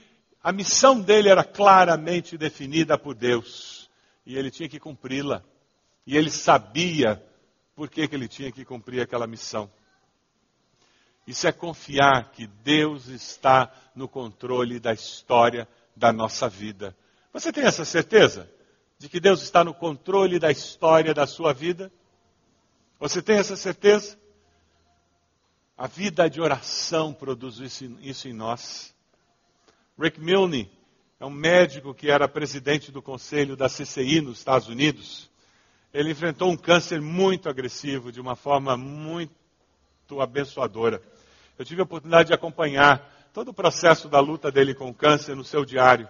a 0.44 0.52
missão 0.52 1.02
dele 1.02 1.28
era 1.28 1.44
claramente 1.44 2.38
definida 2.38 3.00
por 3.00 3.16
Deus. 3.16 3.90
E 4.24 4.38
ele 4.38 4.52
tinha 4.52 4.70
que 4.70 4.80
cumpri-la. 4.80 5.44
E 6.06 6.16
ele 6.16 6.30
sabia 6.30 7.20
por 7.76 7.90
que, 7.90 8.08
que 8.08 8.14
ele 8.14 8.28
tinha 8.28 8.52
que 8.52 8.64
cumprir 8.64 9.02
aquela 9.02 9.26
missão. 9.26 9.72
Isso 11.26 11.48
é 11.48 11.52
confiar 11.52 12.30
que 12.30 12.46
Deus 12.46 13.08
está 13.08 13.74
no 13.96 14.08
controle 14.08 14.80
da 14.80 14.94
história 14.94 15.68
da 15.96 16.14
nossa 16.14 16.48
vida. 16.48 16.96
Você 17.34 17.52
tem 17.52 17.64
essa 17.64 17.86
certeza 17.86 18.48
de 19.00 19.10
que 19.10 19.20
Deus 19.20 19.42
está 19.42 19.64
no 19.64 19.74
controle 19.74 20.38
da 20.38 20.52
história 20.52 21.12
da 21.12 21.26
sua 21.26 21.54
vida? 21.54 21.92
Você 23.00 23.20
tem 23.20 23.38
essa 23.38 23.56
certeza? 23.56 24.16
A 25.76 25.88
vida 25.88 26.30
de 26.30 26.40
oração 26.40 27.16
produz 27.16 27.58
isso, 27.58 27.98
isso 28.00 28.28
em 28.28 28.34
nós. 28.34 28.96
Rick 30.00 30.22
Milne 30.22 30.70
é 31.20 31.26
um 31.26 31.32
médico 31.32 31.92
que 31.92 32.12
era 32.12 32.28
presidente 32.28 32.92
do 32.92 33.02
conselho 33.02 33.56
da 33.56 33.68
CCI 33.68 34.22
nos 34.22 34.38
Estados 34.38 34.68
Unidos. 34.68 35.28
Ele 35.92 36.12
enfrentou 36.12 36.52
um 36.52 36.56
câncer 36.56 37.02
muito 37.02 37.50
agressivo, 37.50 38.12
de 38.12 38.22
uma 38.22 38.36
forma 38.36 38.78
muito 38.78 39.32
abençoadora. 40.22 41.02
Eu 41.58 41.66
tive 41.66 41.82
a 41.82 41.84
oportunidade 41.84 42.28
de 42.28 42.34
acompanhar 42.36 43.12
todo 43.34 43.50
o 43.50 43.54
processo 43.54 44.08
da 44.08 44.20
luta 44.20 44.52
dele 44.52 44.76
com 44.76 44.88
o 44.88 44.94
câncer 44.94 45.36
no 45.36 45.44
seu 45.44 45.66
diário. 45.66 46.08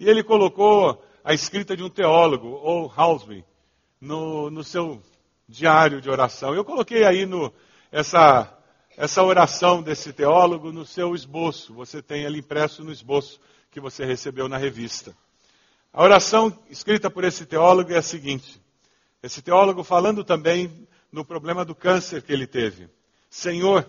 E 0.00 0.08
ele 0.08 0.24
colocou 0.24 1.00
a 1.22 1.32
escrita 1.32 1.76
de 1.76 1.84
um 1.84 1.88
teólogo, 1.88 2.48
ou 2.48 2.92
Housby, 2.96 3.44
no, 4.00 4.50
no 4.50 4.64
seu 4.64 5.00
diário 5.48 6.00
de 6.00 6.10
oração. 6.10 6.52
Eu 6.52 6.64
coloquei 6.64 7.04
aí 7.04 7.26
no, 7.26 7.54
essa, 7.92 8.52
essa 8.96 9.22
oração 9.22 9.82
desse 9.82 10.12
teólogo 10.12 10.72
no 10.72 10.86
seu 10.86 11.14
esboço. 11.14 11.74
Você 11.74 12.00
tem 12.00 12.22
ele 12.22 12.38
impresso 12.38 12.84
no 12.84 12.92
esboço 12.92 13.40
que 13.70 13.80
você 13.80 14.04
recebeu 14.04 14.48
na 14.48 14.56
revista. 14.56 15.16
A 15.92 16.02
oração 16.02 16.56
escrita 16.70 17.10
por 17.10 17.24
esse 17.24 17.44
teólogo 17.46 17.92
é 17.92 17.98
a 17.98 18.02
seguinte: 18.02 18.60
esse 19.22 19.42
teólogo 19.42 19.82
falando 19.82 20.24
também 20.24 20.88
no 21.10 21.24
problema 21.24 21.64
do 21.64 21.74
câncer 21.74 22.22
que 22.22 22.32
ele 22.32 22.46
teve. 22.46 22.88
Senhor, 23.28 23.88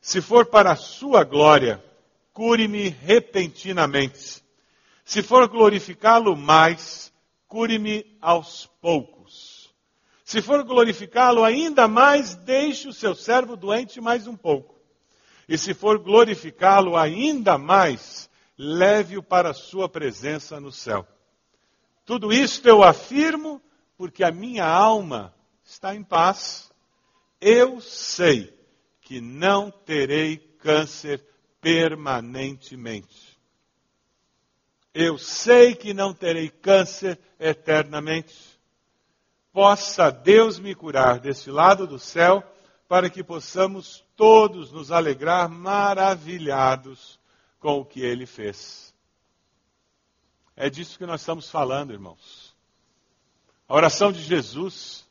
se 0.00 0.20
for 0.20 0.46
para 0.46 0.72
a 0.72 0.76
sua 0.76 1.24
glória, 1.24 1.82
cure-me 2.32 2.88
repentinamente. 2.88 4.42
Se 5.04 5.22
for 5.22 5.46
glorificá-lo 5.48 6.36
mais, 6.36 7.12
cure-me 7.46 8.04
aos 8.20 8.66
poucos. 8.80 9.13
Se 10.24 10.40
for 10.40 10.64
glorificá-lo 10.64 11.44
ainda 11.44 11.86
mais, 11.86 12.34
deixe 12.34 12.88
o 12.88 12.94
seu 12.94 13.14
servo 13.14 13.56
doente 13.56 14.00
mais 14.00 14.26
um 14.26 14.34
pouco. 14.34 14.74
E 15.46 15.58
se 15.58 15.74
for 15.74 15.98
glorificá-lo 15.98 16.96
ainda 16.96 17.58
mais, 17.58 18.30
leve-o 18.56 19.22
para 19.22 19.50
a 19.50 19.54
sua 19.54 19.86
presença 19.86 20.58
no 20.58 20.72
céu. 20.72 21.06
Tudo 22.06 22.32
isto 22.32 22.66
eu 22.66 22.82
afirmo 22.82 23.60
porque 23.98 24.24
a 24.24 24.30
minha 24.30 24.66
alma 24.66 25.34
está 25.62 25.94
em 25.94 26.02
paz. 26.02 26.72
Eu 27.38 27.78
sei 27.82 28.58
que 29.02 29.20
não 29.20 29.70
terei 29.70 30.38
câncer 30.38 31.22
permanentemente. 31.60 33.38
Eu 34.94 35.18
sei 35.18 35.74
que 35.74 35.92
não 35.92 36.14
terei 36.14 36.48
câncer 36.48 37.18
eternamente. 37.38 38.53
Possa 39.54 40.10
Deus 40.10 40.58
me 40.58 40.74
curar 40.74 41.20
desse 41.20 41.48
lado 41.48 41.86
do 41.86 41.96
céu, 41.96 42.42
para 42.88 43.08
que 43.08 43.22
possamos 43.22 44.04
todos 44.16 44.72
nos 44.72 44.90
alegrar 44.90 45.48
maravilhados 45.48 47.20
com 47.60 47.78
o 47.78 47.84
que 47.84 48.00
ele 48.00 48.26
fez. 48.26 48.92
É 50.56 50.68
disso 50.68 50.98
que 50.98 51.06
nós 51.06 51.20
estamos 51.20 51.48
falando, 51.48 51.92
irmãos. 51.92 52.52
A 53.68 53.76
oração 53.76 54.10
de 54.10 54.20
Jesus 54.24 55.06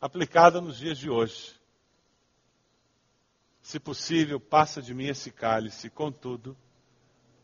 aplicada 0.00 0.62
nos 0.62 0.78
dias 0.78 0.96
de 0.96 1.10
hoje. 1.10 1.54
Se 3.60 3.78
possível, 3.78 4.40
passa 4.40 4.80
de 4.80 4.94
mim 4.94 5.08
esse 5.08 5.30
cálice, 5.30 5.90
contudo, 5.90 6.56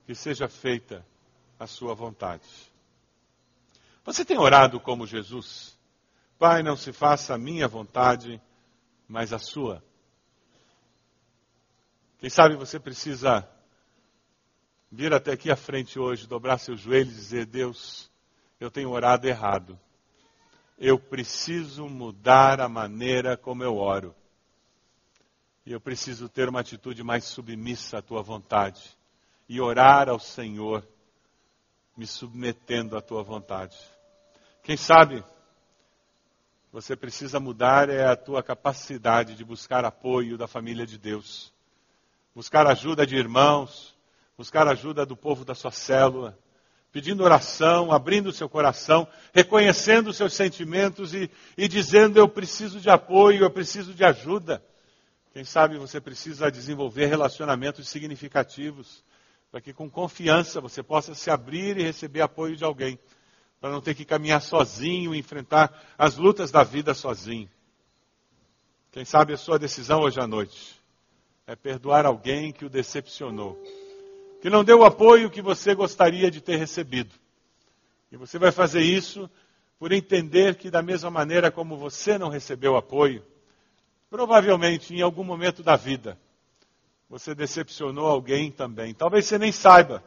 que 0.07 0.15
seja 0.15 0.49
feita 0.49 1.07
a 1.59 1.67
sua 1.67 1.95
vontade. 1.95 2.49
Você 4.07 4.25
tem 4.25 4.39
orado 4.39 4.81
como 4.81 5.07
Jesus? 5.07 5.79
Pai, 6.41 6.63
não 6.63 6.75
se 6.75 6.91
faça 6.91 7.35
a 7.35 7.39
minha 7.39 7.69
vontade, 7.69 8.41
mas 9.07 9.31
a 9.31 9.39
sua. 9.39 9.85
Quem 12.19 12.31
sabe 12.31 12.57
você 12.57 12.81
precisa 12.81 13.47
vir 14.91 15.13
até 15.13 15.33
aqui 15.33 15.51
à 15.51 15.57
frente 15.57 15.99
hoje, 15.99 16.27
dobrar 16.27 16.57
seus 16.57 16.81
joelhos 16.81 17.13
e 17.13 17.17
dizer: 17.17 17.45
Deus, 17.45 18.11
eu 18.59 18.71
tenho 18.71 18.89
orado 18.89 19.29
errado. 19.29 19.79
Eu 20.79 20.99
preciso 20.99 21.87
mudar 21.87 22.59
a 22.59 22.71
maneira 22.71 23.37
como 23.37 23.63
eu 23.63 23.77
oro. 23.77 24.17
E 25.67 25.73
eu 25.73 25.81
preciso 25.81 26.27
ter 26.27 26.49
uma 26.49 26.61
atitude 26.61 27.03
mais 27.03 27.25
submissa 27.25 27.99
à 27.99 28.03
tua 28.03 28.23
vontade 28.23 28.97
e 29.47 29.61
orar 29.61 30.09
ao 30.09 30.19
Senhor, 30.19 30.89
me 31.95 32.07
submetendo 32.07 32.97
à 32.97 33.03
tua 33.03 33.23
vontade. 33.23 33.77
Quem 34.63 34.79
sabe 34.79 35.23
você 36.73 36.95
precisa 36.95 37.41
mudar 37.41 37.89
é 37.89 38.07
a 38.07 38.17
tua 38.17 38.43
capacidade 38.43 39.35
de 39.35 39.45
buscar 39.45 39.85
apoio 39.85 40.39
da 40.39 40.47
família 40.47 40.87
de 40.87 40.97
Deus, 40.97 41.53
buscar 42.35 42.67
ajuda 42.67 43.07
de 43.07 43.17
irmãos, 43.17 43.97
buscar 44.39 44.69
ajuda 44.69 45.05
do 45.05 45.17
povo 45.17 45.45
da 45.45 45.55
sua 45.55 45.73
célula, 45.73 46.39
pedindo 46.93 47.25
oração, 47.25 47.91
abrindo 47.91 48.29
o 48.29 48.33
seu 48.33 48.49
coração, 48.49 49.07
reconhecendo 49.33 50.09
os 50.09 50.17
seus 50.17 50.33
sentimentos 50.33 51.13
e, 51.13 51.29
e 51.57 51.67
dizendo: 51.67 52.19
Eu 52.19 52.29
preciso 52.29 52.81
de 52.81 52.89
apoio, 52.89 53.43
eu 53.43 53.51
preciso 53.51 53.93
de 53.93 54.05
ajuda. 54.05 54.63
Quem 55.33 55.45
sabe 55.45 55.77
você 55.77 56.01
precisa 56.01 56.51
desenvolver 56.51 57.07
relacionamentos 57.07 57.89
significativos, 57.89 59.05
para 59.51 59.61
que 59.61 59.73
com 59.73 59.91
confiança 59.91 60.61
você 60.61 60.83
possa 60.83 61.15
se 61.15 61.31
abrir 61.31 61.77
e 61.77 61.83
receber 61.83 62.21
apoio 62.21 62.57
de 62.57 62.65
alguém, 62.65 62.99
para 63.61 63.71
não 63.71 63.81
ter 63.81 63.95
que 63.95 64.05
caminhar 64.05 64.41
sozinho 64.41 65.15
e 65.15 65.19
enfrentar 65.19 65.95
as 65.99 66.17
lutas 66.17 66.51
da 66.51 66.65
vida 66.65 66.95
sozinho. 66.95 67.49
Quem 68.91 69.05
sabe 69.05 69.35
a 69.35 69.37
sua 69.37 69.59
decisão 69.59 70.01
hoje 70.01 70.19
à 70.19 70.27
noite 70.27 70.81
é 71.47 71.55
perdoar 71.55 72.07
alguém 72.07 72.53
que 72.53 72.65
o 72.65 72.71
decepcionou, 72.71 73.63
que 74.41 74.49
não 74.49 74.65
deu 74.65 74.81
o 74.81 74.85
apoio 74.85 75.31
que 75.31 75.43
você 75.43 75.75
gostaria 75.75 76.31
de 76.31 76.41
ter 76.41 76.57
recebido. 76.57 77.15
E 78.11 78.17
você 78.17 78.39
vai 78.39 78.51
fazer 78.51 78.81
isso 78.81 79.29
por 79.79 79.93
entender 79.93 80.57
que, 80.57 80.71
da 80.71 80.83
mesma 80.83 81.11
maneira 81.11 81.51
como 81.51 81.77
você 81.77 82.19
não 82.19 82.29
recebeu 82.29 82.77
apoio, 82.77 83.25
provavelmente 84.09 84.95
em 84.95 85.03
algum 85.03 85.23
momento 85.23 85.63
da 85.63 85.77
vida, 85.77 86.19
você 87.09 87.35
decepcionou 87.35 88.07
alguém 88.07 88.51
também. 88.51 88.95
Talvez 88.95 89.27
você 89.27 89.39
nem 89.39 89.53
saiba, 89.53 90.03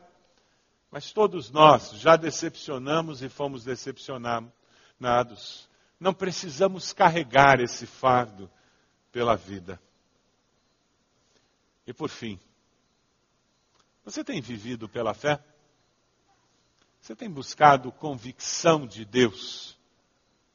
mas 0.94 1.12
todos 1.12 1.50
nós 1.50 1.90
já 1.94 2.16
decepcionamos 2.16 3.24
e 3.24 3.28
fomos 3.28 3.64
decepcionados. 3.64 5.68
Não 6.00 6.14
precisamos 6.14 6.94
carregar 6.94 7.60
esse 7.60 7.88
fardo 7.88 8.48
pela 9.12 9.36
vida. 9.36 9.82
E 11.88 11.92
por 11.92 12.10
fim, 12.10 12.40
você 14.06 14.24
tem 14.24 14.40
vivido 14.40 14.88
pela 14.88 15.16
fé? 15.16 15.44
Você 17.02 17.16
tem 17.16 17.28
buscado 17.28 17.92
convicção 17.92 18.86
de 18.86 19.04
Deus 19.04 19.76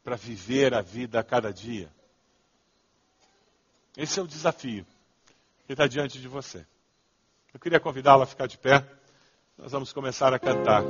para 0.05 0.15
viver 0.15 0.73
a 0.73 0.83
vida 0.83 1.19
a 1.19 1.25
cada 1.25 1.53
dia? 1.53 1.93
Esse 3.97 4.21
é 4.21 4.23
o 4.23 4.29
desafio 4.29 4.87
que 5.67 5.73
está 5.73 5.89
diante 5.89 6.21
de 6.21 6.29
você. 6.29 6.65
Eu 7.53 7.59
queria 7.59 7.81
convidá-lo 7.81 8.23
a 8.23 8.27
ficar 8.27 8.47
de 8.47 8.57
pé. 8.57 8.98
Nós 9.61 9.73
vamos 9.73 9.93
começar 9.93 10.33
a 10.33 10.39
cantar. 10.39 10.85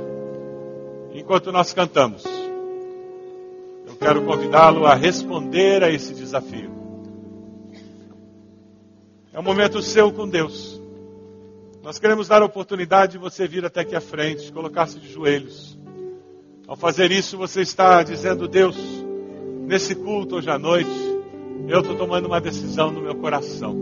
Enquanto 1.11 1.51
nós 1.51 1.73
cantamos, 1.73 2.23
eu 2.23 3.95
quero 3.95 4.23
convidá-lo 4.23 4.85
a 4.85 4.93
responder 4.93 5.83
a 5.83 5.89
esse 5.89 6.13
desafio. 6.13 6.69
É 9.33 9.39
um 9.39 9.43
momento 9.43 9.81
seu 9.81 10.13
com 10.13 10.29
Deus. 10.29 10.79
Nós 11.81 11.97
queremos 11.97 12.27
dar 12.27 12.43
a 12.43 12.45
oportunidade 12.45 13.13
de 13.13 13.17
você 13.17 13.47
vir 13.47 13.65
até 13.65 13.81
aqui 13.81 13.95
à 13.95 14.01
frente, 14.01 14.51
colocar-se 14.51 14.99
de 14.99 15.11
joelhos. 15.11 15.75
Ao 16.67 16.75
fazer 16.75 17.11
isso, 17.11 17.37
você 17.37 17.61
está 17.61 18.03
dizendo, 18.03 18.47
Deus, 18.47 18.77
nesse 19.65 19.95
culto 19.95 20.35
hoje 20.35 20.49
à 20.51 20.59
noite, 20.59 20.91
eu 21.67 21.79
estou 21.79 21.97
tomando 21.97 22.27
uma 22.27 22.39
decisão 22.39 22.91
no 22.91 23.01
meu 23.01 23.15
coração. 23.15 23.75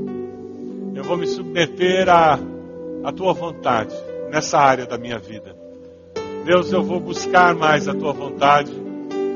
Eu 0.96 1.04
vou 1.04 1.18
me 1.18 1.28
submeter 1.28 2.08
à, 2.08 2.40
à 3.04 3.12
tua 3.12 3.34
vontade 3.34 4.07
nessa 4.30 4.58
área 4.58 4.86
da 4.86 4.98
minha 4.98 5.20
vida. 5.20 5.56
Deus, 6.46 6.72
eu 6.72 6.84
vou 6.84 7.00
buscar 7.00 7.54
mais 7.56 7.88
a 7.88 7.94
tua 7.94 8.14
vontade 8.14 8.72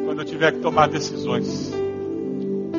quando 0.06 0.20
eu 0.20 0.26
tiver 0.26 0.54
que 0.54 0.60
tomar 0.60 0.88
decisões. 0.88 1.72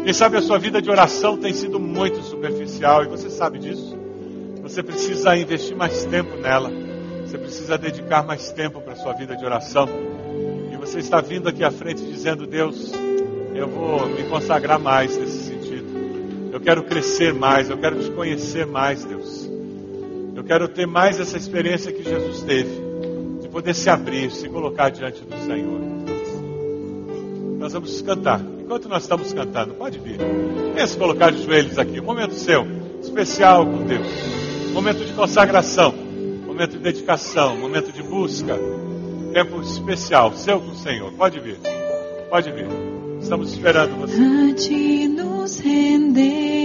Quem 0.05 0.13
sabe 0.13 0.37
a 0.37 0.43
sua 0.43 0.59
vida 0.59 0.81
de 0.81 0.91
oração 0.91 1.37
tem 1.37 1.53
sido 1.53 1.79
muito 1.79 2.23
superficial 2.23 3.05
e 3.05 3.09
você 3.09 3.31
sabe 3.31 3.59
disso. 3.59 3.97
Você 4.63 4.83
precisa 4.83 5.37
investir 5.37 5.77
mais 5.77 6.05
tempo 6.05 6.37
nela. 6.37 6.71
Você 7.25 7.39
precisa 7.39 7.79
dedicar 7.79 8.25
mais 8.25 8.51
tempo 8.53 8.81
para 8.81 8.95
a 8.95 8.97
sua 8.97 9.13
vida 9.13 9.37
de 9.37 9.45
oração. 9.45 9.89
E 10.73 10.77
você 10.77 10.99
está 10.99 11.21
vindo 11.21 11.49
aqui 11.49 11.63
à 11.63 11.71
frente 11.71 12.03
dizendo: 12.03 12.47
Deus, 12.47 12.93
eu 13.55 13.69
vou 13.69 14.09
me 14.09 14.25
consagrar 14.25 14.79
mais 14.79 15.17
nesse 15.17 15.53
eu 16.53 16.61
quero 16.61 16.83
crescer 16.83 17.33
mais, 17.33 17.71
eu 17.71 17.79
quero 17.79 17.99
te 17.99 18.11
conhecer 18.11 18.67
mais, 18.67 19.07
Deus. 19.07 19.51
Eu 20.43 20.47
quero 20.47 20.67
ter 20.67 20.89
mais 20.89 21.21
essa 21.21 21.37
experiência 21.37 21.93
que 21.93 22.03
Jesus 22.03 22.43
teve, 22.43 22.69
de 23.41 23.49
poder 23.49 23.73
se 23.77 23.89
abrir, 23.89 24.29
se 24.33 24.49
colocar 24.49 24.91
diante 24.91 25.23
do 25.23 25.37
Senhor. 25.47 25.81
Nós 27.61 27.73
vamos 27.73 28.03
cantar. 28.03 28.41
Enquanto 28.61 28.89
nós 28.89 29.05
estamos 29.05 29.33
cantando, 29.33 29.75
pode 29.75 30.01
vir. 30.01 30.19
Venha 30.75 30.85
se 30.85 30.99
colocar 30.99 31.31
de 31.31 31.45
joelhos 31.45 31.79
aqui. 31.79 32.01
Um 32.01 32.05
momento 32.05 32.35
seu, 32.35 32.67
especial 33.01 33.65
com 33.65 33.85
Deus. 33.85 34.09
Um 34.71 34.73
momento 34.73 35.05
de 35.05 35.13
consagração. 35.13 35.95
Um 35.95 36.47
momento 36.49 36.73
de 36.73 36.79
dedicação. 36.79 37.55
Um 37.55 37.61
momento 37.61 37.93
de 37.93 38.03
busca. 38.03 38.59
Tempo 39.33 39.61
especial, 39.63 40.33
seu 40.35 40.61
com 40.61 40.73
o 40.73 40.77
Senhor. 40.77 41.13
Pode 41.13 41.39
vir. 41.39 41.59
Pode 42.29 42.51
vir. 42.51 42.67
Estamos 43.21 43.53
esperando 43.53 43.95
você 43.95 45.07
nos 45.07 45.61
rendemos 45.61 46.63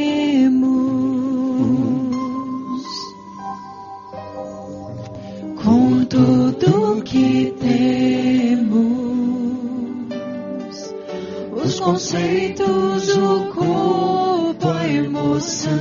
tudo 6.60 7.02
que 7.04 7.54
temos, 7.60 8.68
os 11.52 11.80
conceitos, 11.80 13.16
o 13.16 13.54
corpo, 13.54 14.68
a 14.68 14.88
emoção, 14.88 15.72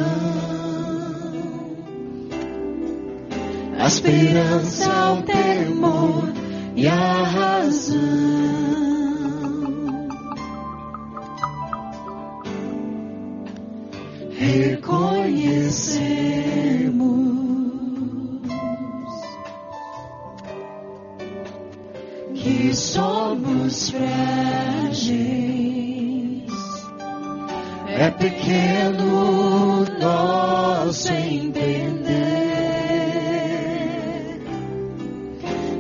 a 3.79 3.87
esperança, 3.87 5.13
o 5.13 5.23
temor 5.23 6.31
e 6.75 6.87
a 6.87 7.23
razão. 7.23 8.67
reconhecemos 14.39 17.26
somos 22.97 23.91
frágeis. 23.91 25.03
É 27.89 28.11
pequeno 28.11 29.85
nosso 30.01 31.13
entender, 31.13 31.61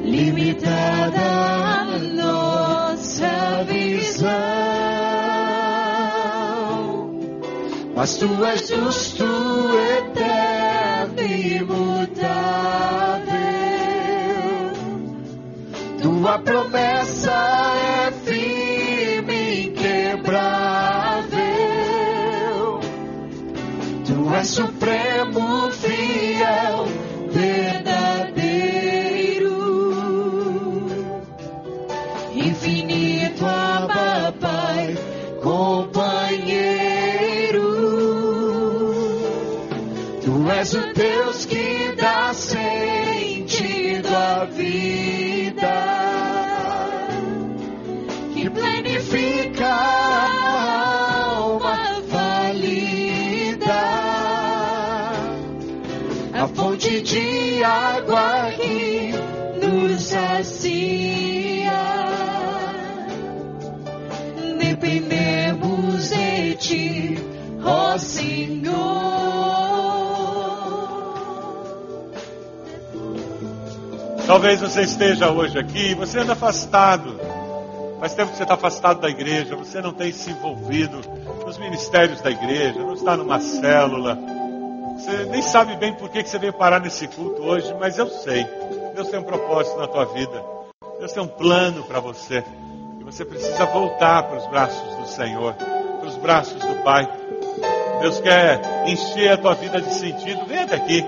limitada 0.04 1.86
nossa 2.14 3.64
visão. 3.64 4.36
Mas 7.94 8.16
tu 8.16 8.44
és 8.44 8.68
justo, 8.68 9.24
eterno 9.98 10.55
Tua 16.26 16.38
promessa 16.40 17.30
é 17.30 18.10
firme, 18.24 19.66
inquebrável. 19.66 20.40
Tu 24.04 24.34
és 24.34 24.48
supremo, 24.48 25.70
fiel, 25.70 26.88
verdadeiro. 27.30 28.56
Infinito, 32.34 33.46
Abba, 33.46 34.34
Pai, 34.40 34.96
companheiro. 35.40 36.86
és 40.58 40.74
o 40.74 40.92
Deus 40.94 41.44
que 41.44 41.92
dá 41.96 42.32
sentido 42.34 44.08
à 44.08 44.44
vida, 44.46 46.05
planifica 49.06 49.66
a 49.66 50.26
alma 51.36 52.02
falida, 52.10 53.74
a 56.34 56.48
fonte 56.48 57.00
de 57.02 57.62
água 57.64 58.50
que 58.56 59.12
nos 59.64 60.02
sacia. 60.02 61.72
Dependemos 64.58 66.08
de 66.10 66.54
ti, 66.56 67.18
ó 67.64 67.96
Senhor. 67.98 69.06
Talvez 74.26 74.60
você 74.60 74.82
esteja 74.82 75.30
hoje 75.30 75.56
aqui, 75.56 75.94
você 75.94 76.18
anda 76.18 76.32
afastado. 76.32 77.25
Faz 78.06 78.14
tempo 78.14 78.30
que 78.30 78.36
você 78.36 78.44
está 78.44 78.54
afastado 78.54 79.00
da 79.00 79.08
igreja, 79.08 79.56
você 79.56 79.80
não 79.80 79.92
tem 79.92 80.12
se 80.12 80.30
envolvido 80.30 81.00
nos 81.44 81.58
ministérios 81.58 82.20
da 82.20 82.30
igreja, 82.30 82.78
não 82.78 82.94
está 82.94 83.16
numa 83.16 83.40
célula. 83.40 84.16
Você 84.96 85.24
nem 85.24 85.42
sabe 85.42 85.74
bem 85.74 85.92
por 85.92 86.08
que 86.08 86.22
você 86.22 86.38
veio 86.38 86.52
parar 86.52 86.78
nesse 86.78 87.08
culto 87.08 87.42
hoje, 87.42 87.74
mas 87.80 87.98
eu 87.98 88.06
sei. 88.06 88.46
Deus 88.94 89.08
tem 89.08 89.18
um 89.18 89.24
propósito 89.24 89.76
na 89.76 89.88
tua 89.88 90.04
vida. 90.04 90.40
Deus 91.00 91.10
tem 91.10 91.20
um 91.20 91.26
plano 91.26 91.82
para 91.82 91.98
você. 91.98 92.44
E 93.00 93.02
você 93.02 93.24
precisa 93.24 93.66
voltar 93.66 94.22
para 94.22 94.38
os 94.38 94.46
braços 94.46 94.96
do 94.98 95.08
Senhor, 95.08 95.54
para 95.54 96.08
os 96.08 96.16
braços 96.16 96.64
do 96.64 96.84
Pai. 96.84 97.08
Deus 98.02 98.20
quer 98.20 98.60
encher 98.86 99.32
a 99.32 99.36
tua 99.36 99.54
vida 99.54 99.80
de 99.80 99.92
sentido. 99.92 100.46
Vem 100.46 100.60
até 100.60 100.76
aqui. 100.76 101.04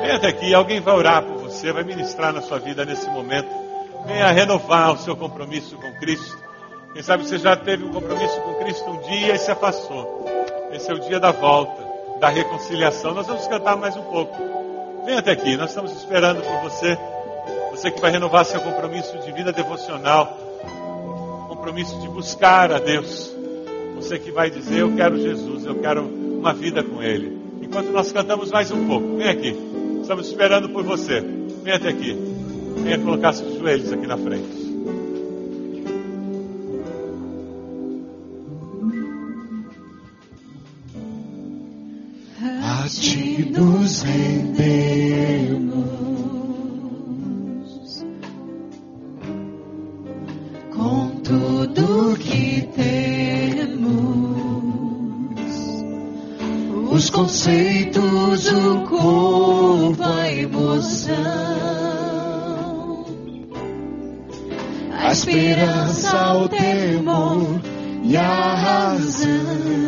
Vem 0.00 0.12
até 0.12 0.28
aqui. 0.28 0.54
Alguém 0.54 0.80
vai 0.80 0.94
orar 0.94 1.22
por 1.22 1.42
você, 1.42 1.70
vai 1.72 1.84
ministrar 1.84 2.32
na 2.32 2.40
sua 2.40 2.58
vida 2.58 2.86
nesse 2.86 3.06
momento. 3.10 3.65
Venha 4.06 4.30
renovar 4.30 4.92
o 4.92 4.98
seu 4.98 5.16
compromisso 5.16 5.76
com 5.76 5.92
Cristo. 5.94 6.38
Quem 6.92 7.02
sabe 7.02 7.26
você 7.26 7.38
já 7.38 7.56
teve 7.56 7.84
um 7.84 7.92
compromisso 7.92 8.40
com 8.40 8.54
Cristo 8.54 8.88
um 8.88 9.00
dia 9.02 9.34
e 9.34 9.38
se 9.38 9.50
afastou. 9.50 10.24
Esse 10.72 10.90
é 10.90 10.94
o 10.94 11.00
dia 11.00 11.18
da 11.18 11.32
volta, 11.32 11.84
da 12.20 12.28
reconciliação. 12.28 13.12
Nós 13.12 13.26
vamos 13.26 13.46
cantar 13.48 13.76
mais 13.76 13.96
um 13.96 14.02
pouco. 14.02 14.34
Venha 15.04 15.18
até 15.18 15.32
aqui, 15.32 15.56
nós 15.56 15.70
estamos 15.70 15.92
esperando 15.92 16.40
por 16.42 16.70
você. 16.70 16.96
Você 17.72 17.90
que 17.90 18.00
vai 18.00 18.10
renovar 18.10 18.44
seu 18.44 18.60
compromisso 18.60 19.18
de 19.18 19.30
vida 19.32 19.52
devocional, 19.52 20.38
compromisso 21.48 21.98
de 22.00 22.08
buscar 22.08 22.72
a 22.72 22.78
Deus. 22.78 23.34
Você 23.96 24.18
que 24.18 24.30
vai 24.30 24.50
dizer: 24.50 24.80
Eu 24.80 24.94
quero 24.96 25.20
Jesus, 25.20 25.66
eu 25.66 25.74
quero 25.76 26.02
uma 26.02 26.54
vida 26.54 26.82
com 26.82 27.02
Ele. 27.02 27.36
Enquanto 27.60 27.90
nós 27.90 28.12
cantamos 28.12 28.50
mais 28.50 28.70
um 28.70 28.86
pouco, 28.86 29.16
vem 29.16 29.28
aqui. 29.28 29.56
Estamos 30.00 30.28
esperando 30.28 30.68
por 30.70 30.84
você. 30.84 31.20
Vem 31.20 31.74
até 31.74 31.88
aqui. 31.88 32.25
Venha 32.82 32.98
colocar 32.98 33.32
seus 33.32 33.58
joelhos 33.58 33.92
aqui 33.92 34.06
na 34.06 34.16
frente. 34.16 34.66
A 42.62 42.88
ti 42.88 43.50
nos 43.50 44.02
rendemos 44.02 45.86
com 50.72 51.08
tudo 51.24 52.16
que 52.18 52.68
temos, 52.76 53.86
os 56.92 57.10
conceitos, 57.10 58.48
o 58.52 58.80
corpo, 58.86 60.02
a 60.02 60.32
emoção, 60.32 61.45
esperança, 65.30 66.16
ao 66.16 66.48
temor 66.48 67.60
e 68.04 68.16
a 68.16 68.54
razão. 68.54 69.85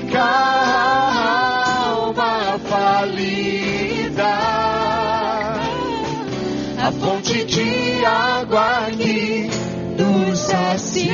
Planifica 0.00 0.22
a 0.22 1.88
alma 1.90 2.58
falida, 2.58 4.24
a 6.78 6.92
fonte 6.92 7.44
de 7.44 8.04
água 8.04 8.86
que 8.96 9.50
nos 9.98 10.38
sacia. 10.38 11.10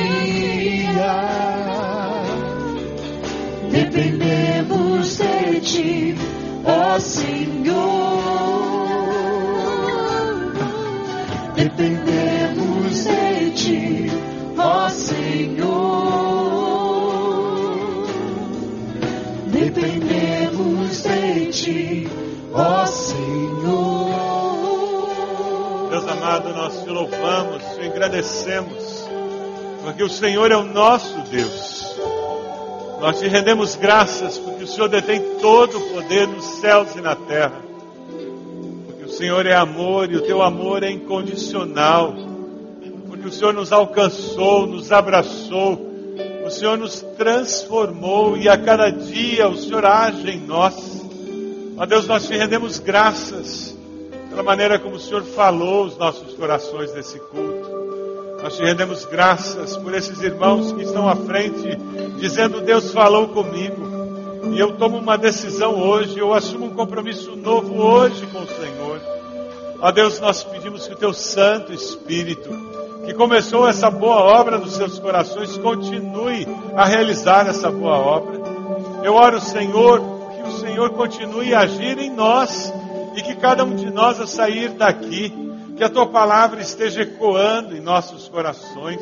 Dependemos 3.71 5.17
de 5.17 5.61
ti, 5.61 6.15
ó 6.65 6.99
Senhor. 6.99 7.77
Dependemos 11.55 13.03
de 13.03 13.51
ti, 13.51 14.11
ó 14.57 14.89
Senhor. 14.89 15.86
Dependemos 19.77 21.03
de 21.03 21.51
ti, 21.51 22.07
ó 22.51 22.83
Senhor. 22.87 24.07
Deus 25.91 26.07
amado, 26.07 26.49
nós 26.49 26.81
te 26.81 26.89
louvamos, 26.89 27.61
te 27.75 27.81
agradecemos, 27.85 29.07
porque 29.83 30.01
o 30.01 30.09
Senhor 30.09 30.51
é 30.51 30.57
o 30.57 30.63
nosso 30.63 31.19
Deus. 31.29 31.95
Nós 32.99 33.19
te 33.19 33.27
rendemos 33.27 33.75
graças 33.75 34.39
porque 34.39 34.63
o 34.63 34.67
Senhor 34.67 34.89
detém 34.89 35.21
todo 35.39 35.77
o 35.77 35.93
poder 35.93 36.27
nos 36.27 36.43
céus 36.59 36.95
e 36.95 37.01
na 37.01 37.15
terra. 37.15 37.61
Porque 38.87 39.03
o 39.03 39.09
Senhor 39.11 39.45
é 39.45 39.53
amor 39.53 40.11
e 40.11 40.15
o 40.15 40.21
teu 40.21 40.41
amor 40.41 40.81
é 40.81 40.89
incondicional. 40.89 42.15
Porque 43.07 43.27
o 43.27 43.31
Senhor 43.31 43.53
nos 43.53 43.71
alcançou, 43.71 44.65
nos 44.65 44.91
abraçou, 44.91 45.86
o 46.47 46.51
Senhor 46.51 46.77
nos 46.77 47.01
transformou 47.17 48.37
e 48.37 48.47
a 48.47 48.57
cada 48.57 48.89
dia 48.89 49.49
o 49.49 49.57
Senhor 49.57 49.85
age 49.85 50.29
em 50.29 50.39
nós. 50.39 51.05
Ó 51.77 51.85
Deus, 51.85 52.07
nós 52.07 52.25
te 52.25 52.35
rendemos 52.35 52.79
graças 52.79 53.77
pela 54.29 54.43
maneira 54.43 54.79
como 54.79 54.95
o 54.95 54.99
Senhor 54.99 55.23
falou 55.23 55.85
os 55.85 55.97
nossos 55.97 56.33
corações 56.35 56.93
nesse 56.93 57.19
culto. 57.19 57.77
Nós 58.41 58.55
te 58.55 58.63
rendemos 58.63 59.03
graças 59.05 59.75
por 59.75 59.93
esses 59.93 60.21
irmãos 60.21 60.71
que 60.71 60.83
estão 60.83 61.09
à 61.09 61.15
frente, 61.15 61.77
dizendo: 62.17 62.61
Deus 62.61 62.91
falou 62.91 63.27
comigo. 63.27 63.85
E 64.53 64.59
eu 64.59 64.73
tomo 64.77 64.97
uma 64.97 65.17
decisão 65.17 65.75
hoje, 65.75 66.17
eu 66.17 66.33
assumo 66.33 66.67
um 66.67 66.73
compromisso 66.73 67.35
novo 67.35 67.81
hoje 67.81 68.25
com 68.27 68.39
o 68.39 68.47
Senhor. 68.47 69.01
Ó 69.81 69.91
Deus, 69.91 70.19
nós 70.19 70.43
pedimos 70.43 70.87
que 70.87 70.93
o 70.93 70.97
teu 70.97 71.13
Santo 71.13 71.73
Espírito, 71.73 72.49
que 73.07 73.13
começou 73.13 73.69
essa 73.69 73.89
boa 73.89 74.17
obra 74.17 74.57
nos 74.57 74.75
seus 74.75 74.99
corações, 74.99 75.57
continue 75.59 76.45
a 76.75 76.83
realizar 76.83 77.47
essa 77.47 77.71
boa 77.71 77.95
obra. 77.95 78.37
Eu 79.01 79.13
oro, 79.13 79.39
Senhor, 79.39 80.01
que 80.35 80.41
o 80.41 80.51
Senhor 80.59 80.89
continue 80.89 81.53
a 81.53 81.61
agir 81.61 81.97
em 81.99 82.09
nós 82.09 82.73
e 83.15 83.21
que 83.21 83.33
cada 83.35 83.63
um 83.63 83.73
de 83.73 83.89
nós, 83.89 84.19
a 84.19 84.27
sair 84.27 84.71
daqui, 84.71 85.33
que 85.77 85.83
a 85.85 85.89
tua 85.89 86.05
palavra 86.07 86.59
esteja 86.59 87.03
ecoando 87.03 87.77
em 87.77 87.79
nossos 87.79 88.27
corações, 88.27 88.99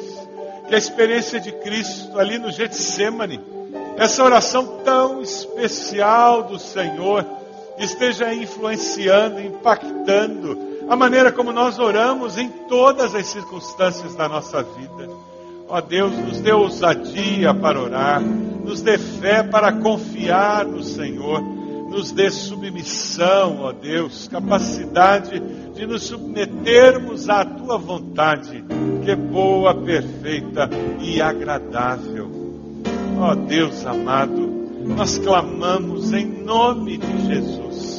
que 0.68 0.76
a 0.76 0.78
experiência 0.78 1.40
de 1.40 1.52
Cristo 1.52 2.20
ali 2.20 2.38
no 2.38 2.52
Getsemane, 2.52 3.42
essa 3.98 4.24
oração 4.24 4.82
tão 4.86 5.20
especial 5.20 6.44
do 6.44 6.60
Senhor, 6.60 7.26
esteja 7.80 8.32
influenciando, 8.32 9.42
impactando 9.42 10.75
a 10.88 10.96
maneira 10.96 11.32
como 11.32 11.52
nós 11.52 11.80
oramos 11.80 12.38
em 12.38 12.50
todas 12.68 13.16
as 13.16 13.26
circunstâncias 13.28 14.16
da 14.16 14.30
nossa 14.30 14.62
vida. 14.62 15.10
Ó 15.68 15.82
Deus, 15.82 16.14
nos 16.14 16.40
dê 16.42 16.52
ousadia 16.52 17.54
para 17.54 17.82
orar, 17.82 18.22
nos 18.22 18.82
dê 18.82 18.98
fé 18.98 19.42
para 19.42 19.74
confiar 19.74 20.66
no 20.66 20.84
Senhor, 20.84 21.42
nos 21.90 22.12
dê 22.12 22.30
submissão, 22.30 23.62
ó 23.62 23.72
Deus, 23.72 24.28
capacidade 24.28 25.40
de 25.74 25.88
nos 25.88 26.04
submetermos 26.04 27.30
à 27.30 27.44
tua 27.44 27.78
vontade, 27.78 28.64
que 29.04 29.10
é 29.10 29.16
boa, 29.16 29.74
perfeita 29.74 30.70
e 31.00 31.20
agradável. 31.20 32.30
Ó 33.18 33.34
Deus 33.34 33.86
amado, 33.86 34.48
nós 34.86 35.18
clamamos 35.18 36.14
em 36.14 36.26
nome 36.26 36.98
de 36.98 37.26
Jesus. 37.26 37.95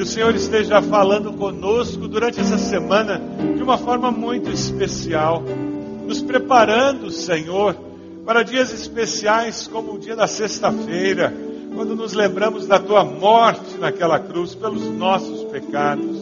Que 0.00 0.04
o 0.04 0.06
Senhor 0.06 0.34
esteja 0.34 0.80
falando 0.80 1.30
conosco 1.34 2.08
durante 2.08 2.40
essa 2.40 2.56
semana 2.56 3.20
de 3.54 3.62
uma 3.62 3.76
forma 3.76 4.10
muito 4.10 4.48
especial, 4.48 5.44
nos 6.06 6.22
preparando, 6.22 7.10
Senhor, 7.10 7.76
para 8.24 8.42
dias 8.42 8.72
especiais 8.72 9.68
como 9.68 9.92
o 9.92 9.98
dia 9.98 10.16
da 10.16 10.26
sexta-feira, 10.26 11.34
quando 11.74 11.94
nos 11.94 12.14
lembramos 12.14 12.66
da 12.66 12.78
tua 12.78 13.04
morte 13.04 13.76
naquela 13.78 14.18
cruz 14.18 14.54
pelos 14.54 14.84
nossos 14.84 15.44
pecados. 15.52 16.16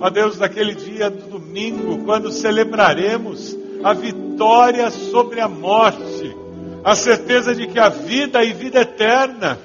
Ó 0.00 0.08
Deus, 0.08 0.38
naquele 0.38 0.74
dia 0.74 1.10
do 1.10 1.38
domingo, 1.38 2.06
quando 2.06 2.32
celebraremos 2.32 3.54
a 3.84 3.92
vitória 3.92 4.90
sobre 4.90 5.42
a 5.42 5.46
morte, 5.46 6.34
a 6.82 6.94
certeza 6.94 7.54
de 7.54 7.66
que 7.66 7.78
a 7.78 7.90
vida 7.90 8.42
e 8.42 8.54
vida 8.54 8.80
eterna. 8.80 9.58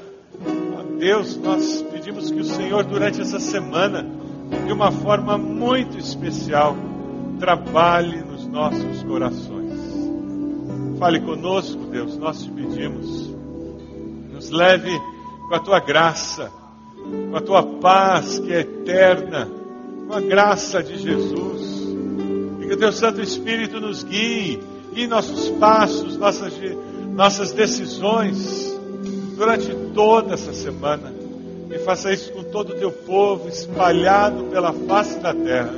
Ó 0.78 0.98
Deus, 0.98 1.38
nós 1.38 1.86
que 2.32 2.40
o 2.40 2.46
Senhor, 2.46 2.84
durante 2.84 3.22
essa 3.22 3.40
semana, 3.40 4.06
de 4.66 4.72
uma 4.72 4.92
forma 4.92 5.38
muito 5.38 5.98
especial, 5.98 6.76
trabalhe 7.40 8.22
nos 8.22 8.48
nossos 8.48 9.04
corações. 9.04 9.74
Fale 11.00 11.20
conosco, 11.22 11.86
Deus, 11.86 12.18
nós 12.18 12.44
te 12.44 12.50
pedimos. 12.50 13.34
Nos 14.32 14.50
leve 14.50 14.92
com 15.50 15.56
a 15.56 15.60
tua 15.60 15.80
graça, 15.80 16.52
com 17.30 17.36
a 17.36 17.42
tua 17.42 17.64
paz 17.64 18.40
que 18.40 18.54
é 18.54 18.62
eterna, 18.62 19.50
com 20.08 20.14
a 20.14 20.22
graça 20.22 20.82
de 20.82 20.98
Jesus. 20.98 21.84
E 22.62 22.68
que 22.68 22.74
o 22.74 22.78
teu 22.78 22.92
Santo 22.92 23.22
Espírito 23.22 23.80
nos 23.80 24.04
guie, 24.04 24.60
guie 24.94 25.08
nossos 25.08 25.50
passos, 25.50 26.16
nossas, 26.18 26.54
nossas 27.14 27.52
decisões 27.52 28.74
durante 29.36 29.74
toda 29.94 30.36
essa 30.36 30.54
semana. 30.54 31.23
E 31.74 31.80
faça 31.80 32.14
isso 32.14 32.32
com 32.32 32.44
todo 32.44 32.74
o 32.74 32.76
teu 32.76 32.92
povo 32.92 33.50
espalhado 33.50 34.44
pela 34.46 34.72
face 34.72 35.18
da 35.20 35.34
terra, 35.34 35.74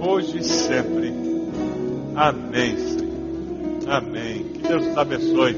hoje 0.00 0.38
e 0.38 0.42
sempre. 0.42 1.12
Amém, 2.16 2.76
Senhor. 2.78 3.08
Amém. 3.88 4.44
Que 4.54 4.62
Deus 4.66 4.86
nos 4.86 4.96
abençoe. 4.96 5.54